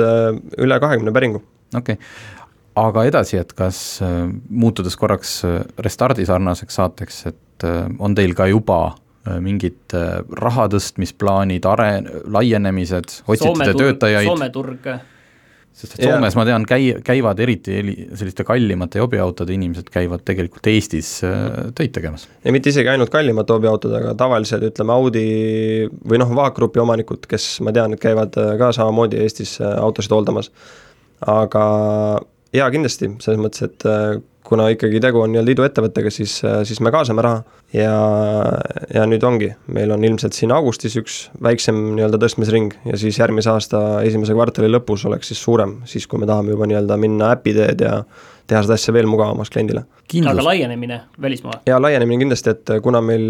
üle 0.62 0.78
kahekümne 0.82 1.14
päringu. 1.14 1.42
okei 1.74 1.98
okay., 1.98 2.12
aga 2.82 3.04
edasi, 3.04 3.36
et 3.42 3.52
kas 3.52 4.00
muutudes 4.48 4.96
korraks 4.96 5.42
Restardi 5.84 6.24
sarnaseks 6.24 6.78
saateks, 6.80 7.18
et 7.28 7.66
on 8.00 8.14
teil 8.16 8.32
ka 8.38 8.46
juba 8.48 8.94
mingid 9.44 9.92
raha 10.40 10.64
tõstmisplaanid, 10.72 11.68
are-, 11.68 12.22
laienemised, 12.32 13.18
otsite 13.28 13.68
te 13.68 13.74
töötajaid? 13.76 14.30
Soome 14.30 14.48
turg 14.54 14.88
sest 15.72 15.96
et 15.96 16.06
Soomes 16.06 16.36
ma 16.36 16.44
tean, 16.48 16.64
käi-, 16.68 16.98
käivad 17.04 17.40
eriti 17.42 17.78
selliste 18.18 18.44
kallimate 18.48 19.00
jobiautode 19.00 19.54
inimesed 19.56 19.88
käivad 19.92 20.24
tegelikult 20.28 20.68
Eestis 20.72 21.14
äh, 21.26 21.70
töid 21.76 21.94
tegemas. 21.96 22.28
ja 22.44 22.54
mitte 22.54 22.72
isegi 22.72 22.92
ainult 22.92 23.12
kallimate 23.12 23.56
hobiautod, 23.56 23.94
aga 23.98 24.14
tavalised, 24.18 24.66
ütleme 24.72 24.94
Audi 24.96 25.26
või 26.08 26.20
noh, 26.22 26.34
vaakgrupi 26.36 26.82
omanikud, 26.82 27.26
kes 27.30 27.54
ma 27.64 27.74
tean, 27.74 27.96
et 27.96 28.02
käivad 28.02 28.36
äh, 28.40 28.54
ka 28.60 28.72
samamoodi 28.76 29.22
Eestis 29.24 29.56
äh, 29.60 29.74
autosid 29.80 30.14
hooldamas. 30.14 30.52
aga 31.26 31.64
jaa, 32.52 32.68
kindlasti, 32.74 33.14
selles 33.24 33.40
mõttes, 33.40 33.64
et 33.70 33.88
kuna 34.52 34.68
ikkagi 34.74 35.00
tegu 35.00 35.22
on 35.22 35.32
nii-öelda 35.32 35.54
iduettevõttega, 35.54 36.12
siis, 36.12 36.38
siis 36.68 36.80
me 36.84 36.92
kaasame 36.94 37.24
raha. 37.24 37.42
Ja, 37.72 37.92
ja 38.92 39.06
nüüd 39.08 39.22
ongi, 39.24 39.48
meil 39.72 39.94
on 39.94 40.04
ilmselt 40.04 40.36
siin 40.36 40.52
augustis 40.52 40.98
üks 41.00 41.22
väiksem 41.42 41.78
nii-öelda 41.96 42.20
tõstmisring 42.20 42.74
ja 42.90 42.98
siis 43.00 43.16
järgmise 43.16 43.48
aasta 43.54 43.80
esimese 44.04 44.36
kvartali 44.36 44.68
lõpus 44.68 45.06
oleks 45.08 45.32
siis 45.32 45.40
suurem, 45.40 45.78
siis 45.88 46.04
kui 46.06 46.20
me 46.20 46.28
tahame 46.28 46.52
juba 46.52 46.68
nii-öelda 46.68 47.00
minna 47.00 47.32
äpi 47.32 47.56
teed 47.56 47.86
ja 47.86 48.02
teha 48.50 48.62
seda 48.64 48.76
asja 48.78 48.94
veel 48.94 49.08
mugavamaks 49.10 49.52
kliendile. 49.52 49.84
aga 50.28 50.44
laienemine 50.44 51.00
välismaale? 51.22 51.62
jaa, 51.66 51.78
laienemine 51.82 52.24
kindlasti, 52.24 52.54
et 52.54 52.72
kuna 52.82 53.00
meil 53.04 53.24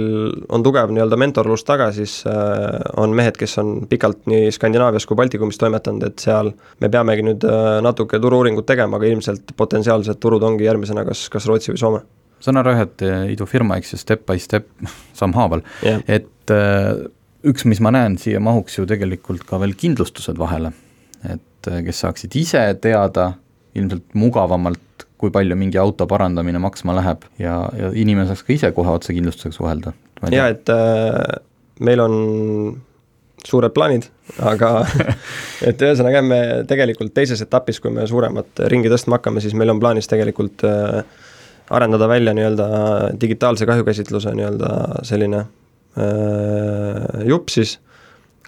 on 0.49 0.65
tugev 0.67 0.91
nii-öelda 0.95 1.19
mentorlus 1.21 1.65
taga, 1.69 1.91
siis 1.93 2.21
äh, 2.27 2.81
on 2.97 3.15
mehed, 3.17 3.39
kes 3.41 3.59
on 3.63 3.75
pikalt 3.91 4.27
nii 4.31 4.51
Skandinaavias 4.55 5.07
kui 5.07 5.19
Baltikumis 5.19 5.61
toimetanud, 5.61 6.09
et 6.09 6.25
seal 6.25 6.53
me 6.81 6.91
peamegi 6.93 7.27
nüüd 7.29 7.47
äh, 7.49 7.79
natuke 7.85 8.21
turu-uuringut 8.23 8.67
tegema, 8.69 8.99
aga 8.99 9.13
ilmselt 9.13 9.55
potentsiaalsed 9.57 10.21
turud 10.23 10.43
ongi 10.49 10.69
järgmisena 10.69 11.07
kas, 11.09 11.29
kas 11.33 11.49
Rootsi 11.51 11.75
või 11.75 11.83
Soome 11.85 12.05
saan 12.43 12.59
aru 12.59 12.75
jah, 12.75 12.87
et 12.89 13.03
idufirma, 13.37 13.77
eks 13.79 13.95
ju, 13.95 13.99
step 14.03 14.25
by 14.27 14.41
step, 14.43 14.67
sammhaaval 15.19 15.63
yeah., 15.87 16.03
et 16.11 16.51
äh, 16.51 17.05
üks, 17.49 17.67
mis 17.69 17.81
ma 17.83 17.93
näen, 17.95 18.17
siia 18.21 18.41
mahuks 18.43 18.79
ju 18.79 18.87
tegelikult 18.89 19.45
ka 19.49 19.61
veel 19.63 19.75
kindlustused 19.79 20.39
vahele. 20.39 20.73
et 21.23 21.71
äh, 21.71 21.83
kes 21.87 22.03
saaksid 22.05 22.35
ise 22.39 22.63
teada 22.83 23.33
ilmselt 23.79 24.17
mugavamalt, 24.19 24.83
kui 25.23 25.31
palju 25.31 25.55
mingi 25.59 25.79
auto 25.79 26.09
parandamine 26.11 26.59
maksma 26.62 26.97
läheb 26.99 27.27
ja, 27.39 27.61
ja 27.79 27.93
inimene 27.95 28.27
saaks 28.27 28.43
ka 28.47 28.57
ise 28.57 28.73
kohe 28.75 28.91
otsekindlustusega 28.97 29.55
suhelda. 29.55 29.93
jaa, 30.35 30.49
et 30.51 30.73
äh, 30.73 31.37
meil 31.87 32.03
on 32.03 32.16
suured 33.47 33.75
plaanid, 33.75 34.09
aga 34.43 34.73
et 35.68 35.83
ühesõnaga, 35.83 36.23
me 36.27 36.41
tegelikult 36.70 37.14
teises 37.14 37.43
etapis, 37.45 37.79
kui 37.83 37.95
me 37.95 38.07
suuremat 38.11 38.64
ringi 38.70 38.91
tõstma 38.91 39.18
hakkame, 39.18 39.43
siis 39.43 39.55
meil 39.59 39.70
on 39.70 39.83
plaanis 39.83 40.11
tegelikult 40.11 40.66
äh, 40.66 41.03
arendada 41.73 42.11
välja 42.11 42.35
nii-öelda 42.37 42.68
digitaalse 43.23 43.66
kahjukäsitluse 43.70 44.35
nii-öelda 44.39 44.75
selline 45.07 45.45
äh, 45.47 47.25
jupp 47.31 47.51
siis, 47.55 47.79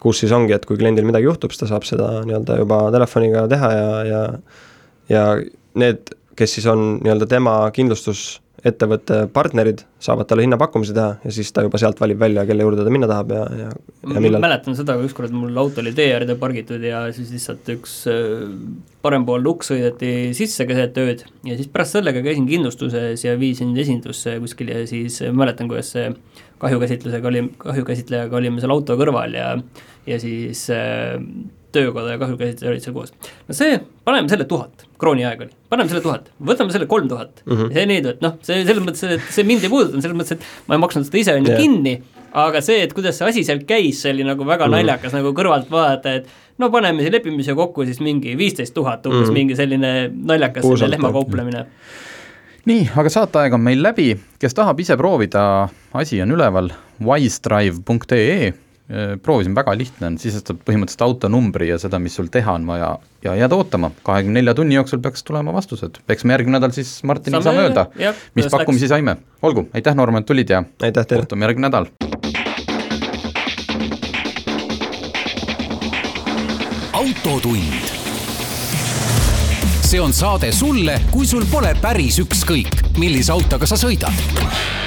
kus 0.03 0.25
siis 0.25 0.35
ongi, 0.35 0.55
et 0.59 0.67
kui 0.67 0.79
kliendil 0.79 1.07
midagi 1.07 1.31
juhtub, 1.31 1.55
siis 1.55 1.63
ta 1.63 1.71
saab 1.71 1.87
seda 1.87 2.11
nii-öelda 2.27 2.59
juba 2.65 2.83
telefoniga 2.95 3.47
teha 3.51 3.75
ja, 3.79 3.91
ja 4.11 4.25
ja 5.09 5.25
need, 5.79 6.15
kes 6.37 6.59
siis 6.59 6.67
on 6.71 6.99
nii-öelda 7.03 7.29
tema 7.31 7.59
kindlustus 7.75 8.41
ettevõtte 8.65 9.25
partnerid 9.33 9.83
saavad 10.03 10.29
talle 10.29 10.45
hinnapakkumise 10.47 10.95
teha 10.97 11.19
ja 11.21 11.33
siis 11.37 11.51
ta 11.53 11.65
juba 11.67 11.77
sealt 11.81 11.99
valib 12.01 12.21
välja, 12.21 12.47
kelle 12.49 12.65
juurde 12.65 12.85
ta 12.87 12.93
minna 12.93 13.09
tahab 13.11 13.33
ja, 13.35 13.43
ja, 13.61 13.73
ja 13.75 14.23
millal. 14.25 14.41
mäletan 14.41 14.77
seda, 14.79 14.97
kui 14.97 15.09
ükskord 15.11 15.35
mul 15.37 15.59
auto 15.61 15.83
oli 15.83 15.93
tee 15.97 16.07
äärde 16.15 16.37
pargitud 16.41 16.85
ja 16.85 17.03
siis 17.13 17.33
lihtsalt 17.35 17.69
üks 17.75 17.97
äh, 18.09 18.47
parempoolne 19.05 19.51
uks 19.53 19.69
sõideti 19.73 20.13
sisse 20.39 20.65
keset 20.71 20.97
ööd 21.03 21.27
ja 21.45 21.59
siis 21.59 21.69
pärast 21.73 21.99
sellega 21.99 22.23
käisin 22.25 22.49
kindlustuses 22.49 23.27
ja 23.27 23.35
viisin 23.41 23.75
esindusse 23.77 24.39
kuskil 24.45 24.73
ja 24.73 24.87
siis 24.89 25.21
mäletan, 25.33 25.69
kuidas 25.69 25.93
see 25.97 26.09
kahjukäsitlusega 26.63 27.29
oli, 27.29 27.45
kahjukäsitlejaga 27.61 28.41
olime 28.41 28.65
seal 28.65 28.73
auto 28.73 28.97
kõrval 29.01 29.37
ja 29.37 29.51
ja 30.09 30.21
siis 30.21 30.65
äh, 30.73 31.21
töökoda 31.75 32.15
ja 32.15 32.21
kahjukäsitleja 32.23 32.73
olid 32.73 32.85
seal 32.85 32.97
koos. 32.97 33.13
no 33.49 33.57
see, 33.57 33.79
paneme 34.07 34.31
selle 34.31 34.47
tuhat, 34.51 34.87
krooni 35.01 35.27
aeg 35.29 35.45
oli, 35.47 35.55
paneme 35.73 35.93
selle 35.93 36.05
tuhat, 36.05 36.31
võtame 36.51 36.75
selle 36.75 36.89
kolm 36.91 37.11
tuhat 37.11 37.43
mm 37.45 37.57
-hmm. 37.57 37.75
see 37.75 37.87
nii, 37.91 38.05
et 38.15 38.25
noh, 38.25 38.39
see 38.47 38.63
selles 38.63 38.85
mõttes, 38.85 39.17
et 39.17 39.29
see 39.37 39.47
mind 39.49 39.67
ei 39.67 39.73
puudutanud, 39.73 40.05
selles 40.05 40.19
mõttes, 40.19 40.39
et 40.39 40.71
ma 40.71 40.79
ei 40.79 40.85
maksnud 40.87 41.09
seda 41.09 41.21
ise 41.21 41.35
on 41.35 41.47
ju 41.49 41.53
yeah. 41.53 41.61
kinni, 41.63 41.95
aga 42.45 42.63
see, 42.65 42.81
et 42.87 42.95
kuidas 42.97 43.19
see 43.19 43.29
asi 43.29 43.45
seal 43.47 43.63
käis, 43.69 44.01
see 44.03 44.15
oli 44.15 44.27
nagu 44.27 44.47
väga 44.47 44.67
mm 44.67 44.73
-hmm. 44.73 44.77
naljakas 44.81 45.19
nagu 45.19 45.35
kõrvalt 45.37 45.71
vaadata, 45.71 46.15
et 46.21 46.59
no 46.59 46.71
paneme 46.71 47.03
siis, 47.03 47.13
lepime 47.13 47.43
siia 47.43 47.55
kokku 47.59 47.85
siis 47.85 48.01
mingi 48.01 48.39
viisteist 48.39 48.75
tuhat 48.75 49.07
umbes 49.07 49.21
mm, 49.21 49.27
-hmm. 49.29 49.39
mingi 49.39 49.57
selline 49.57 50.11
naljakas 50.15 50.65
lehmakauplemine 50.89 51.67
nii, 52.65 52.89
aga 52.97 53.11
saateaeg 53.13 53.55
on 53.55 53.61
meil 53.61 53.83
läbi, 53.83 54.15
kes 54.41 54.55
tahab 54.55 54.81
ise 54.81 54.97
proovida, 54.97 55.69
asi 55.93 56.23
on 56.23 56.33
üleval, 56.33 56.71
wisedrive.ee 57.05 58.64
proovisin, 59.23 59.55
väga 59.57 59.73
lihtne 59.79 60.11
on, 60.11 60.17
sisestad 60.21 60.59
põhimõtteliselt 60.61 61.05
autonumbri 61.07 61.71
ja 61.71 61.79
seda, 61.81 61.97
mis 62.03 62.17
sul 62.19 62.29
teha 62.33 62.53
on 62.59 62.67
vaja 62.69 62.91
ja 63.25 63.37
jääd 63.39 63.55
ootama, 63.57 63.91
kahekümne 64.05 64.43
nelja 64.43 64.55
tunni 64.55 64.77
jooksul 64.77 65.01
peaks 65.05 65.25
tulema 65.25 65.55
vastused, 65.57 66.03
eks 66.09 66.25
me 66.29 66.37
järgmine 66.37 66.59
nädal 66.59 66.75
siis 66.77 66.99
Martiniga 67.09 67.41
saame, 67.41 67.65
saame 67.65 67.71
öelda, 67.71 68.15
mis 68.37 68.51
pakkumisi 68.53 68.91
saime. 68.93 69.17
olgu, 69.43 69.69
aitäh, 69.75 69.97
Norman, 69.97 70.21
et 70.21 70.29
tulid 70.29 70.53
ja 70.53 70.65
aitäh 70.83 71.07
teile! 71.07 71.25
kohtume 71.25 71.49
järgmine 71.49 71.69
nädal! 71.71 71.89
autotund. 76.93 77.93
see 79.81 80.01
on 80.01 80.13
saade 80.13 80.53
sulle, 80.53 81.01
kui 81.13 81.27
sul 81.27 81.49
pole 81.51 81.73
päris 81.81 82.21
ükskõik, 82.21 82.85
millise 83.01 83.33
autoga 83.33 83.67
sa 83.67 83.81
sõidad 83.81 84.84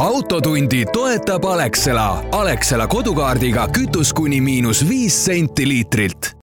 autotundi 0.00 0.84
toetab 0.92 1.44
Alexela. 1.44 2.24
Alexela 2.32 2.86
kodukaardiga 2.86 3.68
kütus 3.68 4.12
kuni 4.16 4.40
miinus 4.40 4.80
viis 4.88 5.24
senti 5.24 5.68
liitrilt 5.68 6.34